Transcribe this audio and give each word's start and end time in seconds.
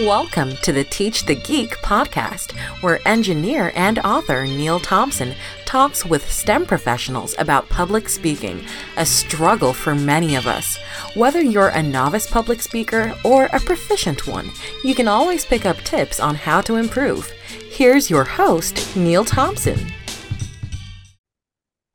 Welcome 0.00 0.56
to 0.56 0.74
the 0.74 0.84
Teach 0.84 1.24
the 1.24 1.34
Geek 1.34 1.70
podcast, 1.78 2.52
where 2.82 3.00
engineer 3.08 3.72
and 3.74 3.98
author 4.00 4.44
Neil 4.44 4.78
Thompson 4.78 5.34
talks 5.64 6.04
with 6.04 6.30
STEM 6.30 6.66
professionals 6.66 7.34
about 7.38 7.70
public 7.70 8.10
speaking, 8.10 8.62
a 8.98 9.06
struggle 9.06 9.72
for 9.72 9.94
many 9.94 10.34
of 10.34 10.46
us. 10.46 10.76
Whether 11.14 11.40
you're 11.40 11.68
a 11.68 11.82
novice 11.82 12.30
public 12.30 12.60
speaker 12.60 13.14
or 13.24 13.46
a 13.46 13.60
proficient 13.60 14.26
one, 14.26 14.50
you 14.84 14.94
can 14.94 15.08
always 15.08 15.46
pick 15.46 15.64
up 15.64 15.78
tips 15.78 16.20
on 16.20 16.34
how 16.34 16.60
to 16.60 16.76
improve. 16.76 17.30
Here's 17.70 18.10
your 18.10 18.24
host, 18.24 18.94
Neil 18.98 19.24
Thompson. 19.24 19.78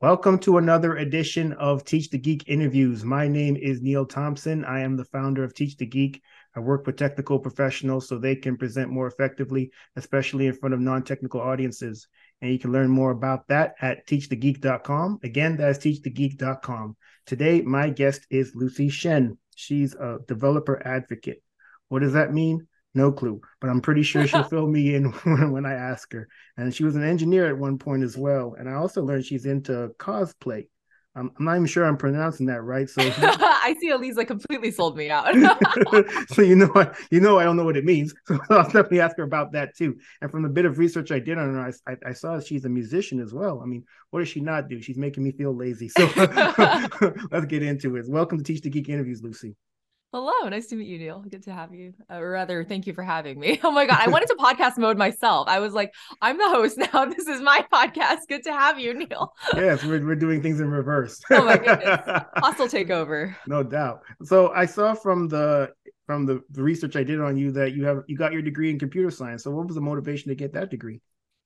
Welcome 0.00 0.40
to 0.40 0.58
another 0.58 0.96
edition 0.96 1.52
of 1.52 1.84
Teach 1.84 2.10
the 2.10 2.18
Geek 2.18 2.48
interviews. 2.48 3.04
My 3.04 3.28
name 3.28 3.54
is 3.54 3.80
Neil 3.80 4.04
Thompson. 4.04 4.64
I 4.64 4.80
am 4.80 4.96
the 4.96 5.04
founder 5.04 5.44
of 5.44 5.54
Teach 5.54 5.76
the 5.76 5.86
Geek 5.86 6.20
I 6.54 6.60
work 6.60 6.86
with 6.86 6.96
technical 6.96 7.38
professionals 7.38 8.08
so 8.08 8.18
they 8.18 8.36
can 8.36 8.56
present 8.56 8.90
more 8.90 9.06
effectively, 9.06 9.70
especially 9.96 10.46
in 10.46 10.54
front 10.54 10.74
of 10.74 10.80
non 10.80 11.02
technical 11.02 11.40
audiences. 11.40 12.08
And 12.40 12.52
you 12.52 12.58
can 12.58 12.72
learn 12.72 12.90
more 12.90 13.10
about 13.10 13.48
that 13.48 13.74
at 13.80 14.06
teachthegeek.com. 14.06 15.20
Again, 15.22 15.56
that's 15.56 15.78
teachthegeek.com. 15.78 16.96
Today, 17.26 17.62
my 17.62 17.90
guest 17.90 18.26
is 18.30 18.52
Lucy 18.54 18.88
Shen. 18.88 19.38
She's 19.54 19.94
a 19.94 20.18
developer 20.26 20.80
advocate. 20.86 21.42
What 21.88 22.00
does 22.00 22.14
that 22.14 22.32
mean? 22.32 22.66
No 22.94 23.10
clue, 23.10 23.40
but 23.60 23.70
I'm 23.70 23.80
pretty 23.80 24.02
sure 24.02 24.26
she'll 24.26 24.42
fill 24.44 24.66
me 24.66 24.94
in 24.94 25.12
when, 25.12 25.50
when 25.52 25.66
I 25.66 25.72
ask 25.72 26.12
her. 26.12 26.28
And 26.56 26.74
she 26.74 26.84
was 26.84 26.96
an 26.96 27.04
engineer 27.04 27.46
at 27.46 27.56
one 27.56 27.78
point 27.78 28.02
as 28.02 28.18
well. 28.18 28.54
And 28.58 28.68
I 28.68 28.74
also 28.74 29.02
learned 29.02 29.24
she's 29.24 29.46
into 29.46 29.92
cosplay. 29.98 30.66
I'm, 31.14 31.30
I'm 31.38 31.44
not 31.44 31.56
even 31.56 31.66
sure 31.66 31.84
I'm 31.84 31.96
pronouncing 31.96 32.46
that 32.46 32.62
right. 32.62 32.88
So 32.88 33.02
I 33.16 33.76
see 33.80 33.90
Elisa 33.90 34.24
completely 34.24 34.70
sold 34.70 34.96
me 34.96 35.10
out. 35.10 35.34
so 36.28 36.42
you 36.42 36.56
know, 36.56 36.70
I, 36.74 36.90
you 37.10 37.20
know, 37.20 37.38
I 37.38 37.44
don't 37.44 37.56
know 37.56 37.64
what 37.64 37.76
it 37.76 37.84
means. 37.84 38.14
So 38.26 38.38
I'll 38.50 38.64
definitely 38.64 39.00
ask 39.00 39.16
her 39.18 39.22
about 39.22 39.52
that 39.52 39.76
too. 39.76 39.96
And 40.22 40.30
from 40.30 40.42
the 40.42 40.48
bit 40.48 40.64
of 40.64 40.78
research 40.78 41.12
I 41.12 41.18
did 41.18 41.38
on 41.38 41.54
her, 41.54 41.72
I, 41.86 41.96
I 42.06 42.12
saw 42.12 42.40
she's 42.40 42.64
a 42.64 42.70
musician 42.70 43.20
as 43.20 43.34
well. 43.34 43.60
I 43.62 43.66
mean, 43.66 43.84
what 44.10 44.20
does 44.20 44.28
she 44.28 44.40
not 44.40 44.68
do? 44.68 44.80
She's 44.80 44.98
making 44.98 45.22
me 45.22 45.32
feel 45.32 45.54
lazy. 45.54 45.88
So 45.88 46.10
let's 47.30 47.46
get 47.46 47.62
into 47.62 47.96
it. 47.96 48.06
Welcome 48.08 48.38
to 48.38 48.44
Teach 48.44 48.62
the 48.62 48.70
Geek 48.70 48.88
interviews, 48.88 49.22
Lucy. 49.22 49.54
Hello, 50.14 50.46
nice 50.50 50.66
to 50.66 50.76
meet 50.76 50.88
you, 50.88 50.98
Neil. 50.98 51.24
Good 51.26 51.44
to 51.44 51.54
have 51.54 51.72
you. 51.72 51.94
Uh, 52.10 52.16
or 52.16 52.32
rather, 52.32 52.64
thank 52.64 52.86
you 52.86 52.92
for 52.92 53.02
having 53.02 53.40
me. 53.40 53.58
Oh 53.64 53.70
my 53.70 53.86
God, 53.86 53.96
I 53.98 54.10
went 54.10 54.24
into 54.28 54.34
podcast 54.34 54.76
mode 54.76 54.98
myself. 54.98 55.48
I 55.48 55.58
was 55.58 55.72
like, 55.72 55.94
I'm 56.20 56.36
the 56.36 56.50
host 56.50 56.76
now. 56.76 57.06
This 57.16 57.26
is 57.26 57.40
my 57.40 57.64
podcast. 57.72 58.18
Good 58.28 58.42
to 58.42 58.52
have 58.52 58.78
you, 58.78 58.92
Neil. 58.92 59.32
yes, 59.54 59.82
we're, 59.82 60.04
we're 60.04 60.14
doing 60.14 60.42
things 60.42 60.60
in 60.60 60.70
reverse. 60.70 61.18
oh 61.30 61.42
my 61.42 61.56
goodness. 61.56 62.00
Hostile 62.36 62.68
takeover. 62.68 63.34
No 63.46 63.62
doubt. 63.62 64.02
So 64.24 64.50
I 64.50 64.66
saw 64.66 64.92
from 64.92 65.28
the 65.28 65.70
from 66.06 66.26
the, 66.26 66.42
the 66.50 66.62
research 66.62 66.94
I 66.94 67.04
did 67.04 67.18
on 67.22 67.38
you 67.38 67.50
that 67.52 67.72
you 67.72 67.86
have 67.86 68.02
you 68.06 68.18
got 68.18 68.34
your 68.34 68.42
degree 68.42 68.68
in 68.68 68.78
computer 68.78 69.10
science. 69.10 69.44
So 69.44 69.50
what 69.50 69.66
was 69.66 69.76
the 69.76 69.80
motivation 69.80 70.28
to 70.28 70.34
get 70.34 70.52
that 70.52 70.68
degree? 70.70 71.00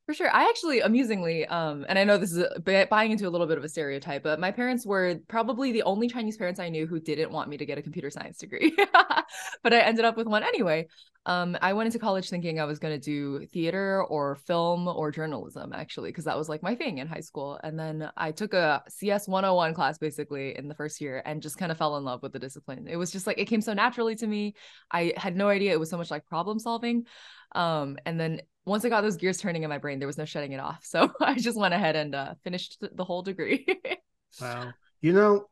For 0.07 0.15
sure. 0.15 0.31
I 0.33 0.45
actually 0.49 0.81
amusingly, 0.81 1.47
um, 1.47 1.85
and 1.89 1.99
I 1.99 2.05
know 2.05 2.17
this 2.17 2.31
is 2.31 2.39
a, 2.39 2.87
buying 2.89 3.11
into 3.11 3.27
a 3.27 3.31
little 3.31 3.49
bit 3.49 3.59
of 3.59 3.65
a 3.65 3.69
stereotype, 3.69 4.23
but 4.23 4.39
my 4.39 4.53
parents 4.53 4.87
were 4.87 5.17
probably 5.27 5.73
the 5.73 5.83
only 5.83 6.09
Chinese 6.09 6.37
parents 6.37 6.61
I 6.61 6.69
knew 6.69 6.87
who 6.87 7.01
didn't 7.01 7.33
want 7.33 7.48
me 7.48 7.57
to 7.57 7.67
get 7.67 7.77
a 7.77 7.83
computer 7.83 8.09
science 8.09 8.39
degree. 8.39 8.73
but 9.65 9.75
I 9.75 9.81
ended 9.81 10.05
up 10.05 10.17
with 10.17 10.29
one 10.29 10.45
anyway. 10.45 10.87
Um, 11.27 11.59
I 11.61 11.73
went 11.73 11.89
into 11.89 11.99
college 11.99 12.31
thinking 12.31 12.61
I 12.61 12.65
was 12.65 12.79
going 12.79 12.99
to 12.99 13.01
do 13.01 13.45
theater 13.47 14.05
or 14.05 14.37
film 14.37 14.87
or 14.87 15.11
journalism, 15.11 15.73
actually, 15.73 16.11
because 16.11 16.25
that 16.25 16.39
was 16.39 16.49
like 16.49 16.63
my 16.63 16.77
thing 16.77 16.99
in 16.99 17.09
high 17.09 17.21
school. 17.21 17.59
And 17.65 17.79
then 17.79 18.09
I 18.17 18.31
took 18.31 18.55
a 18.55 18.85
CS 18.89 19.27
101 19.27 19.75
class 19.75 19.99
basically 19.99 20.57
in 20.57 20.69
the 20.69 20.75
first 20.75 21.01
year 21.01 21.23
and 21.27 21.43
just 21.43 21.59
kind 21.59 21.73
of 21.73 21.79
fell 21.79 21.97
in 21.97 22.05
love 22.05 22.23
with 22.23 22.33
the 22.33 22.39
discipline. 22.39 22.87
It 22.87 22.95
was 22.95 23.11
just 23.11 23.27
like 23.27 23.39
it 23.39 23.47
came 23.47 23.61
so 23.61 23.75
naturally 23.75 24.15
to 24.17 24.27
me. 24.27 24.55
I 24.91 25.15
had 25.17 25.37
no 25.37 25.49
idea 25.49 25.73
it 25.73 25.81
was 25.81 25.91
so 25.91 25.99
much 25.99 26.13
like 26.13 26.25
problem 26.27 26.61
solving. 26.61 27.07
Um, 27.53 27.99
and 28.07 28.21
then 28.21 28.43
once 28.65 28.85
I 28.85 28.89
got 28.89 29.01
those 29.01 29.17
gears 29.17 29.39
turning 29.39 29.65
in 29.65 29.69
my 29.69 29.79
brain, 29.79 29.99
there 29.99 30.07
was 30.07 30.19
no 30.19 30.25
shutting 30.25 30.53
it 30.53 30.61
off. 30.61 30.85
So 30.85 31.11
I 31.21 31.35
just 31.35 31.59
went 31.59 31.75
ahead 31.75 31.97
and 31.97 32.15
uh, 32.15 32.35
finished 32.45 32.79
the 32.81 33.05
whole 33.05 33.23
degree. 33.23 33.67
wow. 34.41 34.70
You 35.01 35.13
know, 35.13 35.48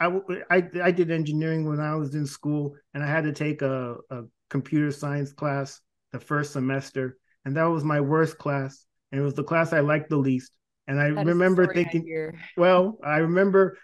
I, 0.00 0.20
I, 0.50 0.68
I 0.84 0.90
did 0.92 1.10
engineering 1.10 1.68
when 1.68 1.80
I 1.80 1.96
was 1.96 2.14
in 2.14 2.26
school, 2.26 2.76
and 2.94 3.02
I 3.02 3.06
had 3.06 3.24
to 3.24 3.32
take 3.32 3.62
a, 3.62 3.96
a 4.10 4.22
computer 4.50 4.90
science 4.90 5.32
class 5.32 5.80
the 6.12 6.20
first 6.20 6.52
semester, 6.52 7.18
and 7.44 7.56
that 7.56 7.64
was 7.64 7.84
my 7.84 8.00
worst 8.00 8.38
class, 8.38 8.86
and 9.10 9.20
it 9.20 9.24
was 9.24 9.34
the 9.34 9.44
class 9.44 9.72
I 9.72 9.80
liked 9.80 10.10
the 10.10 10.16
least. 10.16 10.52
And 10.88 11.00
I 11.00 11.10
that 11.10 11.26
remember 11.26 11.72
thinking, 11.72 12.32
well, 12.56 12.98
I 13.04 13.18
remember 13.18 13.76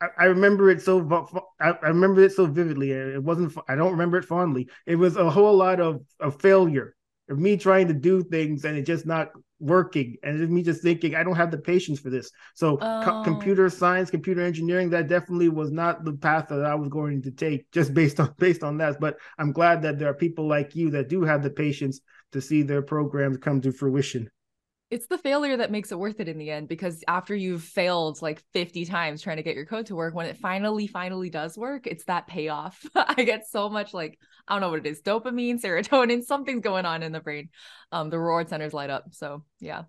I, 0.00 0.24
remember 0.26 0.70
it 0.70 0.80
so 0.80 1.28
I, 1.60 1.70
remember 1.82 2.22
it 2.22 2.32
so 2.32 2.46
vividly. 2.46 2.92
It 2.92 3.22
wasn't 3.22 3.56
I 3.68 3.74
don't 3.74 3.92
remember 3.92 4.18
it 4.18 4.24
fondly. 4.24 4.68
It 4.86 4.96
was 4.96 5.16
a 5.16 5.28
whole 5.28 5.56
lot 5.56 5.80
of, 5.80 6.02
of 6.20 6.40
failure 6.40 6.94
of 7.28 7.38
me 7.38 7.56
trying 7.56 7.88
to 7.88 7.94
do 7.94 8.22
things 8.22 8.64
and 8.64 8.78
it 8.78 8.86
just 8.86 9.06
not 9.06 9.30
working. 9.60 10.16
And 10.22 10.48
me 10.50 10.62
just 10.62 10.82
thinking 10.82 11.14
i 11.14 11.22
don't 11.22 11.36
have 11.36 11.50
the 11.50 11.58
patience 11.58 11.98
for 12.00 12.10
this. 12.10 12.30
So 12.54 12.78
oh. 12.80 13.02
co- 13.04 13.22
computer 13.22 13.68
science 13.70 14.10
computer 14.10 14.42
engineering 14.42 14.90
that 14.90 15.08
definitely 15.08 15.48
was 15.48 15.70
not 15.70 16.04
the 16.04 16.12
path 16.12 16.48
that 16.48 16.64
i 16.64 16.74
was 16.74 16.88
going 16.88 17.22
to 17.22 17.30
take 17.30 17.70
just 17.72 17.94
based 17.94 18.20
on 18.20 18.34
based 18.38 18.62
on 18.62 18.78
that. 18.78 19.00
But 19.00 19.18
i'm 19.38 19.52
glad 19.52 19.82
that 19.82 19.98
there 19.98 20.08
are 20.08 20.14
people 20.14 20.46
like 20.48 20.74
you 20.74 20.90
that 20.90 21.08
do 21.08 21.22
have 21.22 21.42
the 21.42 21.50
patience 21.50 22.00
to 22.32 22.40
see 22.40 22.62
their 22.62 22.82
programs 22.82 23.38
come 23.38 23.60
to 23.62 23.72
fruition 23.72 24.30
it's 24.90 25.06
the 25.06 25.18
failure 25.18 25.58
that 25.58 25.70
makes 25.70 25.92
it 25.92 25.98
worth 25.98 26.18
it 26.20 26.28
in 26.28 26.38
the 26.38 26.50
end 26.50 26.68
because 26.68 27.04
after 27.06 27.34
you've 27.34 27.62
failed 27.62 28.22
like 28.22 28.42
50 28.54 28.86
times 28.86 29.20
trying 29.20 29.36
to 29.36 29.42
get 29.42 29.54
your 29.54 29.66
code 29.66 29.86
to 29.86 29.94
work 29.94 30.14
when 30.14 30.26
it 30.26 30.38
finally 30.38 30.86
finally 30.86 31.30
does 31.30 31.58
work 31.58 31.86
it's 31.86 32.04
that 32.04 32.26
payoff. 32.26 32.84
I 32.94 33.24
get 33.24 33.46
so 33.46 33.68
much 33.68 33.92
like 33.92 34.18
i 34.46 34.54
don't 34.54 34.60
know 34.60 34.70
what 34.70 34.80
it 34.80 34.86
is 34.86 35.02
dopamine 35.02 35.60
serotonin 35.60 36.22
something's 36.24 36.62
going 36.62 36.86
on 36.86 37.02
in 37.02 37.12
the 37.12 37.20
brain. 37.20 37.50
Um 37.92 38.10
the 38.10 38.18
reward 38.18 38.48
centers 38.48 38.74
light 38.74 38.90
up 38.90 39.06
so 39.10 39.44
yeah. 39.60 39.82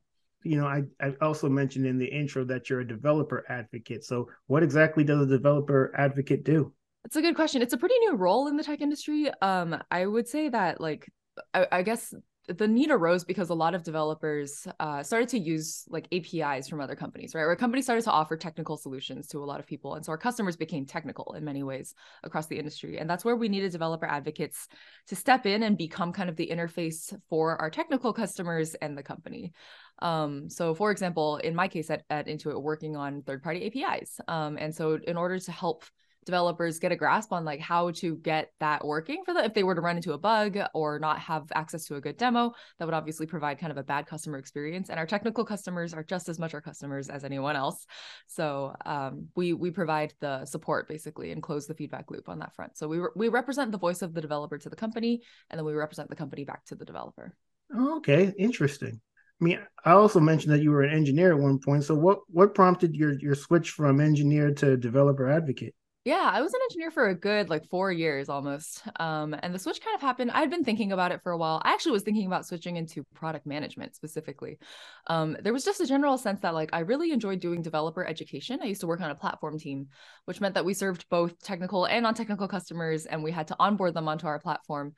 You 0.44 0.58
know 0.58 0.68
i 0.68 0.84
i 1.02 1.14
also 1.22 1.50
mentioned 1.50 1.86
in 1.86 1.98
the 1.98 2.08
intro 2.08 2.44
that 2.46 2.70
you're 2.70 2.82
a 2.82 2.88
developer 2.88 3.46
advocate 3.50 4.04
so 4.04 4.30
what 4.48 4.64
exactly 4.64 5.04
does 5.04 5.22
a 5.22 5.26
developer 5.26 5.94
advocate 5.98 6.44
do? 6.44 6.74
It's 7.06 7.16
a 7.16 7.22
good 7.22 7.36
question. 7.36 7.62
It's 7.62 7.74
a 7.74 7.78
pretty 7.78 7.98
new 8.00 8.16
role 8.16 8.48
in 8.48 8.58
the 8.58 8.64
tech 8.64 8.82
industry. 8.82 9.32
Um 9.42 9.82
i 9.90 10.06
would 10.06 10.28
say 10.28 10.50
that 10.50 10.82
like 10.82 11.10
I, 11.54 11.68
I 11.72 11.84
guess 11.84 12.14
the 12.58 12.68
need 12.68 12.90
arose 12.90 13.24
because 13.24 13.50
a 13.50 13.54
lot 13.54 13.76
of 13.76 13.84
developers 13.84 14.68
uh, 14.80 15.04
started 15.04 15.30
to 15.30 15.40
use 15.40 15.86
like 15.90 16.08
APIs 16.12 16.68
from 16.68 16.82
other 16.82 16.96
companies, 16.96 17.36
right? 17.36 17.46
Where 17.46 17.56
companies 17.56 17.86
started 17.86 18.04
to 18.06 18.12
offer 18.12 18.36
technical 18.36 18.76
solutions 18.76 19.28
to 19.28 19.44
a 19.44 19.46
lot 19.46 19.60
of 19.60 19.68
people. 19.68 19.96
And 19.96 20.04
so 20.04 20.12
our 20.12 20.18
customers 20.18 20.56
became 20.56 20.86
technical 20.86 21.34
in 21.34 21.46
many 21.46 21.62
ways 21.64 21.94
across 22.24 22.48
the 22.48 22.58
industry. 22.58 22.98
And 22.98 23.10
that's 23.10 23.24
where 23.24 23.36
we 23.36 23.50
needed 23.50 23.72
developer 23.72 24.08
advocates 24.08 24.68
to 25.08 25.16
step 25.16 25.46
in 25.46 25.64
and 25.64 25.78
become 25.78 26.12
kind 26.12 26.30
of 26.30 26.36
the 26.36 26.50
interface 26.52 27.16
for 27.30 27.56
our 27.62 27.70
technical 27.70 28.14
customers 28.14 28.74
and 28.76 28.98
the 28.98 29.04
company. 29.04 29.54
Um, 30.00 30.50
so 30.50 30.74
for 30.74 30.92
example, 30.92 31.38
in 31.38 31.56
my 31.56 31.68
case 31.68 31.90
at, 31.90 32.04
at 32.10 32.28
Intuit, 32.28 32.62
working 32.62 32.96
on 32.96 33.22
third-party 33.22 33.68
APIs. 33.68 34.20
Um, 34.28 34.58
and 34.58 34.74
so 34.74 34.98
in 35.08 35.18
order 35.18 35.40
to 35.40 35.52
help 35.52 35.86
developers 36.30 36.78
get 36.78 36.92
a 36.92 36.96
grasp 36.96 37.34
on 37.34 37.44
like 37.44 37.60
how 37.60 37.90
to 37.90 38.16
get 38.18 38.52
that 38.60 38.86
working 38.86 39.24
for 39.26 39.34
them 39.34 39.44
if 39.44 39.56
they 39.56 39.64
were 39.64 39.74
to 39.74 39.82
run 39.82 39.96
into 39.96 40.14
a 40.14 40.18
bug 40.18 40.60
or 40.76 41.00
not 41.00 41.18
have 41.18 41.52
access 41.56 41.86
to 41.86 41.96
a 41.96 42.02
good 42.02 42.18
demo 42.18 42.54
that 42.78 42.86
would 42.86 42.94
obviously 42.94 43.26
provide 43.26 43.58
kind 43.58 43.72
of 43.72 43.78
a 43.78 43.84
bad 43.84 44.06
customer 44.06 44.38
experience. 44.38 44.90
And 44.92 45.00
our 45.00 45.08
technical 45.08 45.44
customers 45.44 45.92
are 45.96 46.04
just 46.04 46.30
as 46.30 46.38
much 46.38 46.54
our 46.54 46.62
customers 46.62 47.10
as 47.10 47.24
anyone 47.24 47.56
else. 47.56 47.88
So 48.28 48.76
um, 48.86 49.30
we 49.36 49.54
we 49.54 49.72
provide 49.72 50.14
the 50.20 50.46
support 50.46 50.88
basically 50.88 51.32
and 51.32 51.42
close 51.42 51.66
the 51.66 51.74
feedback 51.74 52.12
loop 52.12 52.30
on 52.30 52.40
that 52.40 52.54
front. 52.56 52.78
So 52.78 52.88
we 52.88 53.00
re- 53.00 53.16
we 53.16 53.28
represent 53.30 53.72
the 53.72 53.80
voice 53.80 54.04
of 54.04 54.14
the 54.14 54.22
developer 54.22 54.60
to 54.60 54.70
the 54.70 54.76
company 54.76 55.24
and 55.50 55.58
then 55.58 55.66
we 55.66 55.74
represent 55.74 56.10
the 56.10 56.16
company 56.16 56.44
back 56.46 56.64
to 56.66 56.76
the 56.76 56.86
developer. 56.86 57.34
Okay 57.76 58.34
interesting. 58.38 59.02
I 59.42 59.46
mean, 59.46 59.60
I 59.86 59.92
also 59.92 60.20
mentioned 60.20 60.54
that 60.54 60.62
you 60.62 60.72
were 60.72 60.84
an 60.84 60.94
engineer 60.94 61.32
at 61.32 61.40
one 61.40 61.60
point. 61.60 61.86
So, 61.86 61.96
what 61.96 62.20
what 62.28 62.54
prompted 62.54 62.96
your 62.96 63.14
your 63.20 63.36
switch 63.36 63.72
from 63.72 64.02
engineer 64.02 64.54
to 64.56 64.76
developer 64.76 65.30
advocate? 65.30 65.76
Yeah, 66.10 66.28
I 66.34 66.42
was 66.42 66.52
an 66.56 66.60
engineer 66.72 66.90
for 66.90 67.10
a 67.10 67.14
good 67.14 67.52
like 67.52 67.70
four 67.70 67.92
years 67.92 68.30
almost. 68.30 68.82
Um, 69.00 69.36
and 69.44 69.54
the 69.54 69.60
switch 69.60 69.80
kind 69.80 69.94
of 69.94 70.02
happened. 70.02 70.32
I 70.32 70.40
had 70.40 70.50
been 70.50 70.64
thinking 70.64 70.92
about 70.92 71.12
it 71.12 71.22
for 71.22 71.32
a 71.32 71.38
while. 71.38 71.62
I 71.64 71.72
actually 71.72 71.92
was 71.92 72.02
thinking 72.02 72.26
about 72.26 72.48
switching 72.48 72.78
into 72.78 73.04
product 73.14 73.46
management 73.46 73.94
specifically. 73.94 74.58
Um, 75.06 75.38
there 75.40 75.54
was 75.54 75.64
just 75.64 75.82
a 75.82 75.86
general 75.86 76.18
sense 76.18 76.40
that 76.40 76.56
like 76.56 76.72
I 76.74 76.80
really 76.80 77.12
enjoyed 77.12 77.42
doing 77.42 77.62
developer 77.62 78.04
education. 78.04 78.60
I 78.60 78.66
used 78.66 78.82
to 78.82 78.88
work 78.88 79.02
on 79.02 79.12
a 79.12 79.16
platform 79.16 79.60
team, 79.60 79.90
which 80.26 80.42
meant 80.42 80.56
that 80.56 80.66
we 80.66 80.74
served 80.74 81.06
both 81.12 81.40
technical 81.44 81.86
and 81.86 82.02
non-technical 82.02 82.48
customers, 82.48 83.06
and 83.06 83.24
we 83.24 83.32
had 83.32 83.50
to 83.50 83.56
onboard 83.60 83.94
them 83.94 84.08
onto 84.08 84.26
our 84.26 84.40
platform. 84.40 84.96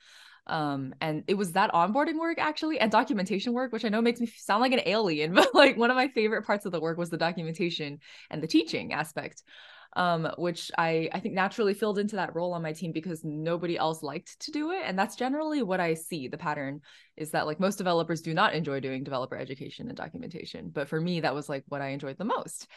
Um, 0.47 0.95
and 1.01 1.25
it 1.27 1.33
was 1.33 1.51
that 1.51 1.73
onboarding 1.73 2.19
work 2.21 2.39
actually 2.39 2.79
and 2.79 2.89
documentation 2.89 3.51
work, 3.51 3.73
which 3.73 3.83
I 3.83 3.89
know 3.89 4.01
makes 4.01 4.21
me 4.21 4.27
sound 4.27 4.61
like 4.61 4.71
an 4.71 4.81
alien, 4.85 5.33
but 5.35 5.53
like 5.53 5.75
one 5.75 5.91
of 5.91 5.97
my 5.97 6.07
favorite 6.07 6.45
parts 6.45 6.65
of 6.65 6.71
the 6.71 6.79
work 6.79 6.97
was 6.97 7.09
the 7.09 7.17
documentation 7.17 7.99
and 8.29 8.41
the 8.41 8.47
teaching 8.47 8.93
aspect. 8.93 9.43
Um, 9.93 10.31
which 10.37 10.71
I 10.77 11.09
I 11.11 11.19
think 11.19 11.33
naturally 11.33 11.73
filled 11.73 11.99
into 11.99 12.15
that 12.15 12.35
role 12.35 12.53
on 12.53 12.61
my 12.61 12.73
team 12.73 12.91
because 12.91 13.23
nobody 13.23 13.77
else 13.77 14.03
liked 14.03 14.39
to 14.41 14.51
do 14.51 14.71
it, 14.71 14.83
and 14.85 14.97
that's 14.97 15.15
generally 15.15 15.61
what 15.63 15.79
I 15.79 15.95
see. 15.95 16.27
The 16.27 16.37
pattern 16.37 16.81
is 17.17 17.31
that 17.31 17.45
like 17.45 17.59
most 17.59 17.77
developers 17.77 18.21
do 18.21 18.33
not 18.33 18.53
enjoy 18.53 18.79
doing 18.79 19.03
developer 19.03 19.35
education 19.35 19.87
and 19.87 19.97
documentation, 19.97 20.69
but 20.69 20.87
for 20.87 20.99
me 20.99 21.21
that 21.21 21.35
was 21.35 21.49
like 21.49 21.63
what 21.67 21.81
I 21.81 21.89
enjoyed 21.89 22.17
the 22.17 22.25
most. 22.25 22.67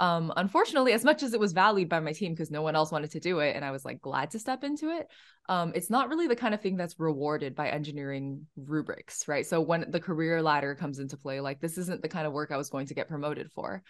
Um, 0.00 0.32
unfortunately, 0.36 0.92
as 0.92 1.04
much 1.04 1.22
as 1.22 1.34
it 1.34 1.40
was 1.40 1.52
valued 1.52 1.88
by 1.88 2.00
my 2.00 2.12
team 2.12 2.32
because 2.32 2.50
no 2.50 2.62
one 2.62 2.74
else 2.74 2.90
wanted 2.90 3.12
to 3.12 3.20
do 3.20 3.38
it, 3.38 3.54
and 3.54 3.64
I 3.64 3.70
was 3.70 3.84
like 3.84 4.00
glad 4.00 4.32
to 4.32 4.40
step 4.40 4.64
into 4.64 4.90
it, 4.90 5.06
um, 5.48 5.72
it's 5.74 5.90
not 5.90 6.08
really 6.08 6.26
the 6.26 6.34
kind 6.34 6.54
of 6.54 6.60
thing 6.60 6.76
that's 6.76 6.98
rewarded 6.98 7.54
by 7.54 7.68
engineering 7.68 8.46
rubrics, 8.56 9.28
right? 9.28 9.46
So 9.46 9.60
when 9.60 9.90
the 9.90 10.00
career 10.00 10.42
ladder 10.42 10.74
comes 10.74 10.98
into 10.98 11.16
play, 11.16 11.40
like 11.40 11.60
this 11.60 11.78
isn't 11.78 12.02
the 12.02 12.08
kind 12.08 12.26
of 12.26 12.32
work 12.32 12.50
I 12.50 12.56
was 12.56 12.70
going 12.70 12.86
to 12.86 12.94
get 12.94 13.08
promoted 13.08 13.52
for. 13.52 13.82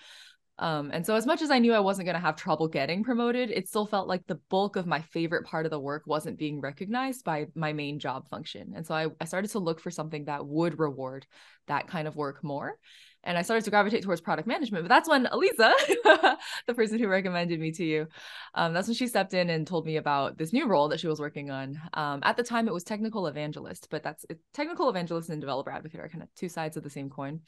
Um, 0.58 0.90
and 0.92 1.04
so 1.04 1.16
as 1.16 1.26
much 1.26 1.42
as 1.42 1.50
I 1.50 1.58
knew 1.58 1.72
I 1.72 1.80
wasn't 1.80 2.06
going 2.06 2.14
to 2.14 2.20
have 2.20 2.36
trouble 2.36 2.68
getting 2.68 3.02
promoted, 3.02 3.50
it 3.50 3.68
still 3.68 3.86
felt 3.86 4.06
like 4.06 4.24
the 4.26 4.40
bulk 4.50 4.76
of 4.76 4.86
my 4.86 5.00
favorite 5.00 5.46
part 5.46 5.66
of 5.66 5.70
the 5.70 5.80
work 5.80 6.04
wasn't 6.06 6.38
being 6.38 6.60
recognized 6.60 7.24
by 7.24 7.46
my 7.56 7.72
main 7.72 7.98
job 7.98 8.28
function. 8.28 8.72
And 8.76 8.86
so 8.86 8.94
I, 8.94 9.08
I 9.20 9.24
started 9.24 9.50
to 9.50 9.58
look 9.58 9.80
for 9.80 9.90
something 9.90 10.26
that 10.26 10.46
would 10.46 10.78
reward 10.78 11.26
that 11.66 11.88
kind 11.88 12.06
of 12.06 12.14
work 12.14 12.44
more 12.44 12.78
and 13.24 13.38
I 13.38 13.42
started 13.42 13.64
to 13.64 13.70
gravitate 13.70 14.02
towards 14.02 14.20
product 14.20 14.46
management. 14.46 14.84
But 14.84 14.88
that's 14.88 15.08
when 15.08 15.26
Elisa, 15.26 15.72
the 16.66 16.74
person 16.74 16.98
who 16.98 17.08
recommended 17.08 17.58
me 17.58 17.72
to 17.72 17.84
you, 17.84 18.06
um, 18.54 18.72
that's 18.72 18.86
when 18.86 18.94
she 18.94 19.06
stepped 19.06 19.34
in 19.34 19.50
and 19.50 19.66
told 19.66 19.86
me 19.86 19.96
about 19.96 20.38
this 20.38 20.52
new 20.52 20.66
role 20.66 20.88
that 20.88 21.00
she 21.00 21.08
was 21.08 21.20
working 21.20 21.50
on. 21.50 21.80
Um, 21.94 22.20
at 22.22 22.36
the 22.36 22.42
time, 22.42 22.68
it 22.68 22.74
was 22.74 22.84
technical 22.84 23.26
evangelist, 23.26 23.88
but 23.90 24.02
that's 24.02 24.24
technical 24.52 24.88
evangelist 24.88 25.30
and 25.30 25.40
developer 25.40 25.70
advocate 25.70 26.00
are 26.00 26.08
kind 26.08 26.22
of 26.22 26.32
two 26.34 26.48
sides 26.48 26.76
of 26.76 26.82
the 26.82 26.90
same 26.90 27.10
coin, 27.10 27.40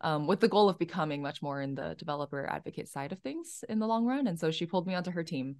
um, 0.00 0.26
with 0.26 0.40
the 0.40 0.48
goal 0.48 0.68
of 0.68 0.78
becoming 0.78 1.22
much 1.22 1.42
more 1.42 1.62
in 1.62 1.74
the 1.74 1.94
developer 1.98 2.46
advocate 2.46 2.88
side 2.88 3.12
of 3.12 3.20
things 3.20 3.64
in 3.68 3.78
the 3.78 3.86
long 3.86 4.04
run. 4.04 4.26
And 4.26 4.38
so 4.38 4.50
she 4.50 4.66
pulled 4.66 4.86
me 4.86 4.94
onto 4.94 5.12
her 5.12 5.22
team. 5.22 5.56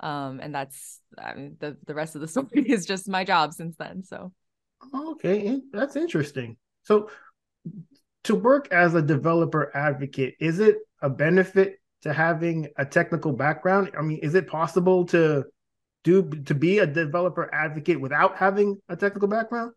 Um, 0.00 0.40
and 0.42 0.54
that's 0.54 1.00
I 1.16 1.34
mean, 1.34 1.56
the 1.60 1.76
the 1.86 1.94
rest 1.94 2.14
of 2.14 2.20
the 2.20 2.28
story 2.34 2.68
is 2.68 2.84
just 2.84 3.08
my 3.08 3.24
job 3.24 3.54
since 3.54 3.76
then. 3.76 4.02
So 4.02 4.32
okay, 4.94 5.60
that's 5.72 5.96
interesting. 5.96 6.56
So 6.82 7.08
to 8.24 8.34
work 8.34 8.72
as 8.72 8.94
a 8.94 9.02
developer 9.02 9.70
advocate, 9.76 10.34
is 10.40 10.60
it 10.60 10.78
a 11.02 11.08
benefit 11.08 11.78
to 12.02 12.12
having 12.12 12.68
a 12.76 12.84
technical 12.84 13.32
background? 13.32 13.90
I 13.98 14.02
mean, 14.02 14.18
is 14.18 14.34
it 14.34 14.46
possible 14.46 15.04
to 15.06 15.44
do 16.02 16.28
to 16.44 16.54
be 16.54 16.78
a 16.80 16.86
developer 16.86 17.52
advocate 17.54 18.00
without 18.00 18.36
having 18.36 18.80
a 18.88 18.96
technical 18.96 19.28
background? 19.28 19.72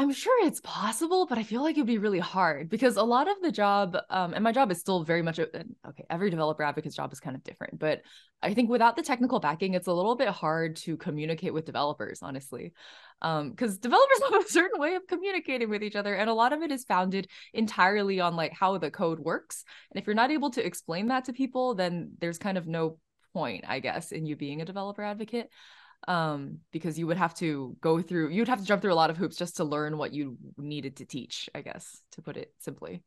I'm 0.00 0.14
sure 0.14 0.46
it's 0.46 0.62
possible, 0.64 1.26
but 1.26 1.36
I 1.36 1.42
feel 1.42 1.60
like 1.60 1.76
it'd 1.76 1.86
be 1.86 1.98
really 1.98 2.20
hard 2.20 2.70
because 2.70 2.96
a 2.96 3.02
lot 3.02 3.28
of 3.28 3.36
the 3.42 3.52
job, 3.52 3.98
um, 4.08 4.32
and 4.32 4.42
my 4.42 4.50
job 4.50 4.70
is 4.70 4.80
still 4.80 5.04
very 5.04 5.20
much 5.20 5.38
okay. 5.38 6.06
Every 6.08 6.30
developer 6.30 6.62
advocate's 6.62 6.96
job 6.96 7.12
is 7.12 7.20
kind 7.20 7.36
of 7.36 7.44
different, 7.44 7.78
but 7.78 8.00
I 8.42 8.54
think 8.54 8.70
without 8.70 8.96
the 8.96 9.02
technical 9.02 9.40
backing, 9.40 9.74
it's 9.74 9.88
a 9.88 9.92
little 9.92 10.16
bit 10.16 10.28
hard 10.28 10.76
to 10.76 10.96
communicate 10.96 11.52
with 11.52 11.66
developers, 11.66 12.20
honestly, 12.22 12.72
because 13.20 13.72
um, 13.72 13.78
developers 13.82 14.22
have 14.32 14.42
a 14.42 14.48
certain 14.48 14.80
way 14.80 14.94
of 14.94 15.06
communicating 15.06 15.68
with 15.68 15.82
each 15.82 15.96
other, 15.96 16.14
and 16.14 16.30
a 16.30 16.34
lot 16.34 16.54
of 16.54 16.62
it 16.62 16.72
is 16.72 16.84
founded 16.84 17.28
entirely 17.52 18.20
on 18.20 18.36
like 18.36 18.54
how 18.54 18.78
the 18.78 18.90
code 18.90 19.20
works. 19.20 19.64
And 19.92 20.00
if 20.00 20.06
you're 20.06 20.14
not 20.14 20.30
able 20.30 20.48
to 20.52 20.64
explain 20.64 21.08
that 21.08 21.26
to 21.26 21.34
people, 21.34 21.74
then 21.74 22.12
there's 22.20 22.38
kind 22.38 22.56
of 22.56 22.66
no 22.66 22.96
point, 23.34 23.66
I 23.68 23.80
guess, 23.80 24.12
in 24.12 24.24
you 24.24 24.34
being 24.34 24.62
a 24.62 24.64
developer 24.64 25.02
advocate 25.02 25.50
um 26.08 26.58
because 26.72 26.98
you 26.98 27.06
would 27.06 27.16
have 27.16 27.34
to 27.34 27.76
go 27.80 28.00
through 28.00 28.30
you'd 28.30 28.48
have 28.48 28.60
to 28.60 28.64
jump 28.64 28.80
through 28.80 28.92
a 28.92 28.94
lot 28.94 29.10
of 29.10 29.16
hoops 29.16 29.36
just 29.36 29.56
to 29.56 29.64
learn 29.64 29.98
what 29.98 30.12
you 30.12 30.38
needed 30.56 30.96
to 30.96 31.04
teach 31.04 31.48
i 31.54 31.60
guess 31.60 32.00
to 32.12 32.22
put 32.22 32.36
it 32.36 32.52
simply. 32.58 33.02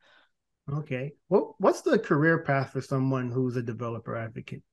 Okay. 0.71 1.11
Well 1.27 1.55
what's 1.59 1.81
the 1.81 1.99
career 1.99 2.39
path 2.39 2.71
for 2.71 2.81
someone 2.81 3.31
who's 3.31 3.57
a 3.57 3.61
developer 3.61 4.15
advocate? 4.15 4.63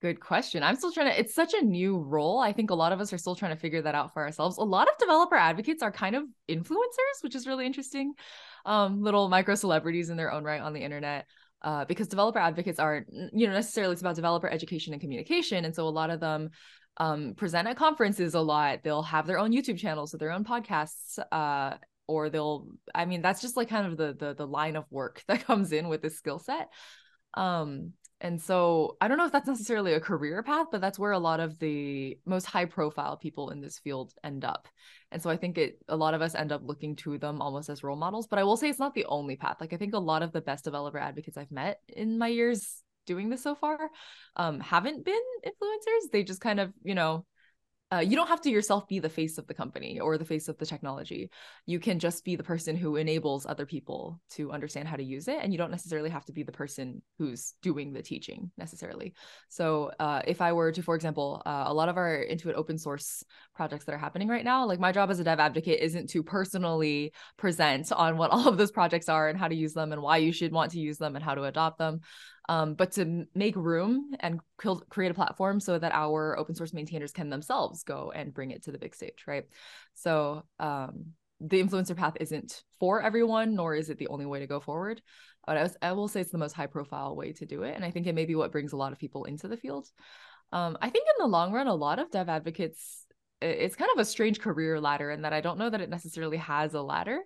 Good 0.00 0.18
question. 0.18 0.64
I'm 0.64 0.74
still 0.74 0.90
trying 0.90 1.12
to 1.12 1.20
it's 1.20 1.34
such 1.34 1.54
a 1.54 1.64
new 1.64 1.98
role. 1.98 2.40
I 2.40 2.52
think 2.52 2.70
a 2.70 2.74
lot 2.74 2.90
of 2.90 3.00
us 3.00 3.12
are 3.12 3.18
still 3.18 3.36
trying 3.36 3.54
to 3.54 3.60
figure 3.60 3.82
that 3.82 3.94
out 3.94 4.12
for 4.12 4.22
ourselves. 4.22 4.56
A 4.56 4.62
lot 4.62 4.88
of 4.88 4.98
developer 4.98 5.36
advocates 5.36 5.80
are 5.80 5.92
kind 5.92 6.16
of 6.16 6.24
influencers 6.48 7.22
which 7.22 7.36
is 7.36 7.46
really 7.46 7.66
interesting. 7.66 8.14
Um 8.64 9.00
little 9.00 9.28
micro 9.28 9.54
celebrities 9.54 10.10
in 10.10 10.16
their 10.16 10.32
own 10.32 10.42
right 10.42 10.60
on 10.60 10.72
the 10.72 10.82
internet 10.82 11.26
uh, 11.62 11.84
because 11.84 12.08
developer 12.08 12.40
advocates 12.40 12.80
aren't 12.80 13.06
you 13.32 13.46
know 13.46 13.52
necessarily 13.52 13.92
it's 13.92 14.02
about 14.02 14.16
developer 14.16 14.48
education 14.48 14.92
and 14.92 15.00
communication. 15.00 15.64
And 15.64 15.74
so 15.74 15.86
a 15.86 15.90
lot 15.90 16.10
of 16.10 16.20
them 16.20 16.50
um, 16.96 17.34
present 17.34 17.68
at 17.68 17.76
conferences 17.76 18.34
a 18.34 18.40
lot. 18.40 18.80
They'll 18.82 19.02
have 19.02 19.26
their 19.26 19.38
own 19.38 19.52
YouTube 19.52 19.78
channels 19.78 20.14
or 20.14 20.18
their 20.18 20.32
own 20.32 20.44
podcasts. 20.44 21.18
Uh, 21.30 21.76
or 22.08 22.28
they'll, 22.30 22.66
I 22.94 23.04
mean, 23.04 23.22
that's 23.22 23.40
just 23.40 23.56
like 23.56 23.68
kind 23.68 23.86
of 23.86 23.96
the 23.96 24.14
the 24.18 24.34
the 24.34 24.46
line 24.46 24.76
of 24.76 24.84
work 24.90 25.22
that 25.28 25.44
comes 25.44 25.72
in 25.72 25.88
with 25.88 26.02
this 26.02 26.16
skill 26.16 26.38
set. 26.38 26.68
Um, 27.34 27.92
and 28.20 28.40
so 28.40 28.96
I 29.00 29.08
don't 29.08 29.18
know 29.18 29.26
if 29.26 29.32
that's 29.32 29.48
necessarily 29.48 29.94
a 29.94 30.00
career 30.00 30.44
path, 30.44 30.68
but 30.70 30.80
that's 30.80 30.98
where 30.98 31.10
a 31.10 31.18
lot 31.18 31.40
of 31.40 31.58
the 31.58 32.16
most 32.24 32.46
high 32.46 32.66
profile 32.66 33.16
people 33.16 33.50
in 33.50 33.60
this 33.60 33.80
field 33.80 34.12
end 34.22 34.44
up. 34.44 34.68
And 35.10 35.20
so 35.20 35.28
I 35.28 35.36
think 35.36 35.58
it 35.58 35.78
a 35.88 35.96
lot 35.96 36.14
of 36.14 36.22
us 36.22 36.36
end 36.36 36.52
up 36.52 36.62
looking 36.64 36.94
to 36.96 37.18
them 37.18 37.42
almost 37.42 37.68
as 37.68 37.82
role 37.82 37.96
models. 37.96 38.28
But 38.28 38.38
I 38.38 38.44
will 38.44 38.56
say 38.56 38.68
it's 38.68 38.78
not 38.78 38.94
the 38.94 39.06
only 39.06 39.34
path. 39.34 39.56
Like 39.60 39.72
I 39.72 39.76
think 39.76 39.94
a 39.94 39.98
lot 39.98 40.22
of 40.22 40.30
the 40.30 40.40
best 40.40 40.64
developer 40.64 40.98
advocates 40.98 41.36
I've 41.36 41.50
met 41.50 41.80
in 41.88 42.16
my 42.16 42.28
years 42.28 42.82
doing 43.06 43.30
this 43.30 43.42
so 43.42 43.54
far 43.54 43.90
um, 44.36 44.60
haven't 44.60 45.04
been 45.04 45.20
influencers. 45.44 46.10
They 46.12 46.22
just 46.22 46.40
kind 46.40 46.60
of, 46.60 46.72
you 46.82 46.94
know, 46.94 47.26
uh, 47.92 47.98
you 47.98 48.16
don't 48.16 48.28
have 48.28 48.40
to 48.40 48.48
yourself 48.48 48.88
be 48.88 49.00
the 49.00 49.08
face 49.08 49.36
of 49.36 49.46
the 49.46 49.52
company 49.52 50.00
or 50.00 50.16
the 50.16 50.24
face 50.24 50.48
of 50.48 50.56
the 50.56 50.64
technology. 50.64 51.30
You 51.66 51.78
can 51.78 51.98
just 51.98 52.24
be 52.24 52.36
the 52.36 52.42
person 52.42 52.74
who 52.74 52.96
enables 52.96 53.44
other 53.44 53.66
people 53.66 54.18
to 54.30 54.50
understand 54.50 54.88
how 54.88 54.96
to 54.96 55.04
use 55.04 55.28
it. 55.28 55.38
And 55.42 55.52
you 55.52 55.58
don't 55.58 55.70
necessarily 55.70 56.08
have 56.08 56.24
to 56.26 56.32
be 56.32 56.42
the 56.42 56.52
person 56.52 57.02
who's 57.18 57.52
doing 57.60 57.92
the 57.92 58.02
teaching 58.02 58.50
necessarily. 58.56 59.12
So, 59.50 59.90
uh, 60.00 60.22
if 60.26 60.40
I 60.40 60.54
were 60.54 60.72
to, 60.72 60.82
for 60.82 60.94
example, 60.94 61.42
uh, 61.44 61.64
a 61.66 61.74
lot 61.74 61.90
of 61.90 61.98
our 61.98 62.24
Intuit 62.24 62.54
open 62.54 62.78
source 62.78 63.24
projects 63.54 63.84
that 63.84 63.94
are 63.94 63.98
happening 63.98 64.28
right 64.28 64.44
now, 64.44 64.64
like 64.64 64.80
my 64.80 64.92
job 64.92 65.10
as 65.10 65.20
a 65.20 65.24
dev 65.24 65.38
advocate 65.38 65.80
isn't 65.80 66.08
to 66.10 66.22
personally 66.22 67.12
present 67.36 67.92
on 67.92 68.16
what 68.16 68.30
all 68.32 68.48
of 68.48 68.56
those 68.56 68.70
projects 68.70 69.10
are 69.10 69.28
and 69.28 69.38
how 69.38 69.48
to 69.48 69.54
use 69.54 69.74
them 69.74 69.92
and 69.92 70.00
why 70.00 70.16
you 70.16 70.32
should 70.32 70.52
want 70.52 70.72
to 70.72 70.80
use 70.80 70.96
them 70.96 71.14
and 71.14 71.22
how 71.22 71.34
to 71.34 71.44
adopt 71.44 71.76
them 71.76 72.00
um, 72.48 72.74
but 72.74 72.92
to 72.92 73.26
make 73.34 73.56
room 73.56 74.14
and 74.20 74.40
create 74.56 75.10
a 75.10 75.14
platform 75.14 75.60
so 75.60 75.78
that 75.78 75.92
our 75.92 76.36
open 76.38 76.54
source 76.54 76.72
maintainers 76.72 77.12
can 77.12 77.30
themselves 77.30 77.84
go 77.84 78.12
and 78.14 78.34
bring 78.34 78.50
it 78.50 78.64
to 78.64 78.72
the 78.72 78.78
big 78.78 78.94
stage, 78.94 79.24
right? 79.26 79.44
So 79.94 80.44
um, 80.58 81.12
the 81.40 81.62
influencer 81.62 81.96
path 81.96 82.14
isn't 82.20 82.62
for 82.78 83.02
everyone, 83.02 83.54
nor 83.54 83.74
is 83.74 83.90
it 83.90 83.98
the 83.98 84.08
only 84.08 84.26
way 84.26 84.40
to 84.40 84.46
go 84.46 84.60
forward. 84.60 85.00
But 85.46 85.56
I, 85.56 85.62
was, 85.62 85.76
I 85.82 85.92
will 85.92 86.08
say 86.08 86.20
it's 86.20 86.30
the 86.30 86.38
most 86.38 86.52
high 86.52 86.66
profile 86.66 87.16
way 87.16 87.32
to 87.34 87.46
do 87.46 87.62
it. 87.62 87.74
And 87.74 87.84
I 87.84 87.90
think 87.90 88.06
it 88.06 88.14
may 88.14 88.26
be 88.26 88.34
what 88.34 88.52
brings 88.52 88.72
a 88.72 88.76
lot 88.76 88.92
of 88.92 88.98
people 88.98 89.24
into 89.24 89.48
the 89.48 89.56
field. 89.56 89.88
Um, 90.52 90.76
I 90.80 90.90
think 90.90 91.06
in 91.06 91.22
the 91.22 91.30
long 91.30 91.52
run, 91.52 91.66
a 91.66 91.74
lot 91.74 91.98
of 91.98 92.10
dev 92.10 92.28
advocates, 92.28 93.06
it's 93.40 93.74
kind 93.74 93.90
of 93.92 94.00
a 94.00 94.04
strange 94.04 94.40
career 94.40 94.80
ladder 94.80 95.10
in 95.10 95.22
that 95.22 95.32
I 95.32 95.40
don't 95.40 95.58
know 95.58 95.70
that 95.70 95.80
it 95.80 95.90
necessarily 95.90 96.36
has 96.36 96.74
a 96.74 96.82
ladder 96.82 97.20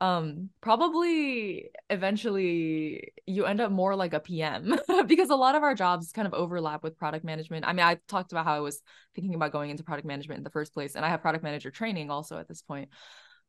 um 0.00 0.50
probably 0.60 1.70
eventually 1.88 3.12
you 3.26 3.44
end 3.44 3.60
up 3.60 3.70
more 3.70 3.94
like 3.94 4.12
a 4.12 4.18
pm 4.18 4.76
because 5.06 5.30
a 5.30 5.36
lot 5.36 5.54
of 5.54 5.62
our 5.62 5.74
jobs 5.74 6.10
kind 6.10 6.26
of 6.26 6.34
overlap 6.34 6.82
with 6.82 6.98
product 6.98 7.24
management. 7.24 7.64
I 7.64 7.72
mean 7.72 7.86
i 7.86 7.98
talked 8.08 8.32
about 8.32 8.44
how 8.44 8.54
i 8.54 8.60
was 8.60 8.82
thinking 9.14 9.34
about 9.34 9.52
going 9.52 9.70
into 9.70 9.84
product 9.84 10.06
management 10.06 10.38
in 10.38 10.44
the 10.44 10.50
first 10.50 10.74
place 10.74 10.96
and 10.96 11.04
i 11.04 11.08
have 11.08 11.22
product 11.22 11.44
manager 11.44 11.70
training 11.70 12.10
also 12.10 12.38
at 12.38 12.48
this 12.48 12.62
point. 12.62 12.88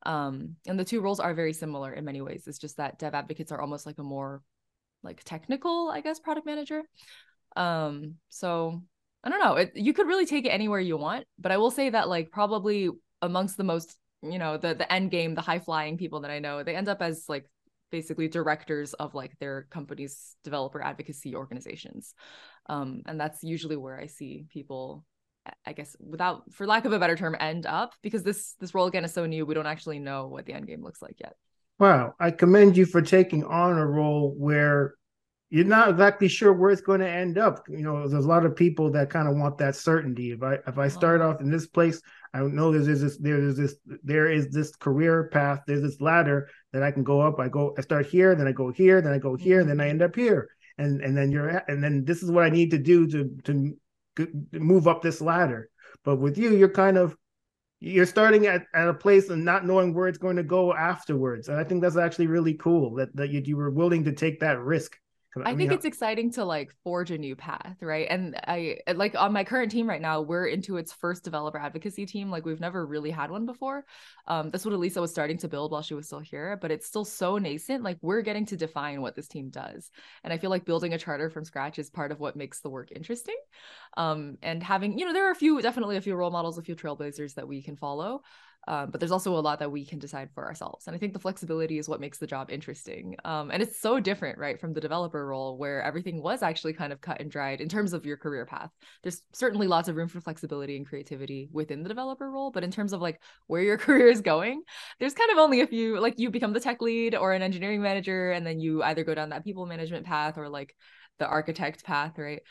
Um 0.04 0.56
and 0.68 0.80
the 0.80 0.86
two 0.86 1.02
roles 1.02 1.20
are 1.20 1.34
very 1.34 1.54
similar 1.54 1.92
in 1.92 2.06
many 2.06 2.22
ways. 2.22 2.44
It's 2.46 2.60
just 2.60 2.78
that 2.78 3.00
dev 3.00 3.16
advocates 3.16 3.52
are 3.52 3.62
almost 3.62 3.88
like 3.88 3.98
a 3.98 4.04
more 4.04 4.44
like 5.02 5.24
technical 5.24 5.90
i 5.90 6.02
guess 6.02 6.20
product 6.20 6.46
manager. 6.46 6.84
Um 7.56 8.16
so 8.30 8.84
i 9.24 9.30
don't 9.30 9.40
know. 9.40 9.56
It, 9.56 9.72
you 9.74 9.94
could 9.94 10.08
really 10.08 10.28
take 10.28 10.46
it 10.46 10.50
anywhere 10.50 10.80
you 10.80 10.96
want 10.96 11.26
but 11.40 11.52
i 11.52 11.58
will 11.58 11.72
say 11.72 11.90
that 11.90 12.08
like 12.08 12.30
probably 12.30 12.92
amongst 13.24 13.58
the 13.58 13.64
most 13.64 13.98
you 14.32 14.40
know 14.40 14.58
the 14.58 14.74
the 14.74 14.92
end 14.92 15.12
game 15.12 15.36
the 15.36 15.42
high 15.42 15.60
flying 15.60 15.98
people 15.98 16.22
that 16.22 16.32
i 16.32 16.40
know 16.40 16.64
they 16.64 16.76
end 16.76 16.90
up 16.90 17.02
as 17.02 17.26
like 17.28 17.50
basically 17.92 18.28
directors 18.28 18.94
of 18.94 19.14
like 19.14 19.38
their 19.40 19.68
company's 19.70 20.36
developer 20.44 20.82
advocacy 20.82 21.36
organizations. 21.36 22.14
Um, 22.68 23.04
and 23.06 23.20
that's 23.20 23.44
usually 23.44 23.78
where 23.78 23.98
i 24.00 24.08
see 24.08 24.46
people 24.50 25.06
i 25.66 25.74
guess 25.74 25.96
without 26.00 26.52
for 26.52 26.66
lack 26.66 26.86
of 26.86 26.92
a 26.92 26.98
better 26.98 27.16
term 27.16 27.36
end 27.40 27.68
up 27.68 27.94
because 28.02 28.24
this 28.24 28.56
this 28.60 28.74
role 28.74 28.88
again 28.88 29.06
is 29.06 29.14
so 29.14 29.28
new 29.28 29.46
we 29.46 29.54
don't 29.54 29.68
actually 29.68 30.00
know 30.00 30.26
what 30.26 30.48
the 30.48 30.54
end 30.54 30.66
game 30.68 30.84
looks 30.84 31.02
like 31.02 31.18
yet. 31.20 31.36
Wow 31.78 32.16
i 32.20 32.32
commend 32.32 32.76
you 32.76 32.86
for 32.88 33.02
taking 33.02 33.44
on 33.44 33.78
a 33.78 33.86
role 33.86 34.34
where 34.36 34.96
you're 35.50 35.66
not 35.66 35.90
exactly 35.90 36.28
sure 36.28 36.54
where 36.54 36.72
it's 36.72 36.82
going 36.82 37.02
to 37.02 37.10
end 37.10 37.38
up. 37.38 37.64
You 37.70 37.84
know, 37.84 38.08
there's 38.08 38.26
a 38.26 38.28
lot 38.28 38.46
of 38.46 38.56
people 38.56 38.92
that 38.92 39.10
kind 39.10 39.28
of 39.28 39.36
want 39.36 39.58
that 39.60 39.76
certainty. 39.76 40.32
If 40.32 40.42
I 40.42 40.56
if 40.68 40.78
I 40.78 40.88
start 40.88 41.22
uh-huh. 41.22 41.32
off 41.32 41.42
in 41.42 41.52
this 41.52 41.68
place, 41.68 42.02
I 42.34 42.40
know 42.42 42.72
there's 42.72 43.02
this 43.02 43.18
there's 43.18 43.58
this 43.58 43.76
there 44.04 44.32
is 44.32 44.50
this 44.50 44.76
career 44.76 45.30
path, 45.32 45.62
there's 45.68 45.84
this 45.84 46.02
ladder 46.02 46.50
that 46.74 46.84
I 46.84 46.92
can 46.92 47.04
go 47.04 47.22
up. 47.22 47.40
I 47.40 47.48
go 47.48 47.76
I 47.78 47.82
start 47.82 48.08
here, 48.08 48.34
then 48.36 48.48
I 48.48 48.52
go 48.52 48.72
here, 48.72 49.02
then 49.02 49.14
I 49.14 49.20
go 49.20 49.36
here, 49.36 49.60
and 49.60 49.70
then 49.70 49.80
I 49.80 49.84
mm-hmm. 49.86 49.92
end 49.92 50.02
up 50.02 50.16
here. 50.16 50.50
And 50.78 51.02
and 51.02 51.16
then 51.16 51.32
you're 51.32 51.64
and 51.68 51.84
then 51.84 52.06
this 52.06 52.24
is 52.24 52.32
what 52.32 52.44
I 52.44 52.50
need 52.50 52.72
to 52.72 52.80
do 52.80 53.08
to 53.08 53.30
to 53.44 53.78
move 54.54 54.88
up 54.88 55.02
this 55.02 55.22
ladder. 55.22 55.70
But 56.04 56.18
with 56.18 56.38
you, 56.38 56.56
you're 56.56 56.70
kind 56.70 56.98
of 56.98 57.16
you're 57.80 58.06
starting 58.06 58.48
at, 58.48 58.64
at 58.74 58.88
a 58.88 58.94
place 58.94 59.30
and 59.30 59.46
not 59.46 59.66
knowing 59.66 59.94
where 59.94 60.08
it's 60.08 60.18
going 60.18 60.38
to 60.38 60.44
go 60.44 60.74
afterwards. 60.74 61.50
And 61.50 61.60
I 61.60 61.64
think 61.64 61.82
that's 61.82 61.98
actually 61.98 62.28
really 62.28 62.56
cool 62.56 62.96
that, 62.96 63.16
that 63.16 63.30
you, 63.30 63.44
you 63.46 63.58
were 63.58 63.70
willing 63.70 64.04
to 64.06 64.12
take 64.12 64.40
that 64.40 64.60
risk 64.60 64.98
I, 65.44 65.52
I 65.52 65.56
think 65.56 65.72
it's 65.72 65.86
exciting 65.86 66.32
to 66.34 66.46
like 66.46 66.72
forge 66.84 67.12
a 67.12 67.18
new 67.18 67.36
path, 67.36 67.78
right? 67.82 68.08
And 68.10 68.36
I 68.48 68.78
like 68.94 69.16
on 69.16 69.34
my 69.34 69.44
current 69.44 69.72
team 69.72 69.88
right 69.88 70.02
now, 70.02 70.22
we're 70.22 70.48
Intuit's 70.48 70.94
first 70.94 71.24
developer 71.24 71.58
advocacy 71.58 72.06
team. 72.06 72.30
Like 72.30 72.46
we've 72.46 72.60
never 72.60 72.86
really 72.86 73.12
had 73.12 73.32
one 73.32 73.46
before. 73.46 73.86
Um, 74.28 74.50
that's 74.50 74.64
what 74.64 74.74
Elisa 74.74 75.02
was 75.02 75.12
starting 75.12 75.38
to 75.40 75.48
build 75.48 75.72
while 75.72 75.82
she 75.82 75.94
was 75.94 76.06
still 76.06 76.20
here, 76.20 76.58
but 76.62 76.72
it's 76.72 76.88
still 76.88 77.06
so 77.06 77.38
nascent. 77.38 77.84
Like 77.84 77.98
we're 78.02 78.22
getting 78.22 78.46
to 78.48 78.58
define 78.58 79.02
what 79.02 79.16
this 79.16 79.28
team 79.28 79.50
does, 79.50 79.92
and 80.24 80.32
I 80.32 80.38
feel 80.38 80.50
like 80.50 80.66
building 80.66 80.94
a 80.94 80.98
charter 80.98 81.30
from 81.30 81.44
scratch 81.44 81.80
is 81.80 81.90
part 81.90 82.12
of 82.12 82.20
what 82.20 82.36
makes 82.36 82.62
the 82.62 82.70
work 82.70 82.92
interesting. 82.96 83.38
Um, 83.98 84.38
and 84.42 84.64
having 84.64 84.98
you 84.98 85.06
know 85.06 85.14
there 85.14 85.28
are 85.28 85.32
a 85.32 85.36
few 85.36 85.62
definitely 85.62 85.98
a 85.98 86.02
few 86.02 86.16
role 86.16 86.32
models, 86.32 86.58
a 86.58 86.64
few 86.64 86.76
trailblazers 86.76 87.36
that 87.36 87.48
we 87.48 87.62
can 87.62 87.76
follow. 87.76 88.22
Um, 88.68 88.90
but 88.90 89.00
there's 89.00 89.12
also 89.12 89.36
a 89.36 89.40
lot 89.40 89.60
that 89.60 89.72
we 89.72 89.86
can 89.86 90.00
decide 90.00 90.30
for 90.34 90.46
ourselves. 90.46 90.88
And 90.88 90.96
I 90.96 91.00
think 91.00 91.14
the 91.14 91.20
flexibility 91.20 91.78
is 91.78 91.88
what 91.88 92.00
makes 92.00 92.18
the 92.18 92.28
job 92.28 92.50
interesting. 92.50 93.16
Um, 93.24 93.52
and 93.52 93.62
it's 93.62 93.80
so 93.80 94.00
different, 94.00 94.38
right, 94.38 94.60
from 94.60 94.74
the 94.74 94.82
developer 94.82 95.26
role 95.26 95.58
where 95.58 95.82
everything 95.84 96.22
was 96.22 96.42
actually 96.42 96.74
kind 96.74 96.92
of 96.92 97.02
cut 97.02 97.22
and 97.22 97.30
dried 97.30 97.62
in 97.62 97.70
terms 97.70 97.94
of 97.94 98.06
your 98.06 98.18
career 98.18 98.46
path. 98.46 98.72
There's 99.04 99.22
certainly 99.34 99.68
lots 99.68 99.88
of 99.88 99.96
room 99.96 100.08
for 100.08 100.22
flexibility 100.22 100.78
and 100.78 100.86
creativity 100.86 101.50
within 101.52 101.84
the 101.84 101.90
developer 101.90 102.30
role. 102.30 102.52
But 102.52 102.64
in 102.64 102.72
terms 102.72 102.94
of 102.94 103.02
like 103.02 103.22
where 103.48 103.62
your 103.62 103.78
career 103.86 104.08
is 104.08 104.22
going, 104.22 104.64
there's 105.00 105.14
kind 105.14 105.32
of 105.32 105.38
only 105.38 105.62
a 105.62 105.68
few, 105.68 106.00
like 106.00 106.16
you 106.18 106.30
become 106.30 106.54
the 106.54 106.60
tech 106.60 106.82
lead 106.82 107.16
or 107.16 107.34
an 107.34 107.42
engineering 107.42 107.82
manager, 107.82 108.32
and 108.32 108.46
then 108.46 108.60
you 108.60 108.84
either 108.84 109.04
go 109.04 109.16
down 109.16 109.30
that 109.30 109.44
people 109.44 109.66
management 109.66 110.06
path 110.06 110.38
or 110.38 110.50
like 110.50 110.76
the 111.20 111.28
architect 111.28 111.84
path, 111.84 112.18
right? 112.18 112.42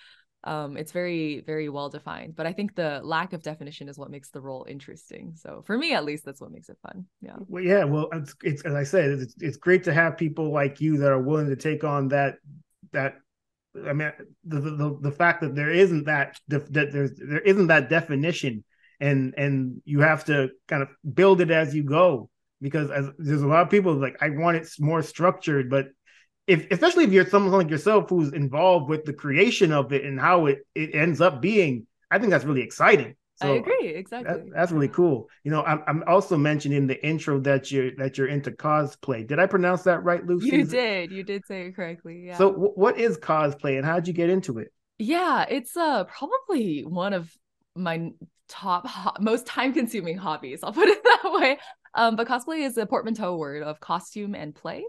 Um, 0.45 0.77
it's 0.77 0.93
very 0.93 1.41
very 1.41 1.69
well 1.69 1.89
defined 1.89 2.37
but 2.37 2.47
i 2.47 2.53
think 2.53 2.75
the 2.75 3.01
lack 3.03 3.33
of 3.33 3.43
definition 3.43 3.89
is 3.89 3.99
what 3.99 4.11
makes 4.11 4.31
the 4.31 4.41
role 4.41 4.67
interesting. 4.69 5.35
So 5.37 5.63
for 5.67 5.77
me 5.77 5.95
at 5.95 6.05
least 6.05 6.25
that's 6.25 6.41
what 6.41 6.51
makes 6.51 6.69
it 6.69 6.79
fun. 6.83 7.07
Yeah. 7.21 7.37
Well 7.49 7.63
yeah 7.63 7.85
well 7.85 8.09
it's, 8.13 8.35
it's 8.43 8.63
as 8.65 8.75
i 8.75 8.85
said 8.85 9.11
it's, 9.11 9.35
it's 9.41 9.57
great 9.57 9.85
to 9.85 9.93
have 9.93 10.17
people 10.17 10.53
like 10.53 10.81
you 10.81 10.99
that 10.99 11.11
are 11.11 11.21
willing 11.21 11.49
to 11.49 11.57
take 11.57 11.85
on 11.85 12.09
that 12.09 12.37
that 12.93 13.15
i 13.87 13.93
mean 13.93 14.13
the 14.45 14.61
the, 14.61 14.99
the 15.01 15.13
fact 15.13 15.41
that 15.41 15.55
there 15.55 15.71
isn't 15.71 16.05
that 16.05 16.39
that 16.49 16.73
there's 16.73 17.13
there 17.17 17.41
isn't 17.41 17.69
that 17.69 17.89
definition 17.89 18.65
and 19.01 19.35
and 19.37 19.83
you 19.85 20.01
have 20.01 20.25
to 20.25 20.51
kind 20.69 20.83
of 20.83 20.89
build 21.15 21.41
it 21.41 21.51
as 21.51 21.75
you 21.75 21.83
go 21.83 22.29
because 22.61 22.91
as 22.91 23.09
there's 23.19 23.43
a 23.43 23.47
lot 23.47 23.63
of 23.63 23.71
people 23.71 23.95
like 23.95 24.17
i 24.21 24.29
want 24.31 24.57
it 24.57 24.69
more 24.79 25.03
structured 25.03 25.69
but 25.69 25.87
if 26.47 26.71
especially 26.71 27.05
if 27.05 27.13
you're 27.13 27.27
someone 27.27 27.53
like 27.53 27.71
yourself 27.71 28.11
who's 28.11 28.33
involved 28.33 28.89
with 28.89 29.05
the 29.05 29.13
creation 29.13 29.73
of 29.73 29.93
it 29.93 30.05
and 30.05 30.21
how 30.21 30.47
it, 30.47 30.67
it 30.75 30.95
ends 30.95 31.21
up 31.21 31.41
being, 31.41 31.87
I 32.11 32.19
think 32.19 32.31
that's 32.31 32.45
really 32.45 32.63
exciting. 32.63 33.15
So 33.37 33.53
I 33.53 33.57
agree, 33.57 33.89
exactly. 33.89 34.35
That, 34.35 34.51
that's 34.55 34.73
really 34.73 34.89
cool. 34.89 35.29
You 35.43 35.51
know, 35.51 35.63
I'm, 35.65 35.83
I'm 35.89 36.05
also 36.07 36.37
mentioning 36.37 36.79
in 36.79 36.87
the 36.87 37.05
intro 37.05 37.41
that 37.41 37.73
you're 37.73 37.91
that 37.97 38.17
you're 38.17 38.29
into 38.29 38.53
cosplay. 38.53 39.27
Did 39.27 39.39
I 39.41 39.47
pronounce 39.47 39.83
that 39.83 40.05
right, 40.05 40.25
Lucy? 40.25 40.51
You 40.51 40.65
did. 40.65 41.11
You 41.11 41.25
did 41.25 41.45
say 41.47 41.67
it 41.67 41.77
correctly. 41.77 42.25
Yeah. 42.27 42.39
So, 42.39 42.53
w- 42.53 42.73
what 42.75 42.99
is 42.99 43.19
cosplay, 43.19 43.77
and 43.77 43.85
how 43.85 43.97
did 43.97 44.07
you 44.07 44.15
get 44.15 44.31
into 44.31 44.59
it? 44.59 44.73
Yeah, 44.99 45.47
it's 45.49 45.77
uh 45.77 46.05
probably 46.05 46.83
one 46.83 47.13
of 47.13 47.29
my 47.75 48.11
top 48.49 48.87
ho- 48.87 49.17
most 49.19 49.47
time 49.47 49.73
consuming 49.73 50.17
hobbies. 50.17 50.61
I'll 50.63 50.73
put 50.73 50.89
it 50.89 51.03
that 51.05 51.33
way. 51.33 51.59
Um, 51.95 52.17
but 52.17 52.29
cosplay 52.29 52.65
is 52.65 52.77
a 52.77 52.87
portmanteau 52.87 53.37
word 53.37 53.63
of 53.63 53.81
costume 53.81 54.35
and 54.35 54.55
play. 54.55 54.85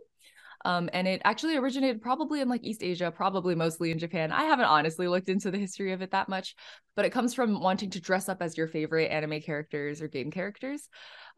Um, 0.65 0.89
and 0.93 1.07
it 1.07 1.21
actually 1.23 1.55
originated 1.57 2.01
probably 2.01 2.41
in 2.41 2.49
like 2.49 2.63
East 2.63 2.81
Asia, 2.81 3.11
probably 3.11 3.53
mostly 3.53 3.91
in 3.91 3.99
Japan. 3.99 4.31
I 4.31 4.45
haven't 4.45 4.65
honestly 4.65 5.07
looked 5.07 5.29
into 5.29 5.51
the 5.51 5.59
history 5.59 5.93
of 5.93 6.01
it 6.01 6.11
that 6.11 6.27
much, 6.27 6.55
but 6.95 7.05
it 7.05 7.11
comes 7.11 7.35
from 7.35 7.61
wanting 7.61 7.91
to 7.91 8.01
dress 8.01 8.27
up 8.29 8.41
as 8.41 8.57
your 8.57 8.67
favorite 8.67 9.11
anime 9.11 9.41
characters 9.41 10.01
or 10.01 10.07
game 10.07 10.31
characters. 10.31 10.89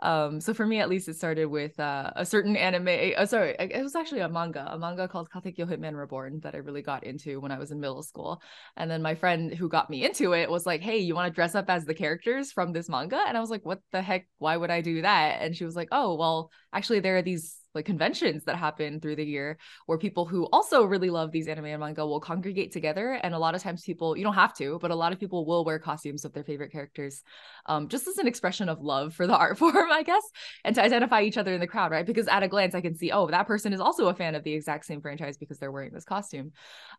Um, 0.02 0.40
so 0.40 0.54
for 0.54 0.66
me, 0.66 0.80
at 0.80 0.90
least, 0.90 1.10
it 1.10 1.18
started 1.18 1.48
with 1.48 1.78
uh, 1.80 2.12
a 2.16 2.26
certain 2.26 2.56
anime. 2.56 3.14
Uh, 3.18 3.26
sorry, 3.26 3.56
it 3.60 3.84
was 3.84 3.96
actually 3.96 4.22
a 4.22 4.30
manga, 4.30 4.66
a 4.72 4.78
manga 4.78 5.08
called 5.08 5.30
Katekyo 5.30 5.68
Hitman 5.68 5.98
Reborn 5.98 6.40
that 6.44 6.56
I 6.56 6.60
really 6.60 6.84
got 6.84 7.04
into 7.04 7.42
when 7.42 7.52
I 7.52 7.58
was 7.58 7.72
in 7.72 7.80
middle 7.80 8.04
school. 8.04 8.42
And 8.78 8.90
then 8.90 9.02
my 9.02 9.16
friend 9.16 9.54
who 9.54 9.68
got 9.68 9.90
me 9.90 10.06
into 10.06 10.34
it 10.34 10.50
was 10.50 10.66
like, 10.66 10.82
"Hey, 10.82 11.00
you 11.00 11.16
want 11.16 11.28
to 11.28 11.36
dress 11.36 11.56
up 11.56 11.70
as 11.70 11.84
the 11.84 11.96
characters 11.96 12.52
from 12.52 12.72
this 12.72 12.88
manga?" 12.88 13.22
And 13.28 13.36
I 13.36 13.42
was 13.42 13.50
like, 13.50 13.66
"What 13.66 13.82
the 13.92 14.02
heck? 14.02 14.28
Why 14.38 14.56
would 14.56 14.70
I 14.70 14.82
do 14.82 15.02
that?" 15.02 15.42
And 15.42 15.56
she 15.56 15.66
was 15.66 15.76
like, 15.76 15.90
"Oh, 15.92 16.16
well, 16.16 16.52
actually, 16.72 17.00
there 17.00 17.18
are 17.18 17.24
these 17.24 17.58
like 17.78 17.86
conventions 17.86 18.44
that 18.44 18.58
happen 18.58 19.00
through 19.00 19.16
the 19.16 19.26
year 19.26 19.58
where 19.86 19.98
people 19.98 20.26
who 20.26 20.46
also 20.52 20.84
really 20.84 21.10
love 21.10 21.32
these 21.32 21.48
anime 21.48 21.66
and 21.66 21.80
manga 21.80 22.06
will 22.06 22.20
congregate 22.20 22.74
together. 22.74 23.14
And 23.24 23.34
a 23.34 23.40
lot 23.40 23.56
of 23.56 23.64
times 23.64 23.84
people 23.84 24.18
you 24.18 24.24
don't 24.26 24.34
have 24.34 24.54
to 24.56 24.80
but 24.82 24.92
a 24.92 24.96
lot 24.96 25.14
of 25.14 25.20
people 25.20 25.46
will 25.46 25.64
wear 25.64 25.80
costumes 25.80 26.26
of 26.26 26.34
their 26.34 26.44
favorite 26.44 26.72
characters 26.72 27.24
um, 27.68 27.88
just 27.88 28.08
as 28.08 28.18
an 28.18 28.28
expression 28.28 28.68
of 28.68 28.82
love 28.82 29.14
for 29.14 29.28
the 29.28 29.38
art 29.44 29.58
form 29.58 29.92
i 29.92 30.04
guess 30.04 30.24
and 30.66 30.76
to 30.76 30.84
identify 30.84 31.22
each 31.22 31.38
other 31.38 31.54
in 31.54 31.60
the 31.60 31.68
crowd 31.68 31.92
right? 31.92 32.06
Because 32.06 32.28
at 32.28 32.44
a 32.44 32.48
glance 32.48 32.76
i 32.76 32.82
can 32.82 32.96
see 32.96 33.12
oh 33.12 33.28
that 33.28 33.48
person 33.48 33.74
is 33.74 33.80
also 33.80 34.08
a 34.08 34.14
fan 34.14 34.36
of 34.36 34.44
the 34.44 34.54
exact 34.54 34.86
same 34.86 35.02
franchise 35.02 35.38
because 35.38 35.60
they're 35.60 35.72
wearing 35.72 35.94
this 35.94 36.04
costume. 36.04 36.52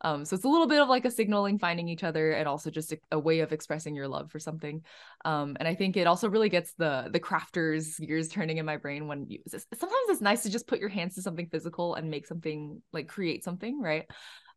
Um, 0.02 0.24
so 0.24 0.36
it's 0.36 0.44
a 0.44 0.48
little 0.48 0.68
bit 0.68 0.80
of 0.80 0.88
like 0.88 1.04
a 1.04 1.10
signaling 1.10 1.58
finding 1.58 1.88
each 1.88 2.04
other 2.04 2.30
and 2.32 2.46
also 2.46 2.70
just 2.70 2.92
a, 2.92 2.98
a 3.12 3.18
way 3.18 3.40
of 3.40 3.52
expressing 3.52 3.94
your 3.94 4.08
love 4.08 4.30
for 4.30 4.38
something. 4.38 4.82
Um, 5.24 5.56
and 5.58 5.66
i 5.66 5.74
think 5.74 5.96
it 5.96 6.06
also 6.06 6.28
really 6.28 6.48
gets 6.48 6.72
the 6.74 7.08
the 7.12 7.20
crafters 7.20 7.98
gears 8.06 8.28
turning 8.28 8.58
in 8.58 8.66
my 8.66 8.76
brain 8.76 9.08
when 9.08 9.26
you 9.28 9.40
sometimes 9.48 10.08
it's 10.08 10.20
nice 10.20 10.42
to 10.44 10.50
just 10.50 10.66
put 10.68 10.80
your 10.80 10.88
hands 10.88 11.14
to 11.14 11.22
something 11.22 11.48
physical 11.48 11.94
and 11.94 12.10
make 12.10 12.26
something 12.26 12.80
like 12.92 13.08
create 13.08 13.42
something 13.44 13.80
right 13.80 14.06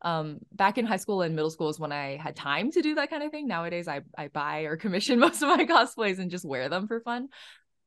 um 0.04 0.40
back 0.52 0.78
in 0.78 0.86
high 0.86 0.98
school 0.98 1.22
and 1.22 1.36
middle 1.36 1.50
school 1.50 1.70
is 1.70 1.80
when 1.80 1.92
i 1.92 2.18
had 2.18 2.36
time 2.36 2.72
to 2.72 2.82
do 2.82 2.96
that 2.96 3.10
kind 3.10 3.24
of 3.24 3.32
thing 3.32 3.48
nowadays 3.48 3.88
i 3.88 4.02
i 4.18 4.28
buy 4.28 4.62
or 4.62 4.78
commission 4.84 5.20
most 5.20 5.42
of 5.42 5.48
my 5.48 5.66
cosplays 5.66 6.20
and 6.20 6.32
just 6.32 6.46
wear 6.46 6.70
them 6.70 6.88
for 6.88 7.00
fun 7.02 7.28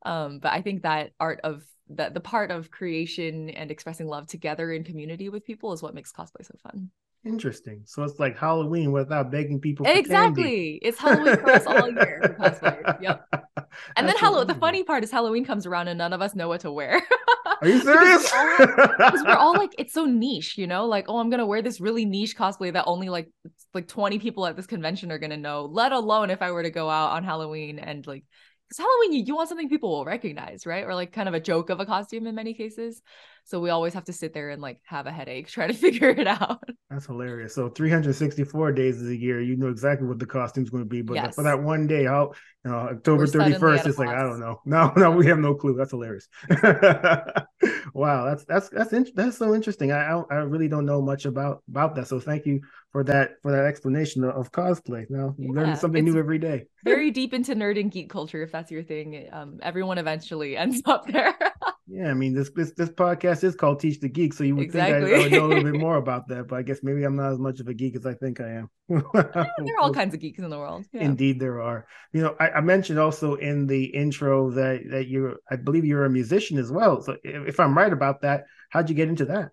um 0.05 0.39
but 0.39 0.53
i 0.53 0.63
think 0.63 0.83
that 0.83 1.11
art 1.21 1.41
of 1.45 1.63
that 1.91 2.15
the 2.15 2.21
part 2.21 2.51
of 2.51 2.71
creation 2.71 3.51
and 3.51 3.71
expressing 3.71 4.07
love 4.07 4.27
together 4.27 4.73
in 4.73 4.85
community 4.85 5.29
with 5.29 5.45
people 5.45 5.73
is 5.73 5.83
what 5.83 5.95
makes 5.95 6.13
cosplay 6.13 6.45
so 6.45 6.55
fun 6.63 6.91
Interesting. 7.25 7.83
So 7.87 8.03
it's 8.03 8.21
like 8.21 8.37
Halloween 8.37 8.93
without 8.93 9.31
begging 9.31 9.59
people. 9.59 9.87
exactly. 9.87 10.43
Candy. 10.43 10.79
It's 10.83 10.99
Halloween 10.99 11.37
for 11.37 11.51
us 11.51 11.67
all 11.67 11.91
year 11.91 12.21
for 12.23 12.35
cosplayers. 12.41 13.01
Yep. 13.01 13.27
And 13.97 14.07
then 14.07 14.17
Halloween. 14.17 14.47
The 14.47 14.55
funny 14.55 14.85
part 14.85 15.05
is 15.05 15.11
Halloween 15.11 15.45
comes 15.45 15.65
around 15.65 15.89
and 15.89 15.97
none 15.97 16.13
of 16.13 16.21
us 16.21 16.35
know 16.35 16.49
what 16.49 16.61
to 16.61 16.73
wear. 16.73 17.01
Are 17.65 17.69
you 17.69 17.81
serious? 17.81 18.31
Because 18.59 19.23
we're, 19.23 19.29
we're, 19.29 19.37
all 19.37 19.55
like, 19.55 19.75
it's 19.79 19.93
so 19.93 20.05
niche, 20.05 20.59
you 20.59 20.67
know. 20.67 20.87
Like, 20.87 21.07
oh, 21.09 21.19
I'm 21.19 21.31
gonna 21.31 21.47
wear 21.47 21.63
this 21.63 21.81
really 21.81 22.05
niche 22.05 22.37
cosplay 22.37 22.73
that 22.73 22.85
only 22.87 23.09
like 23.09 23.31
like 23.73 23.89
20 23.89 24.19
people 24.19 24.47
at 24.47 24.57
this 24.57 24.67
convention 24.67 25.11
are 25.11 25.19
gonna 25.19 25.37
know. 25.37 25.65
Let 25.65 25.93
alone 25.93 26.31
if 26.31 26.43
I 26.43 26.51
were 26.51 26.63
to 26.63 26.71
go 26.71 26.91
out 26.91 27.13
on 27.13 27.25
Halloween 27.25 27.79
and 27.79 28.07
like 28.07 28.25
because 28.69 28.79
Halloween, 28.79 29.13
you, 29.13 29.25
you 29.27 29.37
want 29.37 29.49
something 29.49 29.69
people 29.69 29.91
will 29.91 30.05
recognize, 30.05 30.67
right? 30.67 30.85
Or 30.85 30.95
like 30.95 31.13
kind 31.13 31.29
of 31.29 31.35
a 31.35 31.41
joke 31.41 31.71
of 31.71 31.81
a 31.81 31.87
costume 31.87 32.27
in 32.27 32.35
many 32.35 32.55
cases. 32.55 33.03
So 33.47 33.61
we 33.61 33.69
always 33.69 33.93
have 33.93 34.05
to 34.05 34.13
sit 34.13 34.33
there 34.33 34.51
and 34.51 34.63
like 34.63 34.81
have 34.85 35.07
a 35.07 35.13
headache, 35.13 35.49
try 35.49 35.67
to 35.67 35.75
figure 35.75 36.09
it 36.09 36.27
out. 36.27 36.63
That's 36.91 37.07
hilarious. 37.07 37.55
So 37.55 37.69
364 37.69 38.73
days 38.73 39.01
of 39.01 39.09
the 39.09 39.19
year, 39.19 39.41
you 39.41 39.57
know 39.57 39.69
exactly 39.69 40.07
what 40.07 40.19
the 40.19 40.27
costume's 40.27 40.71
going 40.71 40.83
to 40.83 40.89
be. 40.89 41.03
But 41.03 41.15
yes. 41.15 41.35
for 41.35 41.45
that 41.45 41.63
one 41.63 41.87
day, 41.87 42.05
how 42.05 42.33
you 42.65 42.71
know, 42.71 42.77
October 42.77 43.27
31st, 43.27 43.87
it's 43.87 43.99
like, 43.99 44.09
I 44.09 44.23
don't 44.23 44.41
know. 44.41 44.61
No, 44.67 44.93
no, 44.97 45.11
we 45.11 45.27
have 45.27 45.39
no 45.39 45.55
clue. 45.55 45.77
That's 45.77 45.91
hilarious. 45.91 46.27
wow. 47.95 48.25
That's, 48.25 48.45
that's, 48.45 48.69
that's, 48.71 48.93
in- 48.93 49.07
that's 49.15 49.37
so 49.37 49.55
interesting. 49.55 49.93
I, 49.93 50.13
I, 50.13 50.23
I 50.31 50.35
really 50.37 50.69
don't 50.69 50.87
know 50.87 51.03
much 51.03 51.27
about, 51.27 51.63
about 51.69 51.95
that. 51.97 52.09
So 52.09 52.19
thank 52.19 52.47
you 52.47 52.61
for 52.93 53.05
that, 53.05 53.33
for 53.43 53.53
that 53.53 53.67
explanation 53.67 54.25
of, 54.25 54.35
of 54.35 54.53
cosplay. 54.53 55.05
Now 55.11 55.35
you 55.39 55.53
yeah, 55.55 55.61
learn 55.61 55.77
something 55.77 56.05
new 56.05 56.19
every 56.19 56.39
day. 56.39 56.65
very 56.85 57.11
deep 57.11 57.35
into 57.35 57.55
nerd 57.55 57.79
and 57.79 57.91
geek 57.91 58.09
culture. 58.09 58.43
If 58.43 58.53
that's 58.53 58.71
your 58.71 58.83
thing, 58.83 59.29
um, 59.33 59.59
everyone 59.63 59.99
eventually 59.99 60.57
ends 60.57 60.81
up 60.87 61.07
there. 61.07 61.37
Yeah, 61.87 62.11
I 62.11 62.15
mean 62.15 62.35
this 62.35 62.51
this 62.51 62.73
this 62.73 62.89
podcast 62.89 63.45
is 63.45 63.55
called 63.55 63.79
Teach 63.79 64.01
the 64.01 64.09
Geek, 64.09 64.33
so 64.33 64.43
you 64.43 64.57
would 64.57 64.65
exactly. 64.65 65.11
think 65.11 65.13
I, 65.13 65.17
I, 65.17 65.23
would 65.23 65.33
know 65.33 65.47
a 65.47 65.49
little 65.49 65.73
bit 65.73 65.81
more 65.81 65.97
about 65.97 66.29
that, 66.29 66.49
but 66.49 66.57
I 66.57 66.63
guess 66.63 66.81
maybe 66.83 67.05
I'm 67.05 67.17
not 67.17 67.33
as 67.33 67.39
much 67.39 67.61
of 67.61 67.69
a 67.69 67.75
geek 67.75 67.95
as 67.95 68.07
I 68.07 68.15
think 68.15 68.41
I 68.41 68.53
am. 68.53 68.71
there 68.89 69.35
are 69.35 69.81
all 69.81 69.93
kinds 69.93 70.15
of 70.15 70.21
geeks 70.21 70.39
in 70.39 70.49
the 70.49 70.59
world. 70.59 70.87
Yeah. 70.93 71.03
Indeed, 71.03 71.41
there 71.41 71.61
are. 71.61 71.87
You 72.13 72.23
know, 72.23 72.37
I, 72.41 72.51
I, 72.51 72.61
mentioned 72.63 72.99
also 72.99 73.35
in 73.35 73.67
the 73.67 73.85
intro 73.85 74.51
that 74.53 74.81
that 74.91 75.09
you're, 75.09 75.37
I 75.51 75.57
believe 75.57 75.85
you're 75.85 76.07
a 76.07 76.11
musician 76.11 76.57
as 76.59 76.73
well. 76.73 77.03
So 77.03 77.17
if, 77.23 77.49
if 77.49 77.61
I'm 77.61 77.77
right 77.77 77.93
about 77.93 78.23
that, 78.23 78.45
how'd 78.71 78.89
you 78.89 78.95
get 78.95 79.09
into 79.09 79.27
that? 79.27 79.51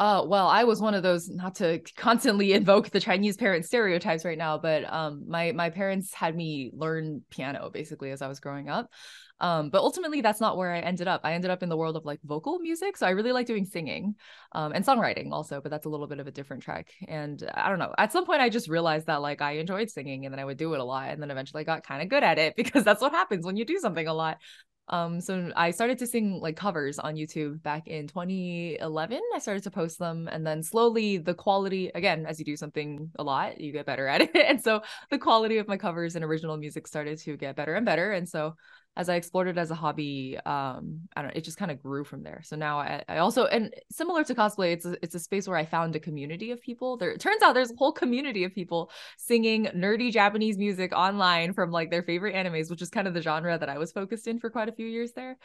Uh, 0.00 0.24
well, 0.26 0.48
I 0.48 0.64
was 0.64 0.80
one 0.80 0.94
of 0.94 1.02
those 1.02 1.28
not 1.28 1.56
to 1.56 1.80
constantly 1.94 2.54
invoke 2.54 2.88
the 2.88 3.00
Chinese 3.00 3.36
parent 3.36 3.66
stereotypes 3.66 4.24
right 4.24 4.38
now, 4.38 4.56
but 4.56 4.90
um, 4.90 5.24
my 5.28 5.52
my 5.52 5.70
parents 5.70 6.14
had 6.14 6.34
me 6.34 6.70
learn 6.72 7.22
piano 7.30 7.70
basically 7.70 8.10
as 8.10 8.22
I 8.22 8.26
was 8.26 8.40
growing 8.40 8.68
up. 8.68 8.90
Um, 9.40 9.70
but 9.70 9.80
ultimately, 9.80 10.20
that's 10.20 10.40
not 10.40 10.56
where 10.56 10.72
I 10.72 10.80
ended 10.80 11.08
up. 11.08 11.22
I 11.24 11.32
ended 11.32 11.50
up 11.50 11.62
in 11.62 11.68
the 11.68 11.76
world 11.76 11.96
of 11.96 12.04
like 12.04 12.20
vocal 12.24 12.58
music. 12.58 12.96
So 12.96 13.06
I 13.06 13.10
really 13.10 13.32
like 13.32 13.46
doing 13.46 13.64
singing 13.64 14.14
um, 14.52 14.72
and 14.72 14.84
songwriting 14.84 15.32
also, 15.32 15.60
but 15.60 15.70
that's 15.70 15.86
a 15.86 15.88
little 15.88 16.06
bit 16.06 16.20
of 16.20 16.26
a 16.26 16.30
different 16.30 16.62
track. 16.62 16.92
And 17.08 17.42
I 17.54 17.68
don't 17.68 17.78
know. 17.78 17.94
At 17.98 18.12
some 18.12 18.26
point, 18.26 18.40
I 18.40 18.48
just 18.48 18.68
realized 18.68 19.06
that 19.06 19.22
like 19.22 19.40
I 19.40 19.52
enjoyed 19.52 19.90
singing 19.90 20.26
and 20.26 20.32
then 20.32 20.40
I 20.40 20.44
would 20.44 20.58
do 20.58 20.74
it 20.74 20.80
a 20.80 20.84
lot. 20.84 21.10
And 21.10 21.22
then 21.22 21.30
eventually 21.30 21.62
I 21.62 21.64
got 21.64 21.86
kind 21.86 22.02
of 22.02 22.08
good 22.08 22.22
at 22.22 22.38
it 22.38 22.54
because 22.56 22.84
that's 22.84 23.00
what 23.00 23.12
happens 23.12 23.46
when 23.46 23.56
you 23.56 23.64
do 23.64 23.78
something 23.78 24.06
a 24.06 24.14
lot. 24.14 24.38
Um, 24.90 25.20
so 25.20 25.52
I 25.54 25.70
started 25.70 25.98
to 25.98 26.06
sing 26.06 26.40
like 26.40 26.56
covers 26.56 26.98
on 26.98 27.14
YouTube 27.14 27.62
back 27.62 27.86
in 27.86 28.08
2011. 28.08 29.20
I 29.32 29.38
started 29.38 29.62
to 29.62 29.70
post 29.70 30.00
them, 30.00 30.28
and 30.30 30.44
then 30.44 30.64
slowly 30.64 31.16
the 31.18 31.32
quality, 31.32 31.92
again, 31.94 32.26
as 32.26 32.40
you 32.40 32.44
do 32.44 32.56
something 32.56 33.08
a 33.16 33.22
lot, 33.22 33.60
you 33.60 33.72
get 33.72 33.86
better 33.86 34.08
at 34.08 34.20
it. 34.22 34.34
and 34.34 34.60
so 34.60 34.82
the 35.10 35.18
quality 35.18 35.58
of 35.58 35.68
my 35.68 35.76
covers 35.76 36.16
and 36.16 36.24
original 36.24 36.56
music 36.56 36.88
started 36.88 37.20
to 37.20 37.36
get 37.36 37.54
better 37.54 37.76
and 37.76 37.86
better. 37.86 38.10
And 38.10 38.28
so 38.28 38.56
as 39.00 39.08
I 39.08 39.14
explored 39.14 39.48
it 39.48 39.56
as 39.56 39.70
a 39.70 39.74
hobby, 39.74 40.36
um, 40.44 41.00
I 41.16 41.22
don't 41.22 41.28
know, 41.28 41.32
it 41.34 41.42
just 41.42 41.56
kind 41.56 41.70
of 41.70 41.82
grew 41.82 42.04
from 42.04 42.22
there. 42.22 42.42
So 42.44 42.54
now 42.54 42.78
I, 42.80 43.02
I 43.08 43.16
also 43.16 43.46
and 43.46 43.72
similar 43.90 44.24
to 44.24 44.34
cosplay, 44.34 44.74
it's 44.74 44.84
a, 44.84 44.94
it's 45.02 45.14
a 45.14 45.18
space 45.18 45.48
where 45.48 45.56
I 45.56 45.64
found 45.64 45.96
a 45.96 46.00
community 46.00 46.50
of 46.50 46.60
people. 46.60 46.98
There 46.98 47.10
it 47.10 47.20
turns 47.20 47.42
out 47.42 47.54
there's 47.54 47.70
a 47.70 47.76
whole 47.76 47.92
community 47.92 48.44
of 48.44 48.54
people 48.54 48.90
singing 49.16 49.64
nerdy 49.74 50.12
Japanese 50.12 50.58
music 50.58 50.92
online 50.92 51.54
from 51.54 51.70
like 51.70 51.90
their 51.90 52.02
favorite 52.02 52.34
animes, 52.34 52.68
which 52.68 52.82
is 52.82 52.90
kind 52.90 53.08
of 53.08 53.14
the 53.14 53.22
genre 53.22 53.56
that 53.58 53.70
I 53.70 53.78
was 53.78 53.90
focused 53.90 54.26
in 54.26 54.38
for 54.38 54.50
quite 54.50 54.68
a 54.68 54.72
few 54.72 54.86
years 54.86 55.12
there 55.12 55.38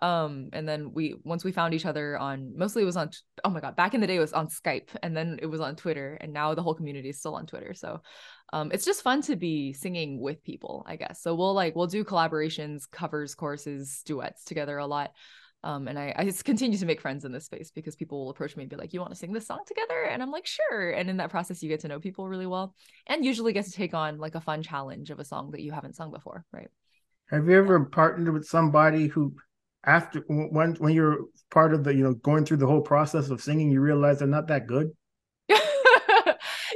um 0.00 0.48
and 0.54 0.66
then 0.66 0.90
we 0.94 1.16
once 1.22 1.44
we 1.44 1.52
found 1.52 1.74
each 1.74 1.84
other 1.84 2.16
on 2.16 2.56
mostly 2.56 2.82
it 2.82 2.86
was 2.86 2.96
on 2.96 3.10
oh 3.44 3.50
my 3.50 3.60
god 3.60 3.76
back 3.76 3.92
in 3.92 4.00
the 4.00 4.06
day 4.06 4.16
it 4.16 4.20
was 4.20 4.32
on 4.32 4.46
skype 4.48 4.88
and 5.02 5.14
then 5.14 5.38
it 5.42 5.46
was 5.46 5.60
on 5.60 5.76
twitter 5.76 6.16
and 6.22 6.32
now 6.32 6.54
the 6.54 6.62
whole 6.62 6.74
community 6.74 7.10
is 7.10 7.18
still 7.18 7.34
on 7.34 7.46
twitter 7.46 7.74
so 7.74 8.00
um 8.52 8.70
it's 8.72 8.84
just 8.84 9.02
fun 9.02 9.22
to 9.22 9.36
be 9.36 9.72
singing 9.72 10.20
with 10.20 10.42
people 10.44 10.84
i 10.86 10.96
guess 10.96 11.20
so 11.22 11.34
we'll 11.34 11.54
like 11.54 11.74
we'll 11.76 11.86
do 11.86 12.04
collaborations 12.04 12.90
covers 12.90 13.34
courses 13.34 14.02
duets 14.04 14.44
together 14.44 14.78
a 14.78 14.86
lot 14.86 15.12
um, 15.64 15.86
and 15.86 15.96
I, 15.96 16.12
I 16.16 16.24
just 16.24 16.44
continue 16.44 16.76
to 16.76 16.86
make 16.86 17.00
friends 17.00 17.24
in 17.24 17.30
this 17.30 17.44
space 17.44 17.70
because 17.70 17.94
people 17.94 18.24
will 18.24 18.30
approach 18.30 18.56
me 18.56 18.64
and 18.64 18.70
be 18.70 18.74
like, 18.74 18.92
"You 18.92 18.98
want 18.98 19.12
to 19.12 19.18
sing 19.18 19.32
this 19.32 19.46
song 19.46 19.60
together?" 19.64 20.02
And 20.02 20.20
I'm 20.20 20.32
like, 20.32 20.44
"Sure." 20.44 20.90
And 20.90 21.08
in 21.08 21.18
that 21.18 21.30
process, 21.30 21.62
you 21.62 21.68
get 21.68 21.78
to 21.80 21.88
know 21.88 22.00
people 22.00 22.28
really 22.28 22.48
well, 22.48 22.74
and 23.06 23.24
usually 23.24 23.52
get 23.52 23.66
to 23.66 23.70
take 23.70 23.94
on 23.94 24.18
like 24.18 24.34
a 24.34 24.40
fun 24.40 24.64
challenge 24.64 25.10
of 25.10 25.20
a 25.20 25.24
song 25.24 25.52
that 25.52 25.62
you 25.62 25.70
haven't 25.70 25.94
sung 25.94 26.10
before, 26.10 26.44
right? 26.52 26.68
Have 27.30 27.46
you 27.46 27.56
ever 27.56 27.84
partnered 27.84 28.34
with 28.34 28.44
somebody 28.44 29.06
who 29.06 29.36
after 29.84 30.24
when 30.28 30.74
when 30.76 30.92
you're 30.94 31.18
part 31.50 31.74
of 31.74 31.84
the 31.84 31.94
you 31.94 32.02
know 32.02 32.14
going 32.14 32.44
through 32.44 32.56
the 32.56 32.66
whole 32.66 32.80
process 32.82 33.30
of 33.30 33.40
singing 33.40 33.70
you 33.70 33.80
realize 33.80 34.18
they're 34.18 34.28
not 34.28 34.46
that 34.46 34.66
good 34.66 34.90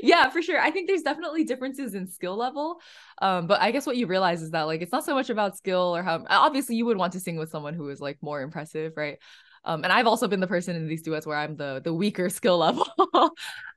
yeah 0.03 0.29
for 0.29 0.43
sure 0.43 0.61
i 0.61 0.71
think 0.71 0.89
there's 0.89 1.03
definitely 1.03 1.45
differences 1.45 1.95
in 1.95 2.07
skill 2.07 2.37
level 2.37 2.81
um 3.23 3.47
but 3.47 3.61
i 3.61 3.71
guess 3.71 3.87
what 3.87 3.97
you 3.97 4.07
realize 4.07 4.43
is 4.43 4.51
that 4.51 4.63
like 4.63 4.83
it's 4.83 4.93
not 4.93 5.05
so 5.05 5.15
much 5.15 5.31
about 5.31 5.57
skill 5.57 5.95
or 5.97 6.03
how 6.03 6.25
obviously 6.29 6.77
you 6.77 6.87
would 6.87 6.97
want 6.97 7.13
to 7.13 7.21
sing 7.21 7.37
with 7.37 7.51
someone 7.51 7.75
who 7.75 7.89
is 7.89 8.01
like 8.01 8.19
more 8.23 8.41
impressive 8.41 8.93
right 8.97 9.19
um, 9.67 9.83
and 9.83 9.93
I've 9.93 10.07
also 10.07 10.29
been 10.29 10.39
the 10.39 10.47
person 10.47 10.77
in 10.77 10.87
these 10.87 11.03
duets 11.03 11.27
where 11.27 11.37
I'm 11.37 11.57
the 11.57 11.81
the 11.83 11.93
weaker 11.93 12.31
skill 12.39 12.59
level. 12.59 12.87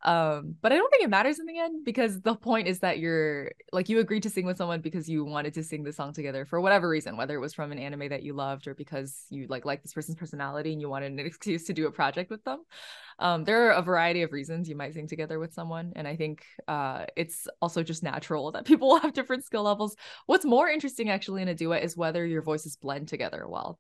um, 0.04 0.56
but 0.62 0.72
I 0.72 0.78
don't 0.78 0.90
think 0.92 1.04
it 1.04 1.10
matters 1.10 1.40
in 1.40 1.48
the 1.48 1.58
end 1.58 1.84
because 1.84 2.22
the 2.22 2.36
point 2.36 2.68
is 2.68 2.80
that 2.80 3.00
you're 3.00 3.52
like 3.74 3.90
you 3.90 4.00
agreed 4.00 4.24
to 4.24 4.30
sing 4.30 4.46
with 4.46 4.58
someone 4.58 4.82
because 4.82 5.10
you 5.10 5.26
wanted 5.26 5.56
to 5.56 5.64
sing 5.64 5.84
the 5.84 5.92
song 5.92 6.14
together 6.14 6.46
for 6.46 6.62
whatever 6.62 6.88
reason, 6.88 7.18
whether 7.18 7.34
it 7.36 7.40
was 7.40 7.56
from 7.56 7.72
an 7.72 7.80
anime 7.80 8.10
that 8.10 8.22
you 8.22 8.34
loved 8.34 8.68
or 8.68 8.76
because 8.76 9.26
you 9.32 9.48
like 9.50 9.66
like 9.66 9.82
this 9.82 9.94
person's 9.94 10.16
personality 10.16 10.72
and 10.72 10.80
you 10.80 10.90
wanted 10.90 11.12
an 11.12 11.20
excuse 11.26 11.64
to 11.66 11.74
do 11.74 11.88
a 11.88 11.92
project 11.92 12.30
with 12.30 12.44
them. 12.44 12.60
Um, 13.20 13.44
there 13.44 13.68
are 13.68 13.72
a 13.72 13.82
variety 13.82 14.22
of 14.22 14.32
reasons 14.32 14.70
you 14.70 14.76
might 14.76 14.94
sing 14.94 15.08
together 15.08 15.40
with 15.40 15.54
someone, 15.54 15.92
and 15.96 16.08
I 16.08 16.16
think 16.16 16.46
uh, 16.68 17.06
it's 17.18 17.48
also 17.62 17.84
just 17.84 18.02
natural 18.02 18.52
that 18.54 18.66
people 18.66 18.98
have 19.00 19.14
different 19.14 19.44
skill 19.46 19.64
levels. 19.64 19.96
What's 20.26 20.46
more 20.46 20.70
interesting 20.70 21.10
actually 21.10 21.42
in 21.42 21.50
a 21.50 21.56
duet 21.56 21.84
is 21.84 21.98
whether 21.98 22.26
your 22.26 22.42
voices 22.42 22.78
blend 22.78 23.10
together 23.10 23.46
well. 23.48 23.80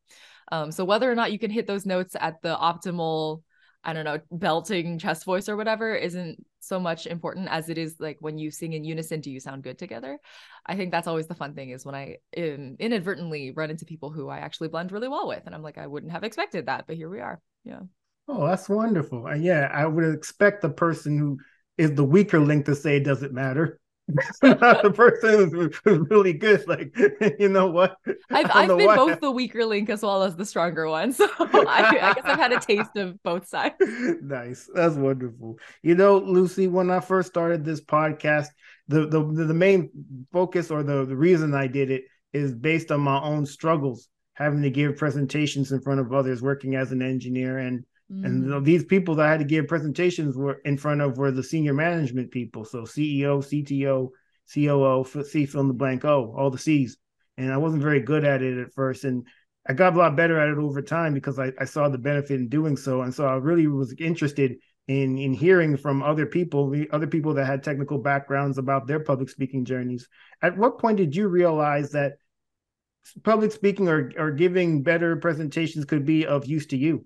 Um, 0.51 0.71
so 0.71 0.83
whether 0.83 1.09
or 1.09 1.15
not 1.15 1.31
you 1.31 1.39
can 1.39 1.51
hit 1.51 1.67
those 1.67 1.85
notes 1.85 2.15
at 2.19 2.41
the 2.41 2.55
optimal, 2.55 3.43
I 3.83 3.93
don't 3.93 4.05
know, 4.05 4.19
belting 4.31 4.99
chest 4.99 5.23
voice 5.23 5.47
or 5.47 5.55
whatever 5.55 5.95
isn't 5.95 6.43
so 6.59 6.79
much 6.79 7.07
important 7.07 7.47
as 7.49 7.69
it 7.69 7.77
is 7.77 7.95
like 7.99 8.17
when 8.19 8.37
you 8.37 8.51
sing 8.51 8.73
in 8.73 8.83
unison, 8.83 9.21
do 9.21 9.31
you 9.31 9.39
sound 9.39 9.63
good 9.63 9.77
together? 9.77 10.19
I 10.65 10.75
think 10.75 10.91
that's 10.91 11.07
always 11.07 11.27
the 11.27 11.35
fun 11.35 11.53
thing 11.53 11.69
is 11.69 11.85
when 11.85 11.95
I 11.95 12.17
in, 12.33 12.75
inadvertently 12.79 13.51
run 13.51 13.69
into 13.69 13.85
people 13.85 14.09
who 14.09 14.27
I 14.27 14.39
actually 14.39 14.67
blend 14.67 14.91
really 14.91 15.07
well 15.07 15.27
with. 15.27 15.43
And 15.45 15.55
I'm 15.55 15.63
like, 15.63 15.77
I 15.77 15.87
wouldn't 15.87 16.11
have 16.11 16.23
expected 16.23 16.65
that, 16.65 16.85
but 16.87 16.97
here 16.97 17.09
we 17.09 17.21
are. 17.21 17.39
Yeah. 17.63 17.81
Oh, 18.31 18.45
that's 18.45 18.69
wonderful. 18.69 19.25
And 19.25 19.43
yeah, 19.43 19.71
I 19.73 19.87
would 19.87 20.05
expect 20.13 20.61
the 20.61 20.69
person 20.69 21.17
who 21.17 21.39
is 21.79 21.95
the 21.95 22.03
weaker 22.03 22.39
link 22.39 22.65
to 22.67 22.75
say 22.75 22.97
it 22.97 23.03
doesn't 23.03 23.33
matter. 23.33 23.79
the 24.41 24.93
person 24.95 25.49
who's, 25.49 25.79
really 26.09 26.33
good. 26.33 26.67
Like, 26.67 26.95
you 27.39 27.49
know 27.49 27.67
what? 27.67 27.97
I've, 28.29 28.49
I've 28.53 28.77
been 28.77 28.95
both 28.95 29.19
the 29.19 29.31
weaker 29.31 29.65
link 29.65 29.89
as 29.89 30.03
well 30.03 30.21
as 30.21 30.35
the 30.35 30.45
stronger 30.45 30.87
one. 30.87 31.13
So 31.19 31.27
I, 31.39 31.97
I, 32.01 32.13
guess 32.13 32.23
I've 32.23 32.37
had 32.37 32.51
a 32.51 32.59
taste 32.59 32.95
of 32.97 33.21
both 33.23 33.47
sides. 33.47 33.75
Nice. 34.21 34.69
That's 34.73 34.95
wonderful. 34.95 35.57
You 35.81 35.95
know, 35.95 36.17
Lucy, 36.17 36.67
when 36.67 36.91
I 36.91 36.99
first 36.99 37.29
started 37.29 37.65
this 37.65 37.81
podcast, 37.81 38.47
the 38.87 39.07
the, 39.07 39.23
the 39.23 39.53
main 39.53 39.89
focus 40.31 40.69
or 40.69 40.83
the, 40.83 41.05
the 41.05 41.15
reason 41.15 41.53
I 41.55 41.67
did 41.67 41.89
it 41.89 42.03
is 42.31 42.53
based 42.53 42.91
on 42.91 43.01
my 43.01 43.19
own 43.21 43.45
struggles, 43.45 44.07
having 44.33 44.61
to 44.61 44.69
give 44.69 44.97
presentations 44.97 45.71
in 45.71 45.81
front 45.81 45.99
of 45.99 46.13
others, 46.13 46.41
working 46.41 46.75
as 46.75 46.91
an 46.91 47.01
engineer 47.01 47.57
and 47.57 47.85
Mm. 48.11 48.25
And 48.25 48.65
these 48.65 48.83
people 48.83 49.15
that 49.15 49.27
I 49.27 49.31
had 49.31 49.39
to 49.39 49.45
give 49.45 49.67
presentations 49.67 50.35
were 50.35 50.61
in 50.65 50.77
front 50.77 51.01
of 51.01 51.17
were 51.17 51.31
the 51.31 51.43
senior 51.43 51.73
management 51.73 52.31
people. 52.31 52.65
So 52.65 52.81
CEO, 52.81 53.43
CTO, 53.43 54.09
COO, 54.53 55.23
C 55.23 55.45
fill 55.45 55.61
in 55.61 55.67
the 55.67 55.73
blank 55.73 56.05
O, 56.05 56.33
all 56.37 56.49
the 56.49 56.57
C's. 56.57 56.97
And 57.37 57.53
I 57.53 57.57
wasn't 57.57 57.83
very 57.83 58.01
good 58.01 58.25
at 58.25 58.41
it 58.41 58.57
at 58.57 58.73
first. 58.73 59.03
And 59.03 59.25
I 59.67 59.73
got 59.73 59.93
a 59.93 59.97
lot 59.97 60.15
better 60.15 60.39
at 60.39 60.49
it 60.49 60.57
over 60.57 60.81
time 60.81 61.13
because 61.13 61.37
I, 61.39 61.51
I 61.59 61.65
saw 61.65 61.87
the 61.87 61.97
benefit 61.97 62.39
in 62.39 62.49
doing 62.49 62.75
so. 62.75 63.01
And 63.01 63.13
so 63.13 63.25
I 63.25 63.35
really 63.35 63.67
was 63.67 63.93
interested 63.99 64.57
in 64.87 65.19
in 65.19 65.33
hearing 65.33 65.77
from 65.77 66.01
other 66.01 66.25
people, 66.25 66.75
other 66.91 67.05
people 67.05 67.35
that 67.35 67.45
had 67.45 67.61
technical 67.61 67.99
backgrounds 67.99 68.57
about 68.57 68.87
their 68.87 68.99
public 68.99 69.29
speaking 69.29 69.63
journeys. 69.63 70.07
At 70.41 70.57
what 70.57 70.79
point 70.79 70.97
did 70.97 71.15
you 71.15 71.27
realize 71.27 71.91
that 71.91 72.13
public 73.23 73.51
speaking 73.51 73.87
or, 73.87 74.11
or 74.17 74.31
giving 74.31 74.81
better 74.81 75.15
presentations 75.17 75.85
could 75.85 76.05
be 76.05 76.25
of 76.25 76.47
use 76.47 76.65
to 76.67 76.77
you? 76.77 77.05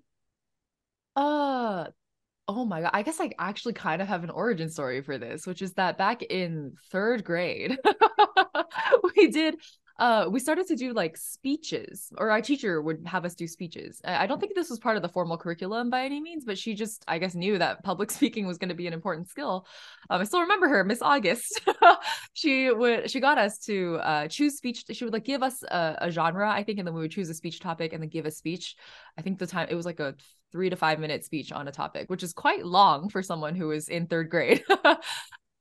Oh 2.47 2.65
my 2.65 2.82
god. 2.82 2.91
I 2.93 3.03
guess 3.03 3.21
I 3.21 3.32
actually 3.39 3.73
kind 3.73 4.01
of 4.01 4.08
have 4.10 4.23
an 4.23 4.29
origin 4.29 4.69
story 4.69 5.01
for 5.01 5.17
this, 5.17 5.47
which 5.47 5.62
is 5.62 5.73
that 5.73 5.97
back 5.97 6.21
in 6.23 6.73
third 6.91 7.23
grade, 7.23 7.77
we 9.15 9.29
did 9.32 9.56
uh 10.04 10.28
we 10.30 10.38
started 10.38 10.68
to 10.68 10.76
do 10.76 10.92
like 10.92 11.16
speeches 11.16 12.12
or 12.18 12.30
our 12.30 12.42
teacher 12.42 12.82
would 12.82 13.02
have 13.06 13.24
us 13.24 13.36
do 13.36 13.48
speeches. 13.48 14.02
I 14.04 14.28
don't 14.28 14.38
think 14.42 14.54
this 14.54 14.70
was 14.70 14.78
part 14.78 14.98
of 14.98 15.02
the 15.02 15.08
formal 15.08 15.38
curriculum 15.38 15.89
by 15.89 16.04
any 16.04 16.20
means 16.20 16.44
but 16.44 16.58
she 16.58 16.74
just 16.74 17.06
i 17.08 17.18
guess 17.18 17.36
knew 17.36 17.58
that 17.58 17.84
public 17.84 18.12
speaking 18.20 18.46
was 18.46 18.58
going 18.58 18.70
to 18.70 18.76
be 18.76 18.86
an 18.86 18.94
important 18.94 19.30
skill. 19.30 19.66
Um, 20.10 20.20
i 20.20 20.26
still 20.26 20.42
remember 20.42 20.68
her 20.68 20.84
miss 20.84 21.02
august. 21.02 21.62
She 22.34 22.70
would 22.72 23.10
she 23.10 23.20
got 23.22 23.38
us 23.38 23.58
to 23.60 23.96
uh 24.12 24.28
choose 24.28 24.58
speech 24.58 24.84
she 24.92 25.06
would 25.06 25.13
like 25.13 25.24
give 25.24 25.42
us 25.42 25.63
a, 25.63 25.98
a 26.02 26.12
genre 26.12 26.50
i 26.50 26.63
think 26.63 26.80
and 26.80 26.88
then 26.88 26.96
we 26.96 27.02
would 27.02 27.12
choose 27.12 27.30
a 27.30 27.34
speech 27.34 27.60
topic 27.62 27.94
and 27.94 28.02
then 28.02 28.10
give 28.10 28.26
a 28.26 28.32
speech. 28.32 28.76
I 29.18 29.22
think 29.22 29.39
the 29.39 29.48
time 29.48 29.68
it 29.70 29.76
was 29.76 29.86
like 29.86 30.02
a 30.02 30.16
three 30.52 30.70
to 30.70 30.76
five 30.76 31.00
minute 31.00 31.24
speech 31.24 31.52
on 31.54 31.68
a 31.68 31.72
topic 31.72 32.10
which 32.10 32.24
is 32.24 32.34
quite 32.34 32.66
long 32.66 33.08
for 33.10 33.24
someone 33.24 33.56
who 33.56 33.72
is 33.72 33.88
in 33.88 34.08
third 34.08 34.30
grade. 34.30 34.63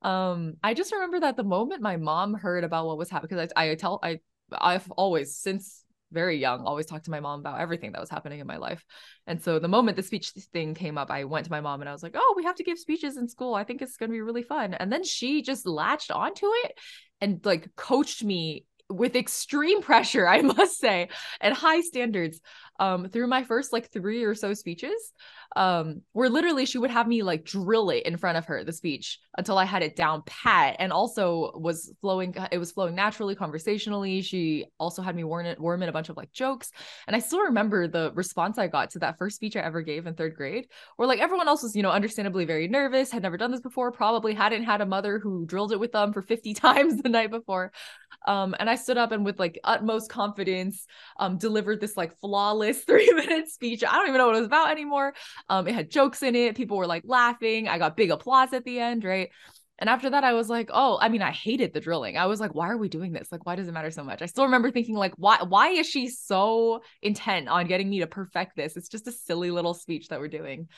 Um 0.03 0.55
i 0.65 0.75
just 0.75 0.93
remember 0.93 1.21
that 1.21 1.37
the 1.37 1.45
moment 1.45 1.81
my 1.81 1.97
mom 1.97 2.35
heard 2.35 2.65
about 2.65 2.87
what 2.87 2.99
was 2.99 3.09
happening 3.09 3.29
because 3.37 3.53
I, 3.55 3.71
I 3.71 3.75
tell 3.77 4.01
i 4.03 4.19
i've 4.61 4.91
always 4.93 5.37
since 5.37 5.85
very 6.12 6.38
young 6.38 6.65
always 6.65 6.87
talked 6.87 7.07
to 7.07 7.11
my 7.11 7.21
mom 7.21 7.41
about 7.41 7.59
everything 7.59 7.93
that 7.93 8.01
was 8.01 8.11
happening 8.11 8.38
in 8.38 8.47
my 8.47 8.59
life. 8.59 8.85
And 9.27 9.43
so 9.43 9.59
the 9.59 9.69
moment 9.69 9.97
the 9.97 10.03
speech 10.03 10.31
thing 10.53 10.75
came 10.75 10.99
up 10.99 11.11
i 11.11 11.25
went 11.25 11.47
to 11.47 11.51
my 11.51 11.61
mom 11.61 11.81
and 11.81 11.88
i 11.88 11.93
was 11.93 12.03
like 12.03 12.15
oh 12.15 12.35
we 12.37 12.45
have 12.45 12.57
to 12.57 12.65
give 12.65 12.79
speeches 12.79 13.17
in 13.17 13.29
school. 13.29 13.55
I 13.55 13.65
think 13.65 13.83
it's 13.83 13.97
going 13.97 14.11
to 14.11 14.15
be 14.15 14.21
really 14.21 14.43
fun. 14.43 14.75
And 14.75 14.93
then 14.93 15.05
she 15.05 15.43
just 15.43 15.67
latched 15.67 16.11
onto 16.11 16.47
it 16.65 16.79
and 17.21 17.41
like 17.45 17.75
coached 17.77 18.23
me 18.23 18.67
with 18.91 19.17
extreme 19.17 19.81
pressure 19.81 20.29
i 20.37 20.43
must 20.43 20.79
say 20.79 21.09
and 21.41 21.55
high 21.55 21.81
standards 21.81 22.41
um 22.81 23.09
through 23.09 23.27
my 23.27 23.43
first 23.43 23.73
like 23.73 23.91
three 23.93 24.25
or 24.25 24.35
so 24.35 24.55
speeches 24.55 25.13
um 25.57 26.01
where 26.13 26.29
literally 26.29 26.65
she 26.65 26.79
would 26.79 26.91
have 26.91 27.07
me 27.07 27.23
like 27.23 27.45
drill 27.45 27.91
it 27.91 28.05
in 28.07 28.17
front 28.17 28.39
of 28.39 28.47
her 28.47 28.65
the 28.65 28.73
speech 28.73 29.19
until 29.37 29.59
i 29.59 29.65
had 29.65 29.83
it 29.83 29.97
down 29.97 30.23
pat 30.27 30.77
and 30.79 30.93
also 30.93 31.53
was 31.55 31.93
flowing 32.01 32.35
it 32.51 32.59
was 32.59 32.73
flowing 32.73 32.95
naturally 32.95 33.35
conversationally. 33.35 34.23
She 34.23 34.67
also 34.79 35.03
had 35.03 35.15
me 35.17 35.25
warm 35.25 35.47
it 35.47 35.61
warm 35.61 35.83
in 35.83 35.89
a 35.89 35.93
bunch 35.93 36.09
of 36.09 36.17
like 36.17 36.33
jokes. 36.33 36.71
And 37.07 37.17
i 37.17 37.19
still 37.19 37.41
remember 37.41 37.89
the 37.89 38.13
response 38.15 38.59
i 38.59 38.67
got 38.67 38.91
to 38.91 38.99
that 39.01 39.19
first 39.19 39.37
speech 39.37 39.57
i 39.57 39.61
ever 39.61 39.83
gave 39.83 40.07
in 40.07 40.15
third 40.15 40.35
grade 40.35 40.67
where 40.97 41.09
like 41.09 41.21
everyone 41.21 41.49
else 41.49 41.63
was 41.63 41.75
you 41.77 41.83
know 41.83 41.91
understandably 41.91 42.45
very 42.45 42.69
nervous 42.69 43.11
had 43.11 43.23
never 43.23 43.37
done 43.37 43.51
this 43.51 43.61
before 43.61 43.93
probably 43.93 44.35
hadn't 44.35 44.65
had 44.65 44.81
a 44.81 44.87
mother 44.87 45.19
who 45.19 45.47
drilled 45.47 45.73
it 45.73 45.81
with 45.81 45.93
them 45.93 46.13
for 46.13 46.23
50 46.23 46.55
times 46.67 47.03
the 47.03 47.09
night 47.09 47.31
before. 47.31 47.73
Um 48.27 48.55
and 48.59 48.69
i 48.71 48.77
stood 48.77 48.99
up 48.99 49.13
and 49.13 49.25
with 49.25 49.39
like 49.39 49.59
utmost 49.65 50.11
confidence 50.11 50.87
um 51.19 51.39
delivered 51.39 51.81
this 51.81 51.97
like 51.97 52.19
flawless 52.21 52.62
three 52.87 53.12
minute 53.12 53.48
speech 53.48 53.83
i 53.85 53.92
don't 53.92 54.09
even 54.09 54.18
know 54.18 54.27
what 54.27 54.37
it 54.37 54.40
was 54.40 54.46
about 54.46 54.70
anymore 54.70 55.12
um, 55.48 55.68
it 55.68 55.75
had 55.75 55.90
jokes 55.90 56.22
in 56.22 56.35
it. 56.35 56.57
People 56.57 56.77
were 56.77 56.87
like 56.87 57.03
laughing. 57.07 57.68
I 57.68 57.79
got 57.79 57.96
big 57.96 58.11
applause 58.11 58.53
at 58.53 58.64
the 58.64 58.79
end, 58.81 59.05
right? 59.05 59.31
And 59.79 59.88
after 59.88 60.11
that, 60.11 60.22
I 60.22 60.33
was 60.35 60.48
like, 60.48 60.70
oh, 60.72 60.98
I 61.01 61.09
mean, 61.09 61.22
I 61.22 61.33
hated 61.33 61.72
the 61.72 61.81
drilling. 61.81 62.16
I 62.16 62.27
was 62.27 62.40
like, 62.40 62.55
why 62.55 62.70
are 62.70 62.77
we 62.77 62.88
doing 62.88 63.12
this? 63.12 63.33
Like, 63.33 63.44
why 63.46 63.57
does 63.57 63.66
it 63.66 63.72
matter 63.72 63.90
so 63.90 64.05
much? 64.05 64.22
I 64.22 64.27
still 64.27 64.44
remember 64.44 64.70
thinking, 64.70 64.94
like, 64.94 65.12
why 65.16 65.38
why 65.42 65.70
is 65.70 65.88
she 65.88 66.09
so 66.09 66.83
intent 67.01 67.48
on 67.48 67.66
getting 67.66 67.90
me 67.90 68.01
to 68.01 68.07
perfect 68.07 68.57
this? 68.57 68.77
It's 68.77 68.88
just 68.88 69.09
a 69.09 69.12
silly 69.12 69.51
little 69.51 69.75
speech 69.75 70.09
that 70.09 70.20
we're 70.20 70.29
doing. 70.29 70.68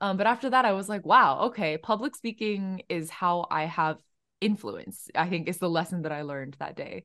Um, 0.00 0.16
but 0.16 0.26
after 0.26 0.50
that, 0.50 0.64
I 0.64 0.72
was 0.72 0.88
like, 0.88 1.06
wow, 1.06 1.46
okay, 1.46 1.78
public 1.78 2.16
speaking 2.16 2.82
is 2.88 3.10
how 3.10 3.46
I 3.50 3.64
have 3.64 3.96
influence. 4.40 5.08
I 5.14 5.28
think 5.28 5.48
is 5.48 5.58
the 5.58 5.68
lesson 5.68 6.02
that 6.02 6.12
I 6.12 6.22
learned 6.22 6.56
that 6.58 6.76
day 6.76 7.04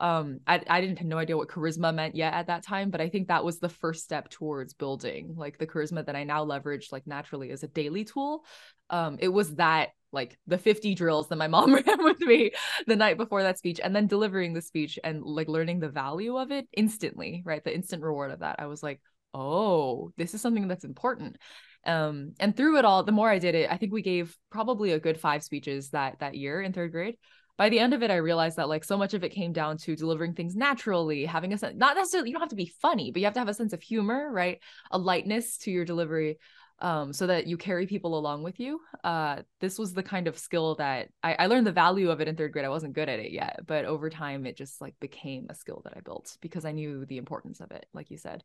um 0.00 0.40
I, 0.46 0.60
I 0.66 0.80
didn't 0.80 0.98
have 0.98 1.06
no 1.06 1.18
idea 1.18 1.36
what 1.36 1.48
charisma 1.48 1.94
meant 1.94 2.16
yet 2.16 2.32
at 2.32 2.46
that 2.46 2.64
time 2.64 2.90
but 2.90 3.00
i 3.00 3.08
think 3.08 3.28
that 3.28 3.44
was 3.44 3.58
the 3.58 3.68
first 3.68 4.04
step 4.04 4.30
towards 4.30 4.72
building 4.72 5.34
like 5.36 5.58
the 5.58 5.66
charisma 5.66 6.04
that 6.06 6.16
i 6.16 6.24
now 6.24 6.42
leverage 6.42 6.88
like 6.90 7.06
naturally 7.06 7.50
as 7.50 7.62
a 7.62 7.68
daily 7.68 8.04
tool. 8.04 8.44
Um 8.90 9.18
it 9.20 9.28
was 9.28 9.54
that 9.56 9.90
like 10.10 10.38
the 10.46 10.58
50 10.58 10.94
drills 10.94 11.28
that 11.28 11.36
my 11.36 11.48
mom 11.56 11.74
ran 11.86 12.04
with 12.04 12.20
me 12.20 12.52
the 12.86 12.96
night 12.96 13.16
before 13.16 13.42
that 13.42 13.58
speech 13.58 13.80
and 13.82 13.94
then 13.94 14.06
delivering 14.06 14.54
the 14.54 14.62
speech 14.62 14.98
and 15.04 15.22
like 15.22 15.48
learning 15.48 15.80
the 15.80 15.88
value 15.88 16.36
of 16.36 16.50
it 16.50 16.66
instantly 16.72 17.42
right? 17.44 17.62
The 17.62 17.74
instant 17.74 18.02
reward 18.02 18.30
of 18.30 18.40
that. 18.40 18.56
I 18.58 18.66
was 18.66 18.82
like 18.82 19.00
oh 19.34 20.12
this 20.16 20.34
is 20.34 20.40
something 20.40 20.68
that's 20.68 20.84
important. 20.84 21.36
Um 21.84 22.32
and 22.40 22.56
through 22.56 22.78
it 22.78 22.84
all 22.84 23.02
the 23.02 23.12
more 23.12 23.28
i 23.28 23.38
did 23.38 23.54
it 23.54 23.70
i 23.70 23.76
think 23.76 23.92
we 23.92 24.02
gave 24.02 24.36
probably 24.50 24.92
a 24.92 25.00
good 25.00 25.18
five 25.18 25.42
speeches 25.42 25.90
that 25.90 26.20
that 26.20 26.36
year 26.36 26.62
in 26.62 26.72
third 26.72 26.92
grade 26.92 27.16
by 27.62 27.68
the 27.68 27.78
end 27.78 27.94
of 27.94 28.02
it 28.02 28.10
i 28.10 28.16
realized 28.16 28.56
that 28.56 28.68
like 28.68 28.82
so 28.82 28.98
much 28.98 29.14
of 29.14 29.22
it 29.22 29.28
came 29.28 29.52
down 29.52 29.76
to 29.76 29.94
delivering 29.94 30.34
things 30.34 30.56
naturally 30.56 31.24
having 31.24 31.52
a 31.52 31.58
sense 31.58 31.76
not 31.78 31.94
necessarily 31.94 32.28
you 32.28 32.34
don't 32.34 32.42
have 32.42 32.48
to 32.48 32.56
be 32.56 32.74
funny 32.82 33.12
but 33.12 33.20
you 33.20 33.24
have 33.24 33.34
to 33.34 33.38
have 33.38 33.48
a 33.48 33.54
sense 33.54 33.72
of 33.72 33.80
humor 33.80 34.32
right 34.32 34.58
a 34.90 34.98
lightness 34.98 35.58
to 35.58 35.70
your 35.70 35.84
delivery 35.84 36.38
um, 36.80 37.12
so 37.12 37.28
that 37.28 37.46
you 37.46 37.56
carry 37.56 37.86
people 37.86 38.18
along 38.18 38.42
with 38.42 38.58
you. 38.58 38.80
Uh, 39.04 39.42
this 39.60 39.78
was 39.78 39.92
the 39.92 40.02
kind 40.02 40.26
of 40.26 40.36
skill 40.36 40.74
that 40.76 41.10
I, 41.22 41.34
I, 41.38 41.46
learned 41.46 41.68
the 41.68 41.70
value 41.70 42.10
of 42.10 42.20
it 42.20 42.26
in 42.26 42.34
third 42.34 42.52
grade. 42.52 42.64
I 42.64 42.70
wasn't 42.70 42.94
good 42.94 43.08
at 43.08 43.20
it 43.20 43.30
yet, 43.30 43.60
but 43.68 43.84
over 43.84 44.10
time 44.10 44.46
it 44.46 44.56
just 44.56 44.80
like 44.80 44.98
became 44.98 45.46
a 45.48 45.54
skill 45.54 45.82
that 45.84 45.92
I 45.96 46.00
built 46.00 46.36
because 46.40 46.64
I 46.64 46.72
knew 46.72 47.06
the 47.06 47.18
importance 47.18 47.60
of 47.60 47.70
it, 47.70 47.86
like 47.94 48.10
you 48.10 48.16
said. 48.16 48.42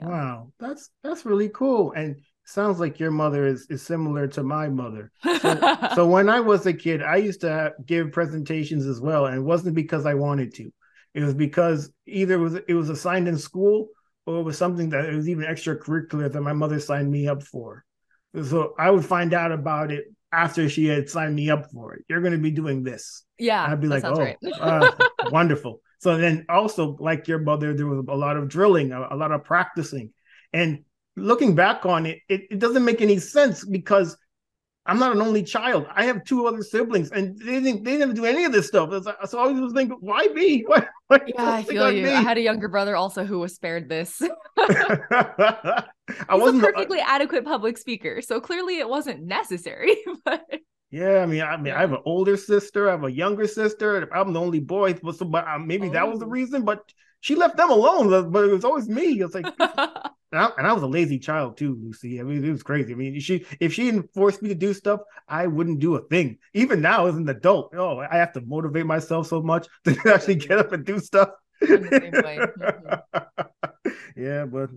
Yeah. 0.00 0.08
Wow, 0.08 0.52
that's 0.58 0.90
that's 1.04 1.24
really 1.24 1.48
cool. 1.48 1.92
And 1.92 2.16
sounds 2.50 2.80
like 2.80 2.98
your 2.98 3.10
mother 3.10 3.46
is, 3.46 3.66
is 3.70 3.82
similar 3.82 4.26
to 4.28 4.42
my 4.42 4.68
mother. 4.68 5.10
So, 5.40 5.78
so 5.94 6.06
when 6.06 6.28
I 6.28 6.40
was 6.40 6.66
a 6.66 6.72
kid, 6.72 7.02
I 7.02 7.16
used 7.16 7.40
to 7.40 7.50
have, 7.50 7.72
give 7.86 8.12
presentations 8.12 8.86
as 8.86 9.00
well, 9.00 9.26
and 9.26 9.36
it 9.36 9.40
wasn't 9.40 9.74
because 9.74 10.04
I 10.04 10.14
wanted 10.14 10.52
to. 10.54 10.70
It 11.14 11.24
was 11.24 11.34
because 11.34 11.90
either 12.06 12.34
it 12.34 12.38
was 12.38 12.54
it 12.68 12.74
was 12.74 12.90
assigned 12.90 13.26
in 13.26 13.38
school 13.38 13.88
or 14.26 14.40
it 14.40 14.42
was 14.42 14.58
something 14.58 14.90
that 14.90 15.06
it 15.06 15.14
was 15.14 15.28
even 15.28 15.44
extracurricular 15.44 16.30
that 16.30 16.40
my 16.42 16.52
mother 16.52 16.78
signed 16.78 17.10
me 17.10 17.26
up 17.26 17.42
for. 17.42 17.84
So 18.42 18.74
I 18.78 18.90
would 18.90 19.04
find 19.04 19.34
out 19.34 19.50
about 19.50 19.90
it 19.90 20.04
after 20.32 20.68
she 20.68 20.86
had 20.86 21.08
signed 21.08 21.34
me 21.34 21.50
up 21.50 21.70
for 21.72 21.94
it. 21.94 22.04
You're 22.08 22.20
going 22.20 22.32
to 22.32 22.38
be 22.38 22.52
doing 22.52 22.84
this. 22.84 23.24
Yeah. 23.38 23.64
And 23.64 23.72
I'd 23.72 23.80
be 23.80 23.88
like, 23.88 24.04
oh, 24.04 24.14
right. 24.14 24.36
uh, 24.60 24.92
wonderful. 25.30 25.80
So 25.98 26.16
then 26.16 26.46
also, 26.48 26.96
like 27.00 27.26
your 27.26 27.40
mother, 27.40 27.74
there 27.74 27.86
was 27.86 28.04
a 28.08 28.16
lot 28.16 28.36
of 28.36 28.48
drilling, 28.48 28.92
a, 28.92 29.08
a 29.10 29.16
lot 29.16 29.32
of 29.32 29.44
practicing. 29.44 30.12
And 30.52 30.84
looking 31.20 31.54
back 31.54 31.86
on 31.86 32.06
it, 32.06 32.20
it, 32.28 32.42
it 32.50 32.58
doesn't 32.58 32.84
make 32.84 33.00
any 33.00 33.18
sense 33.18 33.64
because 33.64 34.16
I'm 34.86 34.98
not 34.98 35.14
an 35.14 35.22
only 35.22 35.42
child. 35.42 35.86
I 35.94 36.04
have 36.04 36.24
two 36.24 36.46
other 36.46 36.62
siblings, 36.62 37.10
and 37.10 37.38
they 37.38 37.60
didn't 37.60 37.84
they 37.84 37.98
didn't 37.98 38.14
do 38.14 38.24
any 38.24 38.44
of 38.44 38.52
this 38.52 38.66
stuff. 38.66 38.90
So 39.28 39.38
I 39.38 39.42
always 39.42 39.60
was 39.60 39.72
thinking, 39.72 39.96
why 40.00 40.26
me? 40.28 40.62
Why, 40.66 40.86
why 41.06 41.20
yeah, 41.26 41.50
I 41.52 41.62
feel 41.62 41.92
you. 41.92 42.04
Me? 42.04 42.10
I 42.10 42.20
had 42.20 42.38
a 42.38 42.40
younger 42.40 42.68
brother 42.68 42.96
also 42.96 43.24
who 43.24 43.40
was 43.40 43.54
spared 43.54 43.88
this. 43.88 44.22
I 44.58 45.84
wasn't 46.30 46.62
a 46.62 46.66
perfectly 46.72 47.00
adequate 47.00 47.44
public 47.44 47.78
speaker, 47.78 48.22
so 48.22 48.40
clearly 48.40 48.78
it 48.78 48.88
wasn't 48.88 49.22
necessary. 49.22 49.96
But 50.24 50.44
yeah, 50.90 51.18
I 51.22 51.26
mean, 51.26 51.42
I 51.42 51.56
mean, 51.56 51.66
yeah. 51.66 51.78
I 51.78 51.80
have 51.82 51.92
an 51.92 52.02
older 52.04 52.36
sister, 52.36 52.88
I 52.88 52.92
have 52.92 53.04
a 53.04 53.12
younger 53.12 53.46
sister. 53.46 54.08
I'm 54.12 54.32
the 54.32 54.40
only 54.40 54.60
boy, 54.60 54.94
but 54.94 55.16
so, 55.16 55.24
but 55.24 55.46
uh, 55.46 55.58
maybe 55.58 55.88
oh. 55.88 55.92
that 55.92 56.08
was 56.08 56.18
the 56.18 56.26
oh. 56.26 56.30
reason. 56.30 56.64
But 56.64 56.80
she 57.20 57.36
left 57.36 57.56
them 57.56 57.70
alone, 57.70 58.30
but 58.32 58.44
it 58.44 58.52
was 58.52 58.64
always 58.64 58.88
me. 58.88 59.20
It's 59.20 59.34
like 59.34 59.46
And 60.32 60.40
I, 60.40 60.50
and 60.58 60.66
I, 60.66 60.72
was 60.72 60.82
a 60.82 60.88
lazy 60.88 61.18
child 61.18 61.56
too, 61.56 61.76
Lucy. 61.82 62.20
I 62.20 62.22
mean, 62.22 62.44
it 62.44 62.50
was 62.50 62.62
crazy. 62.62 62.92
I 62.92 62.96
mean, 62.96 63.18
she 63.20 63.44
if 63.58 63.72
she 63.74 63.84
didn't 63.84 64.12
force 64.14 64.40
me 64.40 64.48
to 64.50 64.54
do 64.54 64.72
stuff, 64.72 65.00
I 65.28 65.46
wouldn't 65.46 65.80
do 65.80 65.96
a 65.96 66.02
thing. 66.08 66.38
Even 66.54 66.80
now, 66.80 67.06
as 67.06 67.16
an 67.16 67.28
adult, 67.28 67.74
oh, 67.74 67.98
I 67.98 68.16
have 68.16 68.32
to 68.34 68.40
motivate 68.40 68.86
myself 68.86 69.26
so 69.26 69.42
much 69.42 69.66
to 69.84 69.96
actually 70.06 70.36
get 70.36 70.58
up 70.58 70.72
and 70.72 70.84
do 70.84 70.98
stuff. 70.98 71.30
Yeah, 74.20 74.44
but 74.44 74.70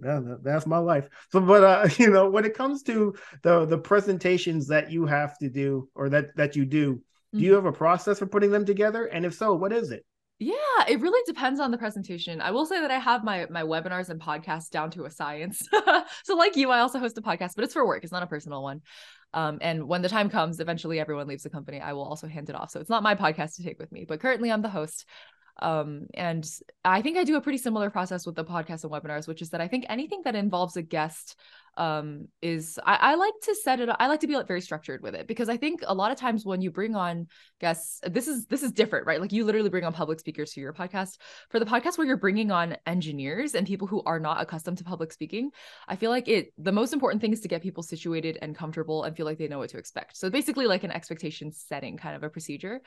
that's 0.43 0.65
my 0.65 0.77
life. 0.77 1.09
So, 1.31 1.41
but 1.41 1.63
uh, 1.63 1.89
you 1.97 2.09
know, 2.09 2.29
when 2.29 2.45
it 2.45 2.53
comes 2.53 2.81
to 2.83 3.13
the 3.41 3.65
the 3.65 3.77
presentations 3.77 4.67
that 4.67 4.89
you 4.89 5.05
have 5.05 5.37
to 5.39 5.49
do 5.49 5.89
or 5.95 6.09
that 6.09 6.35
that 6.37 6.55
you 6.55 6.65
do, 6.65 6.95
mm-hmm. 6.95 7.37
do 7.37 7.43
you 7.43 7.51
mm-hmm. 7.51 7.65
have 7.65 7.73
a 7.73 7.77
process 7.77 8.19
for 8.19 8.25
putting 8.25 8.51
them 8.51 8.65
together? 8.65 9.05
And 9.05 9.25
if 9.25 9.33
so, 9.33 9.53
what 9.53 9.73
is 9.73 9.91
it? 9.91 10.05
Yeah, 10.39 10.55
it 10.89 10.99
really 10.99 11.21
depends 11.25 11.59
on 11.59 11.71
the 11.71 11.77
presentation. 11.77 12.41
I 12.41 12.51
will 12.51 12.65
say 12.65 12.81
that 12.81 12.91
I 12.91 12.99
have 12.99 13.23
my 13.23 13.45
my 13.49 13.63
webinars 13.63 14.09
and 14.09 14.19
podcasts 14.19 14.69
down 14.69 14.91
to 14.91 15.05
a 15.05 15.09
science. 15.09 15.67
so 16.23 16.35
like 16.35 16.55
you, 16.55 16.69
I 16.69 16.79
also 16.79 16.99
host 16.99 17.17
a 17.17 17.21
podcast, 17.21 17.51
but 17.55 17.63
it's 17.63 17.73
for 17.73 17.85
work. 17.85 18.03
It's 18.03 18.11
not 18.11 18.23
a 18.23 18.27
personal 18.27 18.61
one. 18.61 18.81
Um, 19.33 19.59
and 19.61 19.87
when 19.87 20.01
the 20.01 20.09
time 20.09 20.29
comes, 20.29 20.59
eventually 20.59 20.99
everyone 20.99 21.27
leaves 21.27 21.43
the 21.43 21.49
company. 21.49 21.79
I 21.79 21.93
will 21.93 22.03
also 22.03 22.27
hand 22.27 22.49
it 22.49 22.55
off. 22.55 22.71
So 22.71 22.79
it's 22.79 22.89
not 22.89 23.03
my 23.03 23.15
podcast 23.15 23.55
to 23.55 23.63
take 23.63 23.79
with 23.79 23.91
me, 23.91 24.05
but 24.07 24.19
currently 24.19 24.51
I'm 24.51 24.61
the 24.61 24.69
host. 24.69 25.05
Um, 25.61 26.07
and 26.13 26.47
I 26.83 27.01
think 27.01 27.17
I 27.17 27.23
do 27.23 27.37
a 27.37 27.41
pretty 27.41 27.59
similar 27.59 27.89
process 27.89 28.25
with 28.25 28.35
the 28.35 28.43
podcast 28.43 28.83
and 28.83 28.91
webinars, 28.91 29.27
which 29.27 29.41
is 29.41 29.51
that 29.51 29.61
I 29.61 29.67
think 29.67 29.85
anything 29.87 30.21
that 30.25 30.35
involves 30.35 30.75
a 30.75 30.81
guest 30.81 31.35
um 31.77 32.27
is 32.41 32.79
I, 32.85 32.95
I 32.95 33.15
like 33.15 33.33
to 33.43 33.55
set 33.55 33.79
it 33.79 33.89
i 33.99 34.07
like 34.07 34.19
to 34.21 34.27
be 34.27 34.35
like 34.35 34.47
very 34.47 34.61
structured 34.61 35.01
with 35.01 35.15
it 35.15 35.27
because 35.27 35.49
i 35.49 35.57
think 35.57 35.81
a 35.85 35.93
lot 35.93 36.11
of 36.11 36.17
times 36.17 36.45
when 36.45 36.61
you 36.61 36.71
bring 36.71 36.95
on 36.95 37.27
guests 37.59 37.99
this 38.05 38.27
is 38.27 38.45
this 38.45 38.63
is 38.63 38.71
different 38.71 39.05
right? 39.05 39.21
Like 39.21 39.31
you 39.31 39.45
literally 39.45 39.69
bring 39.69 39.83
on 39.83 39.93
public 39.93 40.19
speakers 40.19 40.51
to 40.51 40.59
your 40.59 40.73
podcast. 40.73 41.17
For 41.49 41.59
the 41.59 41.65
podcast 41.65 41.97
where 41.97 42.05
you're 42.05 42.17
bringing 42.17 42.51
on 42.51 42.77
engineers 42.85 43.55
and 43.55 43.65
people 43.65 43.87
who 43.87 44.01
are 44.05 44.19
not 44.19 44.41
accustomed 44.41 44.77
to 44.79 44.83
public 44.83 45.11
speaking 45.11 45.51
i 45.87 45.95
feel 45.95 46.09
like 46.09 46.27
it 46.27 46.53
the 46.57 46.71
most 46.71 46.93
important 46.93 47.21
thing 47.21 47.33
is 47.33 47.41
to 47.41 47.47
get 47.47 47.61
people 47.61 47.83
situated 47.83 48.37
and 48.41 48.55
comfortable 48.55 49.03
and 49.03 49.15
feel 49.15 49.25
like 49.25 49.37
they 49.37 49.47
know 49.47 49.59
what 49.59 49.69
to 49.69 49.77
expect. 49.77 50.17
So 50.17 50.29
basically 50.29 50.67
like 50.67 50.83
an 50.83 50.91
expectation 50.91 51.51
setting 51.51 51.97
kind 51.97 52.15
of 52.15 52.23
a 52.23 52.29
procedure 52.29 52.81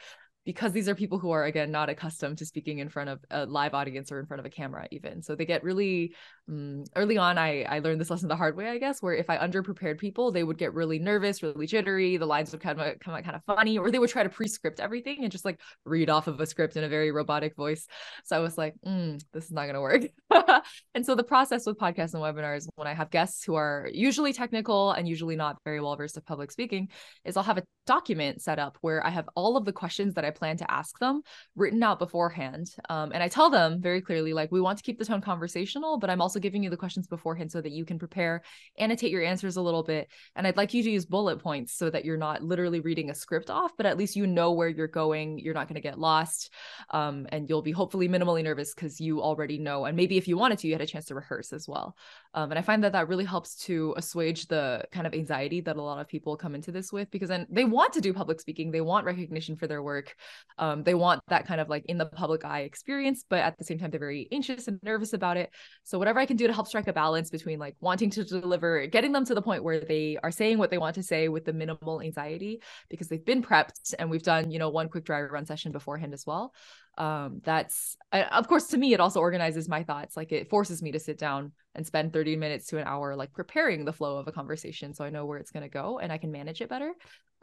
because 0.46 0.72
these 0.72 0.88
are 0.88 0.94
people 0.94 1.18
who 1.18 1.32
are 1.32 1.44
again 1.44 1.70
not 1.70 1.90
accustomed 1.90 2.38
to 2.38 2.46
speaking 2.46 2.78
in 2.78 2.88
front 2.88 3.10
of 3.10 3.20
a 3.30 3.44
live 3.44 3.74
audience 3.74 4.10
or 4.10 4.20
in 4.20 4.26
front 4.26 4.40
of 4.40 4.46
a 4.46 4.50
camera 4.50 4.88
even. 4.90 5.22
So 5.22 5.34
they 5.34 5.44
get 5.44 5.62
really 5.62 6.14
um, 6.48 6.84
early 6.94 7.18
on 7.18 7.38
i 7.38 7.62
i 7.62 7.80
learned 7.80 8.00
this 8.00 8.08
lesson 8.08 8.28
the 8.28 8.36
hard 8.36 8.56
way 8.56 8.68
i 8.68 8.78
guess 8.78 9.02
where 9.02 9.14
if 9.14 9.28
i 9.28 9.36
underprepared 9.36 9.98
people 9.98 10.30
they 10.30 10.44
would 10.44 10.56
get 10.56 10.72
really 10.74 11.00
nervous 11.00 11.42
really 11.42 11.66
jittery 11.66 12.16
the 12.16 12.26
lines 12.26 12.52
would 12.52 12.60
kind 12.60 12.80
of 12.80 13.00
come 13.00 13.14
out 13.14 13.24
kind 13.24 13.34
of 13.34 13.42
funny 13.44 13.78
or 13.78 13.90
they 13.90 13.98
would 13.98 14.10
try 14.10 14.22
to 14.22 14.28
pre-script 14.28 14.78
everything 14.78 15.24
and 15.24 15.32
just 15.32 15.44
like 15.44 15.60
read 15.84 16.08
off 16.08 16.28
of 16.28 16.38
a 16.38 16.46
script 16.46 16.76
in 16.76 16.84
a 16.84 16.88
very 16.88 17.10
robotic 17.10 17.56
voice. 17.56 17.88
So 18.24 18.36
i 18.36 18.38
was 18.38 18.56
like 18.56 18.74
mm, 18.86 19.20
this 19.32 19.46
is 19.46 19.50
not 19.50 19.64
going 19.64 19.74
to 19.74 19.80
work. 19.80 20.02
And 20.94 21.04
so 21.04 21.14
the 21.14 21.24
process 21.24 21.66
with 21.66 21.78
podcasts 21.78 22.14
and 22.14 22.22
webinars 22.22 22.68
when 22.76 22.86
i 22.86 22.94
have 22.94 23.10
guests 23.10 23.44
who 23.44 23.54
are 23.56 23.88
usually 23.92 24.32
technical 24.32 24.92
and 24.92 25.08
usually 25.08 25.36
not 25.36 25.58
very 25.64 25.80
well 25.80 25.96
versed 25.96 26.16
of 26.16 26.24
public 26.24 26.50
speaking 26.52 26.88
is 27.24 27.36
i'll 27.36 27.42
have 27.42 27.58
a 27.58 27.64
document 27.86 28.40
set 28.40 28.58
up 28.58 28.78
where 28.80 29.04
i 29.06 29.10
have 29.10 29.28
all 29.34 29.56
of 29.56 29.64
the 29.64 29.72
questions 29.72 30.14
that 30.14 30.24
i 30.24 30.30
plan 30.36 30.56
to 30.58 30.70
ask 30.70 30.98
them 30.98 31.22
written 31.54 31.82
out 31.82 31.98
beforehand. 31.98 32.68
Um, 32.88 33.12
and 33.12 33.22
I 33.22 33.28
tell 33.28 33.50
them 33.50 33.80
very 33.80 34.00
clearly, 34.00 34.32
like, 34.32 34.52
we 34.52 34.60
want 34.60 34.78
to 34.78 34.84
keep 34.84 34.98
the 34.98 35.04
tone 35.04 35.20
conversational, 35.20 35.98
but 35.98 36.10
I'm 36.10 36.20
also 36.20 36.38
giving 36.40 36.62
you 36.62 36.70
the 36.70 36.76
questions 36.76 37.06
beforehand 37.06 37.50
so 37.50 37.60
that 37.60 37.72
you 37.72 37.84
can 37.84 37.98
prepare, 37.98 38.42
annotate 38.78 39.10
your 39.10 39.24
answers 39.24 39.56
a 39.56 39.62
little 39.62 39.82
bit. 39.82 40.08
And 40.34 40.46
I'd 40.46 40.56
like 40.56 40.74
you 40.74 40.82
to 40.82 40.90
use 40.90 41.06
bullet 41.06 41.38
points 41.38 41.72
so 41.72 41.90
that 41.90 42.04
you're 42.04 42.16
not 42.16 42.42
literally 42.42 42.80
reading 42.80 43.10
a 43.10 43.14
script 43.14 43.50
off, 43.50 43.72
but 43.76 43.86
at 43.86 43.96
least 43.96 44.16
you 44.16 44.26
know 44.26 44.52
where 44.52 44.68
you're 44.68 44.86
going. 44.86 45.38
You're 45.38 45.54
not 45.54 45.68
going 45.68 45.76
to 45.76 45.80
get 45.80 45.98
lost. 45.98 46.52
Um, 46.90 47.26
and 47.30 47.48
you'll 47.48 47.62
be 47.62 47.72
hopefully 47.72 48.08
minimally 48.08 48.44
nervous 48.44 48.74
because 48.74 49.00
you 49.00 49.22
already 49.22 49.58
know. 49.58 49.84
And 49.84 49.96
maybe 49.96 50.16
if 50.16 50.28
you 50.28 50.36
wanted 50.36 50.58
to, 50.58 50.68
you 50.68 50.74
had 50.74 50.82
a 50.82 50.86
chance 50.86 51.06
to 51.06 51.14
rehearse 51.14 51.52
as 51.52 51.66
well. 51.66 51.96
Um, 52.34 52.50
and 52.50 52.58
I 52.58 52.62
find 52.62 52.84
that 52.84 52.92
that 52.92 53.08
really 53.08 53.24
helps 53.24 53.56
to 53.64 53.94
assuage 53.96 54.46
the 54.46 54.84
kind 54.92 55.06
of 55.06 55.14
anxiety 55.14 55.60
that 55.62 55.76
a 55.76 55.82
lot 55.82 56.00
of 56.00 56.08
people 56.08 56.36
come 56.36 56.54
into 56.54 56.70
this 56.70 56.92
with 56.92 57.10
because 57.10 57.28
then 57.28 57.46
they 57.50 57.64
want 57.64 57.92
to 57.94 58.00
do 58.00 58.12
public 58.12 58.40
speaking, 58.40 58.70
they 58.70 58.80
want 58.80 59.06
recognition 59.06 59.56
for 59.56 59.66
their 59.66 59.82
work. 59.82 60.14
Um, 60.58 60.82
they 60.82 60.94
want 60.94 61.20
that 61.28 61.46
kind 61.46 61.60
of 61.60 61.68
like 61.68 61.84
in 61.86 61.98
the 61.98 62.06
public 62.06 62.44
eye 62.44 62.60
experience, 62.60 63.24
but 63.28 63.40
at 63.40 63.58
the 63.58 63.64
same 63.64 63.78
time, 63.78 63.90
they're 63.90 64.00
very 64.00 64.28
anxious 64.32 64.68
and 64.68 64.80
nervous 64.82 65.12
about 65.12 65.36
it. 65.36 65.50
So, 65.84 65.98
whatever 65.98 66.18
I 66.18 66.26
can 66.26 66.36
do 66.36 66.46
to 66.46 66.52
help 66.52 66.66
strike 66.66 66.88
a 66.88 66.92
balance 66.92 67.30
between 67.30 67.58
like 67.58 67.76
wanting 67.80 68.10
to 68.10 68.24
deliver, 68.24 68.86
getting 68.86 69.12
them 69.12 69.24
to 69.26 69.34
the 69.34 69.42
point 69.42 69.64
where 69.64 69.80
they 69.80 70.18
are 70.22 70.30
saying 70.30 70.58
what 70.58 70.70
they 70.70 70.78
want 70.78 70.94
to 70.94 71.02
say 71.02 71.28
with 71.28 71.44
the 71.44 71.52
minimal 71.52 72.00
anxiety 72.00 72.62
because 72.88 73.08
they've 73.08 73.24
been 73.24 73.42
prepped 73.42 73.94
and 73.98 74.10
we've 74.10 74.22
done, 74.22 74.50
you 74.50 74.58
know, 74.58 74.70
one 74.70 74.88
quick 74.88 75.04
dry 75.04 75.20
run 75.22 75.46
session 75.46 75.72
beforehand 75.72 76.14
as 76.14 76.24
well 76.26 76.52
um 76.98 77.40
that's 77.44 77.96
I, 78.12 78.22
of 78.22 78.48
course 78.48 78.68
to 78.68 78.78
me 78.78 78.94
it 78.94 79.00
also 79.00 79.20
organizes 79.20 79.68
my 79.68 79.82
thoughts. 79.82 80.16
Like 80.16 80.32
it 80.32 80.48
forces 80.48 80.82
me 80.82 80.92
to 80.92 80.98
sit 80.98 81.18
down 81.18 81.52
and 81.74 81.86
spend 81.86 82.12
30 82.12 82.36
minutes 82.36 82.66
to 82.68 82.78
an 82.78 82.84
hour 82.86 83.14
like 83.14 83.32
preparing 83.32 83.84
the 83.84 83.92
flow 83.92 84.16
of 84.16 84.26
a 84.28 84.32
conversation 84.32 84.94
so 84.94 85.04
i 85.04 85.10
know 85.10 85.26
where 85.26 85.38
it's 85.38 85.50
going 85.50 85.62
to 85.62 85.68
go 85.68 85.98
and 85.98 86.10
i 86.10 86.18
can 86.18 86.32
manage 86.32 86.60
it 86.60 86.68
better. 86.68 86.92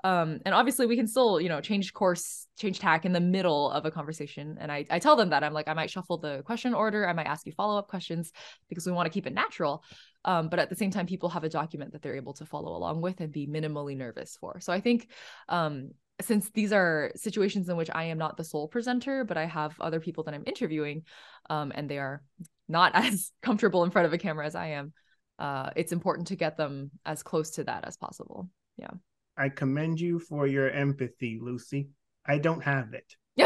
Um 0.04 0.40
and 0.46 0.56
obviously 0.56 0.86
we 0.88 0.96
can 0.96 1.08
still 1.08 1.40
you 1.40 1.50
know 1.50 1.62
change 1.62 1.94
course 1.94 2.48
change 2.58 2.80
tack 2.80 3.06
in 3.06 3.14
the 3.14 3.20
middle 3.20 3.70
of 3.72 3.86
a 3.86 3.92
conversation. 3.92 4.58
And 4.60 4.72
i 4.72 4.86
i 4.90 5.00
tell 5.00 5.16
them 5.16 5.30
that 5.30 5.44
i'm 5.44 5.54
like 5.54 5.68
i 5.68 5.74
might 5.74 5.92
shuffle 5.92 6.18
the 6.18 6.42
question 6.44 6.74
order 6.74 7.08
i 7.08 7.14
might 7.14 7.28
ask 7.28 7.46
you 7.46 7.52
follow-up 7.52 7.88
questions 7.88 8.32
because 8.70 8.86
we 8.86 8.92
want 8.92 9.06
to 9.06 9.14
keep 9.14 9.28
it 9.28 9.34
natural. 9.34 9.84
Um, 10.26 10.48
but 10.48 10.60
at 10.60 10.70
the 10.70 10.76
same 10.76 10.90
time 10.90 11.06
people 11.06 11.30
have 11.30 11.44
a 11.44 11.50
document 11.50 11.92
that 11.92 12.02
they're 12.02 12.16
able 12.16 12.34
to 12.36 12.46
follow 12.46 12.76
along 12.76 13.02
with 13.02 13.20
and 13.20 13.32
be 13.32 13.46
minimally 13.46 13.96
nervous 13.96 14.38
for. 14.40 14.60
So 14.62 14.74
i 14.74 14.80
think 14.80 15.10
um, 15.48 15.92
since 16.24 16.50
these 16.52 16.74
are 16.74 17.12
situations 17.16 17.70
in 17.70 17.78
which 17.78 17.90
I 17.94 18.06
am 18.06 18.18
not 18.18 18.38
the 18.38 18.44
sole 18.44 18.68
presenter, 18.68 19.24
but 19.24 19.38
I 19.38 19.46
have 19.46 19.80
other 19.80 20.00
people 20.00 20.24
that 20.26 20.34
I'm 20.34 20.44
interviewing, 20.46 21.04
um, 21.50 21.72
and 21.76 21.90
they 21.90 22.00
are 22.00 22.24
not 22.68 22.92
as 22.96 23.32
comfortable 23.42 23.84
in 23.84 23.92
front 23.92 24.06
of 24.06 24.14
a 24.14 24.18
camera 24.18 24.46
as 24.46 24.56
I 24.56 24.68
am, 24.68 24.94
uh, 25.40 25.70
it's 25.76 25.92
important 25.92 26.28
to 26.28 26.36
get 26.36 26.58
them 26.58 26.92
as 27.06 27.24
close 27.24 27.52
to 27.52 27.64
that 27.66 27.86
as 27.86 27.98
possible. 27.98 28.50
Yeah. 28.78 28.92
I 29.38 29.50
commend 29.50 30.00
you 30.00 30.20
for 30.20 30.48
your 30.48 30.70
empathy, 30.70 31.40
Lucy. 31.42 31.90
I 32.26 32.38
don't 32.38 32.64
have 32.64 32.94
it. 32.94 33.16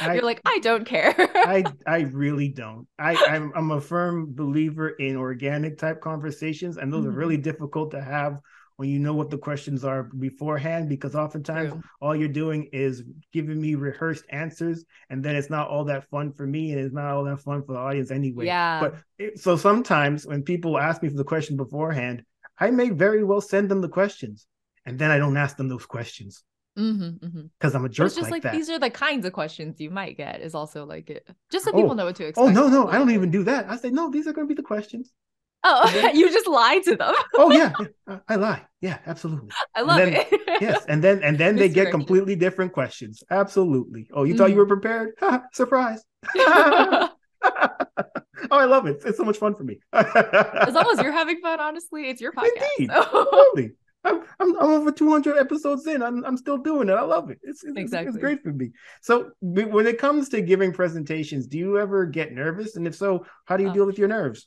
I, 0.00 0.14
You're 0.14 0.22
like, 0.22 0.42
I 0.44 0.58
don't 0.62 0.84
care. 0.84 1.14
I 1.34 1.64
I 1.86 2.00
really 2.00 2.48
don't. 2.48 2.86
I 2.98 3.16
I'm, 3.28 3.52
I'm 3.56 3.70
a 3.72 3.80
firm 3.80 4.32
believer 4.32 4.90
in 4.90 5.16
organic 5.16 5.78
type 5.78 6.00
conversations, 6.00 6.76
and 6.76 6.92
those 6.92 7.04
mm-hmm. 7.04 7.14
are 7.14 7.18
really 7.18 7.36
difficult 7.36 7.90
to 7.92 8.00
have 8.00 8.38
when 8.78 8.88
you 8.88 8.98
know 9.00 9.12
what 9.12 9.28
the 9.28 9.36
questions 9.38 9.84
are 9.84 10.04
beforehand 10.04 10.88
because 10.88 11.14
oftentimes 11.16 11.72
True. 11.72 11.82
all 12.00 12.14
you're 12.16 12.28
doing 12.42 12.68
is 12.72 13.02
giving 13.32 13.60
me 13.60 13.74
rehearsed 13.74 14.24
answers 14.30 14.84
and 15.10 15.22
then 15.24 15.34
it's 15.36 15.50
not 15.50 15.68
all 15.68 15.84
that 15.84 16.08
fun 16.10 16.32
for 16.32 16.46
me 16.46 16.70
and 16.72 16.80
it's 16.80 16.94
not 16.94 17.06
all 17.12 17.24
that 17.24 17.40
fun 17.40 17.62
for 17.64 17.72
the 17.72 17.78
audience 17.80 18.10
anyway 18.12 18.46
Yeah. 18.46 18.80
but 18.80 18.94
it, 19.18 19.40
so 19.40 19.56
sometimes 19.56 20.26
when 20.26 20.42
people 20.42 20.78
ask 20.78 21.02
me 21.02 21.08
for 21.08 21.16
the 21.16 21.24
question 21.24 21.56
beforehand 21.56 22.22
i 22.58 22.70
may 22.70 22.90
very 22.90 23.24
well 23.24 23.40
send 23.40 23.68
them 23.70 23.80
the 23.80 23.88
questions 23.88 24.46
and 24.86 24.96
then 24.98 25.10
i 25.10 25.18
don't 25.18 25.36
ask 25.36 25.56
them 25.56 25.68
those 25.68 25.86
questions 25.86 26.44
Mm-hmm, 26.78 27.26
mm-hmm. 27.26 27.40
because 27.58 27.74
i'm 27.74 27.84
a 27.84 27.88
But 27.88 27.92
jerk 27.96 28.06
it's 28.06 28.14
just 28.14 28.30
like, 28.30 28.44
like, 28.44 28.52
these 28.52 28.70
are 28.70 28.78
the 28.78 28.90
kinds 28.90 29.26
of 29.26 29.32
questions 29.32 29.80
you 29.80 29.90
might 29.90 30.16
get. 30.16 30.40
Is 30.42 30.54
also 30.54 30.86
like 30.86 31.10
it, 31.10 31.28
just 31.50 31.64
so 31.64 31.72
Oh. 31.72 31.76
people 31.80 31.96
know 31.96 32.04
what 32.04 32.14
to 32.16 32.26
expect. 32.26 32.46
oh 32.46 32.52
no 32.52 32.68
no 32.68 32.86
I 32.86 32.98
don't 32.98 33.10
even 33.10 33.32
do 33.32 33.42
that 33.50 33.68
i 33.68 33.76
say 33.76 33.90
no 33.90 34.10
these 34.12 34.28
are 34.28 34.32
going 34.32 34.46
to 34.46 34.54
be 34.54 34.60
the 34.62 34.62
questions 34.74 35.10
Oh, 35.64 35.90
then- 35.92 36.14
you 36.18 36.30
just 36.30 36.46
lie 36.48 36.78
to 36.84 36.96
them. 36.96 37.14
oh 37.34 37.50
yeah, 37.50 37.72
I, 38.06 38.20
I 38.28 38.34
lie 38.36 38.62
yeah 38.80 38.98
absolutely 39.06 39.50
I 39.74 39.80
love 39.82 39.96
then- 39.98 40.14
it. 40.14 40.40
yes 40.60 40.84
and 40.88 41.02
then 41.02 41.22
and 41.24 41.36
then 41.36 41.56
they 41.56 41.68
get 41.68 41.90
completely 41.90 42.36
different 42.36 42.72
questions 42.72 43.22
absolutely 43.30 44.08
oh 44.12 44.22
you 44.24 44.36
thought 44.36 44.50
you 44.50 44.54
Mhm. 44.54 44.58
were 44.58 44.66
prepared 44.66 45.14
surprise 45.52 46.04
oh 46.36 47.08
i 48.52 48.64
love 48.64 48.86
it 48.86 49.02
it's 49.04 49.16
so 49.18 49.24
much 49.24 49.36
fun 49.38 49.54
for 49.54 49.64
me 49.64 49.78
as 49.92 50.74
long 50.74 50.88
as 50.92 51.00
you're 51.02 51.12
having 51.12 51.40
fun, 51.40 51.58
honestly, 51.60 52.08
it's 52.08 52.20
your 52.20 52.32
podcast. 52.32 52.62
Indeed. 52.78 52.90
so- 52.92 53.70
I'm, 54.04 54.22
I'm, 54.38 54.56
I'm 54.60 54.70
over 54.70 54.92
200 54.92 55.36
episodes 55.38 55.84
in. 55.88 56.02
I'm, 56.04 56.24
I'm 56.24 56.36
still 56.36 56.56
doing 56.56 56.88
it. 56.88 56.92
I 56.92 57.02
love 57.02 57.30
it. 57.30 57.40
It's, 57.42 57.64
it's, 57.64 57.70
it's- 57.72 57.82
Exactly. 57.82 58.08
it's 58.10 58.18
great 58.18 58.42
for 58.44 58.52
me. 58.52 58.70
So, 59.02 59.32
when 59.42 59.88
it 59.88 59.98
comes 59.98 60.28
to 60.30 60.40
giving 60.40 60.72
presentations, 60.72 61.48
do 61.48 61.58
you 61.58 61.78
ever 61.80 62.06
get 62.06 62.32
nervous? 62.32 62.76
And 62.76 62.86
if 62.86 62.94
so, 62.94 63.26
how 63.46 63.56
do 63.56 63.64
you 63.64 63.70
Oh. 63.70 63.74
deal 63.74 63.86
with 63.86 63.98
your 63.98 64.06
nerves? 64.06 64.46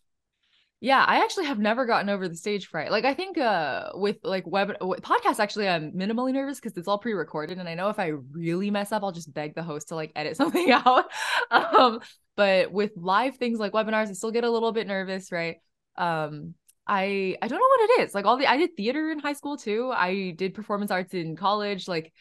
Yeah, 0.84 1.06
I 1.08 1.24
actually 1.24 1.46
have 1.46 1.60
never 1.60 1.86
gotten 1.86 2.10
over 2.10 2.28
the 2.28 2.36
stage 2.36 2.66
fright. 2.66 2.90
Like 2.90 3.06
I 3.06 3.14
think 3.14 3.38
uh 3.38 3.92
with 3.94 4.18
like 4.24 4.48
web 4.48 4.74
podcasts 4.82 5.40
actually 5.40 5.70
I'm 5.70 5.92
minimally 5.92 6.34
nervous 6.34 6.60
because 6.60 6.76
it's 6.76 6.88
all 6.88 6.98
pre-recorded 6.98 7.60
and 7.60 7.70
I 7.70 7.76
know 7.76 7.90
if 7.90 8.00
I 8.00 8.08
really 8.32 8.72
mess 8.72 8.92
up 8.92 9.04
I'll 9.04 9.12
just 9.12 9.32
beg 9.32 9.54
the 9.54 9.62
host 9.62 9.90
to 9.90 9.96
like 9.96 10.12
edit 10.16 10.36
something 10.38 10.72
out. 10.72 11.06
um 11.52 12.00
but 12.36 12.72
with 12.72 12.94
live 12.96 13.38
things 13.38 13.60
like 13.60 13.74
webinars 13.74 14.10
I 14.10 14.14
still 14.14 14.32
get 14.32 14.44
a 14.44 14.50
little 14.50 14.72
bit 14.72 14.88
nervous, 14.88 15.32
right? 15.32 15.58
Um 15.98 16.56
I 16.88 17.38
I 17.40 17.48
don't 17.48 17.60
know 17.60 17.68
what 17.68 18.00
it 18.00 18.08
is. 18.08 18.16
Like 18.16 18.26
all 18.26 18.38
the 18.38 18.48
I 18.48 18.58
did 18.58 18.76
theater 18.76 19.12
in 19.12 19.20
high 19.20 19.34
school 19.34 19.58
too. 19.58 19.92
I 19.94 20.32
did 20.36 20.56
performance 20.56 20.90
arts 20.90 21.14
in 21.14 21.36
college 21.36 21.88
like 21.88 22.12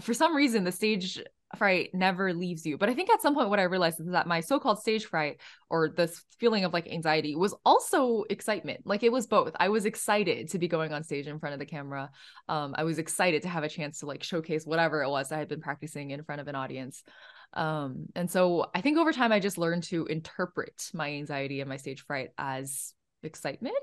for 0.00 0.14
some 0.14 0.34
reason 0.34 0.64
the 0.64 0.72
stage 0.72 1.20
fright 1.56 1.90
never 1.94 2.34
leaves 2.34 2.66
you. 2.66 2.76
But 2.76 2.90
I 2.90 2.94
think 2.94 3.10
at 3.10 3.22
some 3.22 3.34
point 3.34 3.48
what 3.48 3.58
I 3.58 3.64
realized 3.64 4.00
is 4.00 4.08
that 4.08 4.26
my 4.26 4.40
so-called 4.40 4.80
stage 4.80 5.06
fright 5.06 5.40
or 5.70 5.88
this 5.88 6.22
feeling 6.38 6.64
of 6.64 6.72
like 6.72 6.88
anxiety 6.88 7.36
was 7.36 7.54
also 7.64 8.24
excitement. 8.28 8.80
Like 8.84 9.02
it 9.02 9.12
was 9.12 9.26
both. 9.26 9.54
I 9.58 9.68
was 9.70 9.86
excited 9.86 10.50
to 10.50 10.58
be 10.58 10.68
going 10.68 10.92
on 10.92 11.04
stage 11.04 11.26
in 11.26 11.38
front 11.38 11.54
of 11.54 11.58
the 11.58 11.66
camera. 11.66 12.10
Um, 12.48 12.74
I 12.76 12.84
was 12.84 12.98
excited 12.98 13.42
to 13.42 13.48
have 13.48 13.64
a 13.64 13.68
chance 13.68 14.00
to 14.00 14.06
like 14.06 14.22
showcase 14.22 14.66
whatever 14.66 15.02
it 15.02 15.08
was 15.08 15.32
I 15.32 15.38
had 15.38 15.48
been 15.48 15.60
practicing 15.60 16.10
in 16.10 16.22
front 16.22 16.40
of 16.40 16.48
an 16.48 16.54
audience. 16.54 17.02
Um, 17.54 18.06
and 18.14 18.30
so 18.30 18.66
I 18.74 18.82
think 18.82 18.98
over 18.98 19.12
time 19.12 19.32
I 19.32 19.40
just 19.40 19.56
learned 19.56 19.84
to 19.84 20.04
interpret 20.06 20.90
my 20.92 21.08
anxiety 21.08 21.60
and 21.60 21.68
my 21.68 21.78
stage 21.78 22.04
fright 22.04 22.30
as 22.36 22.92
excitement. 23.22 23.76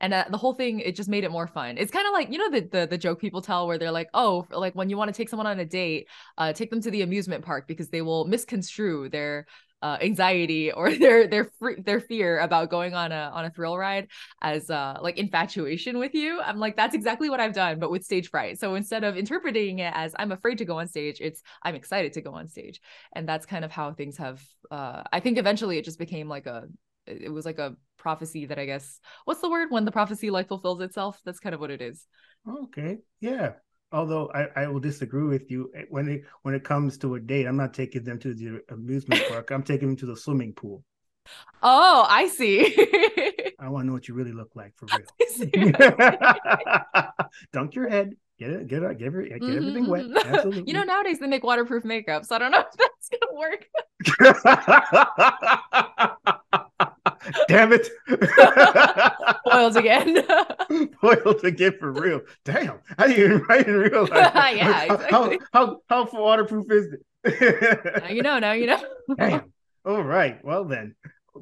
And 0.00 0.12
uh, 0.12 0.24
the 0.30 0.36
whole 0.36 0.54
thing 0.54 0.80
it 0.80 0.94
just 0.94 1.08
made 1.08 1.24
it 1.24 1.30
more 1.30 1.46
fun. 1.46 1.78
It's 1.78 1.90
kind 1.90 2.06
of 2.06 2.12
like 2.12 2.30
you 2.30 2.38
know 2.38 2.50
the, 2.50 2.60
the 2.60 2.86
the 2.86 2.98
joke 2.98 3.20
people 3.20 3.42
tell 3.42 3.66
where 3.66 3.78
they're 3.78 3.90
like 3.90 4.10
oh 4.14 4.46
like 4.50 4.74
when 4.74 4.90
you 4.90 4.96
want 4.96 5.08
to 5.08 5.16
take 5.16 5.28
someone 5.28 5.46
on 5.46 5.58
a 5.58 5.64
date 5.64 6.08
uh 6.38 6.52
take 6.52 6.70
them 6.70 6.80
to 6.82 6.90
the 6.90 7.02
amusement 7.02 7.44
park 7.44 7.66
because 7.66 7.88
they 7.88 8.02
will 8.02 8.26
misconstrue 8.26 9.08
their 9.08 9.46
uh, 9.82 9.98
anxiety 10.00 10.72
or 10.78 10.92
their 10.92 11.26
their 11.26 11.50
their 11.78 12.00
fear 12.00 12.40
about 12.40 12.70
going 12.70 12.94
on 12.94 13.12
a 13.12 13.30
on 13.34 13.44
a 13.44 13.50
thrill 13.50 13.76
ride 13.76 14.08
as 14.42 14.70
uh 14.70 14.98
like 15.00 15.18
infatuation 15.18 15.98
with 15.98 16.14
you. 16.14 16.40
I'm 16.40 16.58
like 16.58 16.76
that's 16.76 16.94
exactly 16.94 17.30
what 17.30 17.40
i've 17.40 17.54
done 17.54 17.78
but 17.78 17.90
with 17.90 18.04
stage 18.04 18.30
fright. 18.30 18.58
So 18.58 18.74
instead 18.74 19.04
of 19.04 19.16
interpreting 19.16 19.78
it 19.80 19.92
as 19.94 20.14
i'm 20.18 20.32
afraid 20.32 20.58
to 20.58 20.64
go 20.64 20.78
on 20.78 20.88
stage 20.88 21.18
it's 21.20 21.42
i'm 21.62 21.74
excited 21.74 22.12
to 22.14 22.20
go 22.20 22.34
on 22.34 22.48
stage. 22.48 22.80
And 23.14 23.28
that's 23.28 23.46
kind 23.46 23.64
of 23.64 23.72
how 23.72 23.92
things 23.92 24.16
have 24.18 24.42
uh 24.70 25.02
i 25.12 25.20
think 25.20 25.38
eventually 25.38 25.78
it 25.78 25.84
just 25.84 25.98
became 25.98 26.28
like 26.28 26.46
a 26.46 26.68
it 27.06 27.32
was 27.32 27.46
like 27.46 27.58
a 27.58 27.76
prophecy 28.06 28.46
that 28.46 28.58
i 28.64 28.66
guess 28.72 28.86
what's 29.26 29.42
the 29.44 29.50
word 29.56 29.68
when 29.74 29.84
the 29.84 29.92
prophecy 29.98 30.30
like 30.36 30.48
fulfills 30.48 30.80
itself 30.88 31.20
that's 31.24 31.40
kind 31.46 31.54
of 31.54 31.60
what 31.60 31.70
it 31.78 31.82
is 31.90 32.06
Okay. 32.64 32.98
Yeah. 33.20 33.48
Although 33.90 34.30
I, 34.40 34.42
I 34.62 34.64
will 34.68 34.78
disagree 34.90 35.26
with 35.34 35.50
you 35.50 35.60
eh, 35.76 35.86
when 35.94 36.06
it 36.08 36.20
when 36.42 36.54
it 36.54 36.62
comes 36.72 36.96
to 36.98 37.16
a 37.16 37.20
date, 37.20 37.46
I'm 37.46 37.56
not 37.56 37.74
taking 37.74 38.04
them 38.04 38.18
to 38.24 38.34
the 38.34 38.60
amusement 38.70 39.20
park. 39.30 39.50
I'm 39.50 39.64
taking 39.64 39.88
them 39.88 39.96
to 40.02 40.06
the 40.06 40.16
swimming 40.16 40.52
pool. 40.52 40.84
oh 41.62 42.04
i 42.08 42.28
see 42.28 42.72
I 43.58 43.68
want 43.70 43.82
to 43.84 43.86
know 43.88 43.94
what 43.94 44.06
you 44.06 44.14
really 44.14 44.32
look 44.32 44.54
like 44.54 44.74
for 44.76 44.86
real. 44.94 45.06
Dunk 47.52 47.74
your 47.74 47.88
head. 47.88 48.14
Get 48.38 48.50
it. 48.50 48.66
Get 48.68 48.82
it. 48.82 48.98
Get, 48.98 49.06
every, 49.06 49.28
get 49.30 49.40
Mhm, 49.42 49.56
everything 49.56 49.86
wet. 49.88 50.04
mhm. 50.04 50.24
Absolutely. 50.32 50.64
you 50.66 50.74
know 50.74 50.84
nowadays 50.84 51.18
they 51.18 51.26
make 51.26 51.42
waterproof 51.42 51.84
makeup 51.84 52.24
so 52.26 52.36
i 52.36 52.38
don't 52.38 52.50
know 52.52 52.60
if 52.60 52.66
that's 52.76 53.08
gonna 53.10 53.32
work 53.44 53.66
Damn 57.48 57.72
it. 57.72 57.88
Boiled 59.44 59.76
again. 59.76 60.26
Boiled 61.02 61.44
again 61.44 61.74
for 61.78 61.92
real. 61.92 62.20
Damn. 62.44 62.80
I 62.98 63.08
didn't 63.08 63.24
even, 63.24 63.46
I 63.48 63.58
didn't 63.58 63.76
realize. 63.76 64.10
Yeah, 64.56 64.70
How, 64.80 64.94
exactly. 64.94 65.38
how, 65.52 65.80
how, 65.88 66.08
how 66.12 66.20
waterproof 66.20 66.66
is 66.70 66.94
it? 67.24 68.02
now 68.02 68.08
you 68.08 68.22
know. 68.22 68.38
Now 68.38 68.52
you 68.52 68.66
know. 68.66 68.82
Damn. 69.16 69.52
All 69.84 70.02
right. 70.02 70.44
Well 70.44 70.64
then. 70.64 70.94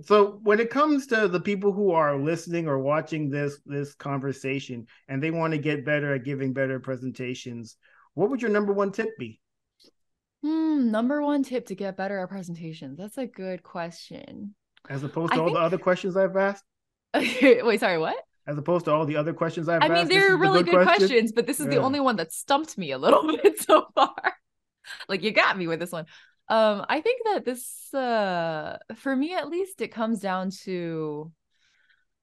So 0.03 0.41
when 0.43 0.59
it 0.61 0.71
comes 0.71 1.07
to 1.09 1.29
the 1.29 1.41
people 1.41 1.73
who 1.73 1.93
are 1.93 2.17
listening 2.19 2.67
or 2.67 2.79
watching 2.79 3.31
this 3.31 3.59
this 3.65 3.95
conversation 3.95 4.87
and 5.09 5.23
they 5.23 5.31
want 5.31 5.53
to 5.53 5.59
get 5.59 5.85
better 5.85 6.15
at 6.15 6.25
giving 6.25 6.53
better 6.53 6.81
presentations, 6.81 7.77
what 8.15 8.31
would 8.31 8.43
your 8.43 8.51
number 8.51 8.73
one 8.73 8.91
tip 8.93 9.11
be? 9.19 9.41
Hmm, 10.43 10.91
number 10.91 11.23
one 11.23 11.43
tip 11.43 11.67
to 11.67 11.75
get 11.75 11.97
better 11.97 12.19
at 12.19 12.29
presentations. 12.29 12.99
That's 12.99 13.19
a 13.19 13.27
good 13.27 13.63
question. 13.63 14.55
As 14.89 15.03
opposed 15.03 15.33
to 15.33 15.39
I 15.39 15.43
all 15.43 15.53
the 15.53 15.61
other 15.61 15.79
questions 15.79 16.17
I've 16.17 16.37
asked? 16.37 16.65
Wait, 17.15 17.81
sorry, 17.81 17.99
what? 17.99 18.17
As 18.47 18.59
opposed 18.59 18.85
to 18.85 18.93
all 18.93 19.07
the 19.07 19.17
other 19.17 19.33
questions 19.33 19.69
I've 19.69 19.81
asked. 19.81 19.91
I 19.91 19.95
mean, 19.95 20.09
they're 20.09 20.37
really 20.37 20.63
good, 20.63 20.73
question? 20.75 21.09
questions, 21.09 21.33
but 21.33 21.47
this 21.47 21.61
is 21.61 21.67
the 21.69 21.79
only 21.79 22.01
one 22.01 22.17
that 22.17 22.33
stumped 22.33 22.77
me 22.77 22.91
a 22.93 22.99
little 22.99 23.27
bit 23.43 23.63
so 23.63 23.87
far. 23.95 24.35
like 25.09 25.23
you 25.23 25.31
got 25.31 25.57
me 25.57 25.67
with 25.67 25.81
this 25.81 25.93
one. 25.93 26.07
Um, 26.49 26.85
I 26.89 27.01
think 27.01 27.23
that 27.25 27.45
this 27.47 27.93
uh 27.95 28.77
for 28.97 29.17
me 29.17 29.35
at 29.35 29.49
least 29.49 29.81
it 29.81 29.89
comes 29.89 30.21
down 30.21 30.51
to 30.65 31.33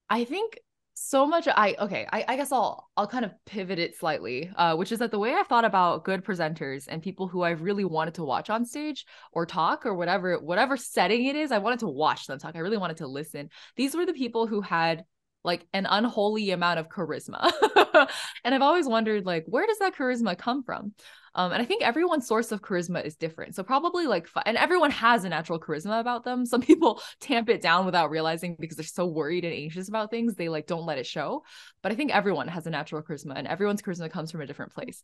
I 0.10 0.26
think 0.26 0.60
so 0.94 1.26
much 1.26 1.48
I 1.48 1.76
okay, 1.80 2.08
I, 2.12 2.26
I 2.28 2.36
guess 2.36 2.52
I'll 2.52 2.90
I'll 2.98 3.08
kind 3.08 3.26
of 3.26 3.32
pivot 3.46 3.80
it 3.80 3.96
slightly, 3.98 4.52
uh, 4.56 4.76
which 4.76 4.92
is 4.92 5.00
that 5.00 5.12
the 5.12 5.20
way 5.20 5.34
I 5.34 5.44
thought 5.44 5.66
about 5.66 6.04
good 6.04 6.24
presenters 6.24 6.86
and 6.88 7.02
people 7.02 7.28
who 7.28 7.42
I've 7.44 7.62
really 7.62 7.86
wanted 7.86 8.16
to 8.16 8.24
watch 8.24 8.50
on 8.50 8.66
stage 8.66 9.06
or 9.32 9.46
talk 9.46 9.86
or 9.86 9.94
whatever 9.94 10.40
whatever 10.40 10.78
setting 10.78 11.26
it 11.26 11.36
is, 11.36 11.52
I 11.52 11.60
wanted 11.60 11.80
to 11.80 11.88
watch 11.88 12.28
them 12.28 12.40
talk. 12.40 12.56
I 12.56 12.60
really 12.60 12.78
wanted 12.78 12.98
to 12.98 13.08
listen. 13.08 13.50
These 13.76 13.96
were 13.96 14.06
the 14.06 14.14
people 14.14 14.48
who 14.48 14.62
had 14.62 15.06
like 15.44 15.66
an 15.74 15.88
unholy 15.90 16.52
amount 16.52 16.80
of 16.80 16.90
charisma. 16.90 17.52
and 18.44 18.54
I've 18.54 18.62
always 18.62 18.88
wondered 18.88 19.26
like 19.26 19.46
where 19.48 19.66
does 19.66 19.80
that 19.80 19.96
charisma 19.96 20.38
come 20.38 20.64
from? 20.64 20.94
Um, 21.34 21.52
and 21.52 21.62
I 21.62 21.66
think 21.66 21.82
everyone's 21.82 22.28
source 22.28 22.52
of 22.52 22.62
charisma 22.62 23.06
is 23.06 23.16
different. 23.16 23.56
So 23.56 23.64
probably 23.64 24.06
like, 24.06 24.28
and 24.46 24.58
everyone 24.58 24.92
has 24.92 25.24
a 25.24 25.30
natural 25.30 25.60
charisma 25.60 26.00
about 26.00 26.24
them. 26.24 26.46
Some 26.46 26.62
people 26.72 27.02
tamp 27.20 27.50
it 27.50 27.62
down 27.62 27.86
without 27.86 28.10
realizing 28.10 28.58
because 28.60 28.78
they're 28.78 28.86
so 28.86 29.06
worried 29.06 29.46
and 29.46 29.54
anxious 29.54 29.88
about 29.88 30.12
things, 30.12 30.36
they 30.36 30.50
like 30.50 30.68
don't 30.68 30.86
let 30.86 30.98
it 30.98 31.06
show. 31.06 31.44
But 31.82 31.92
I 31.92 31.96
think 31.96 32.14
everyone 32.14 32.48
has 32.48 32.68
a 32.68 32.70
natural 32.70 33.02
charisma, 33.02 33.34
and 33.36 33.48
everyone's 33.48 33.82
charisma 33.82 34.12
comes 34.12 34.32
from 34.32 34.42
a 34.42 34.46
different 34.46 34.74
place. 34.74 35.02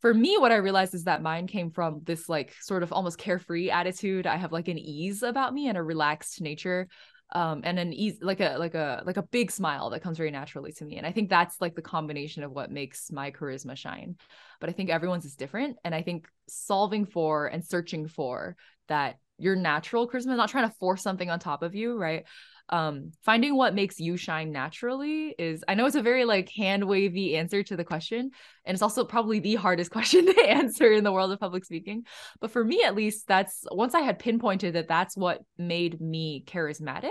For 0.00 0.14
me, 0.14 0.38
what 0.38 0.52
I 0.52 0.56
realized 0.56 0.94
is 0.94 1.04
that 1.04 1.22
mine 1.22 1.48
came 1.48 1.70
from 1.70 2.02
this 2.04 2.28
like 2.28 2.54
sort 2.60 2.82
of 2.84 2.92
almost 2.92 3.18
carefree 3.18 3.70
attitude. 3.70 4.26
I 4.26 4.36
have 4.36 4.52
like 4.52 4.68
an 4.68 4.78
ease 4.78 5.22
about 5.22 5.52
me 5.52 5.68
and 5.68 5.76
a 5.76 5.82
relaxed 5.82 6.40
nature 6.40 6.88
um 7.32 7.60
and 7.64 7.78
an 7.78 7.92
easy 7.92 8.18
like 8.22 8.40
a 8.40 8.56
like 8.58 8.74
a 8.74 9.02
like 9.04 9.16
a 9.16 9.22
big 9.22 9.50
smile 9.50 9.90
that 9.90 10.02
comes 10.02 10.16
very 10.16 10.30
naturally 10.30 10.72
to 10.72 10.84
me 10.84 10.96
and 10.96 11.06
i 11.06 11.12
think 11.12 11.28
that's 11.28 11.60
like 11.60 11.74
the 11.74 11.82
combination 11.82 12.42
of 12.42 12.52
what 12.52 12.70
makes 12.70 13.10
my 13.12 13.30
charisma 13.30 13.76
shine 13.76 14.16
but 14.60 14.70
i 14.70 14.72
think 14.72 14.90
everyone's 14.90 15.24
is 15.24 15.36
different 15.36 15.76
and 15.84 15.94
i 15.94 16.02
think 16.02 16.26
solving 16.48 17.04
for 17.04 17.46
and 17.46 17.64
searching 17.64 18.08
for 18.08 18.56
that 18.88 19.18
your 19.38 19.54
natural 19.54 20.08
charisma 20.08 20.36
not 20.36 20.48
trying 20.48 20.68
to 20.68 20.74
force 20.76 21.02
something 21.02 21.30
on 21.30 21.38
top 21.38 21.62
of 21.62 21.74
you 21.74 21.96
right 21.96 22.24
um 22.70 23.12
finding 23.22 23.56
what 23.56 23.74
makes 23.74 23.98
you 23.98 24.16
shine 24.16 24.52
naturally 24.52 25.34
is 25.38 25.64
i 25.68 25.74
know 25.74 25.86
it's 25.86 25.96
a 25.96 26.02
very 26.02 26.24
like 26.24 26.50
hand 26.50 26.84
wavy 26.84 27.36
answer 27.36 27.62
to 27.62 27.76
the 27.76 27.84
question 27.84 28.30
and 28.64 28.74
it's 28.74 28.82
also 28.82 29.04
probably 29.04 29.40
the 29.40 29.54
hardest 29.54 29.90
question 29.98 30.26
to 30.26 30.48
answer 30.48 30.90
in 30.92 31.04
the 31.04 31.12
world 31.12 31.32
of 31.32 31.40
public 31.40 31.64
speaking 31.64 32.04
but 32.40 32.50
for 32.50 32.64
me 32.64 32.82
at 32.84 32.94
least 32.94 33.26
that's 33.26 33.64
once 33.70 33.94
i 33.94 34.00
had 34.00 34.18
pinpointed 34.18 34.74
that 34.74 34.88
that's 34.88 35.16
what 35.16 35.40
made 35.56 36.00
me 36.00 36.44
charismatic 36.46 37.08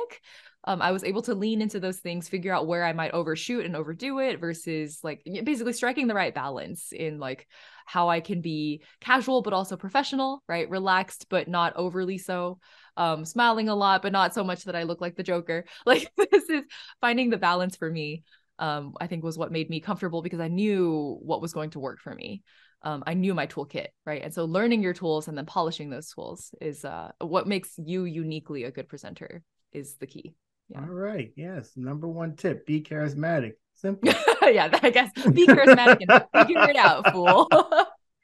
um, 0.67 0.81
I 0.81 0.91
was 0.91 1.05
able 1.05 1.21
to 1.23 1.33
lean 1.33 1.61
into 1.61 1.79
those 1.79 1.97
things, 1.97 2.27
figure 2.27 2.53
out 2.53 2.67
where 2.67 2.83
I 2.83 2.91
might 2.91 3.13
overshoot 3.13 3.65
and 3.65 3.73
overdo 3.73 4.19
it 4.19 4.41
versus 4.41 4.99
like 5.01 5.21
basically 5.45 5.71
striking 5.71 6.07
the 6.07 6.13
right 6.13 6.35
balance 6.35 6.91
in 6.91 7.19
like 7.19 7.47
how 7.85 8.09
I 8.09 8.19
can 8.19 8.41
be 8.41 8.83
casual 8.99 9.41
but 9.41 9.53
also 9.53 9.77
professional, 9.77 10.43
right? 10.45 10.69
Relaxed 10.69 11.27
but 11.29 11.47
not 11.47 11.73
overly 11.77 12.17
so. 12.17 12.59
Um, 12.97 13.23
smiling 13.23 13.69
a 13.69 13.75
lot 13.75 14.01
but 14.01 14.11
not 14.11 14.33
so 14.33 14.43
much 14.43 14.65
that 14.65 14.75
I 14.75 14.83
look 14.83 14.99
like 14.99 15.15
the 15.15 15.23
Joker. 15.23 15.63
Like 15.85 16.11
this 16.17 16.49
is 16.49 16.63
finding 16.99 17.29
the 17.29 17.37
balance 17.37 17.77
for 17.77 17.89
me. 17.89 18.23
um, 18.59 18.93
I 18.99 19.07
think 19.07 19.23
was 19.23 19.37
what 19.37 19.53
made 19.53 19.69
me 19.69 19.79
comfortable 19.79 20.21
because 20.21 20.41
I 20.41 20.49
knew 20.49 21.17
what 21.21 21.41
was 21.41 21.53
going 21.53 21.69
to 21.71 21.79
work 21.79 22.01
for 22.01 22.13
me. 22.13 22.43
Um, 22.81 23.03
I 23.07 23.13
knew 23.13 23.33
my 23.33 23.47
toolkit, 23.47 23.87
right? 24.05 24.21
And 24.21 24.33
so 24.33 24.43
learning 24.43 24.83
your 24.83 24.93
tools 24.93 25.29
and 25.29 25.37
then 25.37 25.45
polishing 25.45 25.89
those 25.89 26.09
tools 26.09 26.53
is 26.59 26.83
uh, 26.83 27.11
what 27.21 27.47
makes 27.47 27.71
you 27.77 28.03
uniquely 28.03 28.65
a 28.65 28.71
good 28.71 28.89
presenter 28.89 29.43
is 29.71 29.95
the 29.95 30.07
key. 30.07 30.35
Yeah. 30.69 30.81
All 30.81 30.87
right. 30.87 31.31
Yes. 31.35 31.71
Number 31.75 32.07
one 32.07 32.35
tip: 32.35 32.65
be 32.65 32.81
charismatic. 32.81 33.53
Simple. 33.75 34.11
yeah, 34.41 34.69
I 34.81 34.89
guess 34.89 35.11
be 35.31 35.45
charismatic 35.45 36.03
and 36.07 36.47
figure 36.47 36.67
it 36.67 36.75
out, 36.75 37.11
fool. 37.11 37.47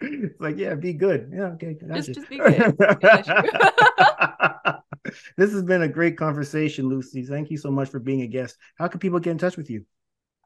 it's 0.02 0.42
like, 0.42 0.58
yeah, 0.58 0.74
be 0.74 0.94
good. 0.94 1.30
Yeah, 1.32 1.54
okay. 1.54 1.78
Just, 1.94 2.14
just 2.14 2.28
be 2.28 2.40
good. 2.40 2.76
this 5.38 5.52
has 5.52 5.64
been 5.64 5.84
a 5.84 5.88
great 5.88 6.18
conversation, 6.18 6.90
Lucy. 6.90 7.24
Thank 7.24 7.52
you 7.52 7.58
so 7.58 7.70
much 7.70 7.90
for 7.90 8.00
being 8.00 8.22
a 8.22 8.28
guest. 8.28 8.58
How 8.78 8.88
can 8.88 9.00
people 9.00 9.20
get 9.20 9.32
in 9.32 9.38
touch 9.38 9.58
with 9.58 9.70
you? 9.70 9.86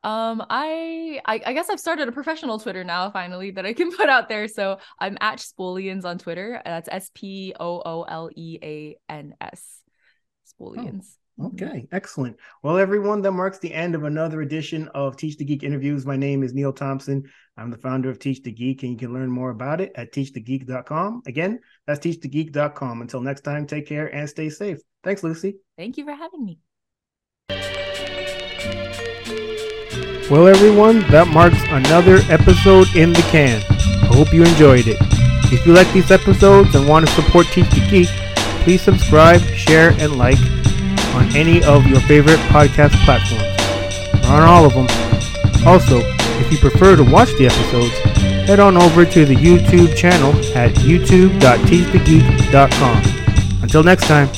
Um, 0.04 0.46
I, 0.50 1.20
I, 1.26 1.42
I 1.46 1.54
guess 1.54 1.70
I've 1.70 1.80
started 1.80 2.08
a 2.08 2.12
professional 2.12 2.60
Twitter 2.60 2.84
now, 2.84 3.10
finally, 3.10 3.52
that 3.52 3.66
I 3.66 3.74
can 3.74 3.92
put 3.96 4.10
out 4.10 4.30
there. 4.30 4.48
So 4.48 4.80
I'm 5.00 5.18
at 5.22 5.40
Spooleans 5.40 6.06
on 6.06 6.18
Twitter. 6.18 6.62
That's 6.64 6.90
S 6.92 7.12
P 7.14 7.54
O 7.60 7.82
O 7.84 8.04
L 8.04 8.30
E 8.36 8.60
A 8.62 8.98
N 9.10 9.36
S. 9.42 9.82
Spooleans. 10.46 11.04
Oh. 11.04 11.27
Okay, 11.40 11.88
excellent. 11.92 12.36
Well, 12.64 12.80
everyone, 12.80 13.22
that 13.22 13.32
marks 13.32 13.60
the 13.60 13.72
end 13.72 13.94
of 13.94 14.06
another 14.06 14.42
edition 14.42 14.88
of 14.96 15.18
Teach 15.18 15.38
the 15.38 15.46
Geek 15.46 15.62
interviews. 15.62 16.04
My 16.04 16.16
name 16.16 16.42
is 16.42 16.52
Neil 16.52 16.74
Thompson. 16.74 17.30
I'm 17.58 17.70
the 17.70 17.78
founder 17.78 18.10
of 18.10 18.18
Teach 18.18 18.42
the 18.42 18.52
Geek, 18.52 18.82
and 18.82 18.94
you 18.94 18.98
can 18.98 19.14
learn 19.14 19.30
more 19.30 19.52
about 19.52 19.80
it 19.80 19.92
at 19.94 20.12
teachthegeek.com. 20.12 21.22
Again, 21.28 21.60
that's 21.86 22.00
teachthegeek.com. 22.00 23.02
Until 23.02 23.22
next 23.22 23.42
time, 23.42 23.68
take 23.68 23.86
care 23.86 24.08
and 24.08 24.28
stay 24.28 24.50
safe. 24.50 24.80
Thanks, 25.04 25.24
Lucy. 25.24 25.58
Thank 25.78 25.98
you 25.98 26.06
for 26.06 26.14
having 26.14 26.44
me. 26.44 26.58
Well, 30.30 30.48
everyone, 30.48 31.02
that 31.12 31.28
marks 31.28 31.62
another 31.68 32.18
episode 32.30 32.94
in 32.96 33.14
the 33.14 33.22
can. 33.30 33.62
I 34.02 34.08
hope 34.08 34.34
you 34.34 34.44
enjoyed 34.44 34.88
it. 34.88 34.98
If 35.54 35.68
you 35.68 35.74
like 35.74 35.92
these 35.94 36.10
episodes 36.10 36.74
and 36.74 36.88
want 36.88 37.08
to 37.08 37.14
support 37.14 37.46
Teach 37.48 37.70
the 37.70 37.88
Geek, 37.92 38.08
please 38.64 38.82
subscribe, 38.82 39.42
share, 39.42 39.92
and 40.00 40.18
like 40.18 40.40
on 41.18 41.36
any 41.36 41.64
of 41.64 41.88
your 41.88 42.00
favorite 42.02 42.38
podcast 42.52 42.94
platforms, 43.04 43.44
or 44.30 44.36
on 44.36 44.44
all 44.44 44.66
of 44.66 44.74
them. 44.74 44.86
Also, 45.66 46.02
if 46.40 46.52
you 46.52 46.58
prefer 46.60 46.96
to 46.96 47.04
watch 47.04 47.30
the 47.38 47.48
episodes, 47.48 47.98
head 48.48 48.60
on 48.60 48.78
over 48.78 49.04
to 49.06 49.26
the 49.26 49.36
YouTube 49.36 49.96
channel 49.96 50.32
at 50.56 50.74
youtube.teachthegeek.com. 50.76 53.04
Until 53.64 53.84
next 53.84 54.06
time. 54.08 54.30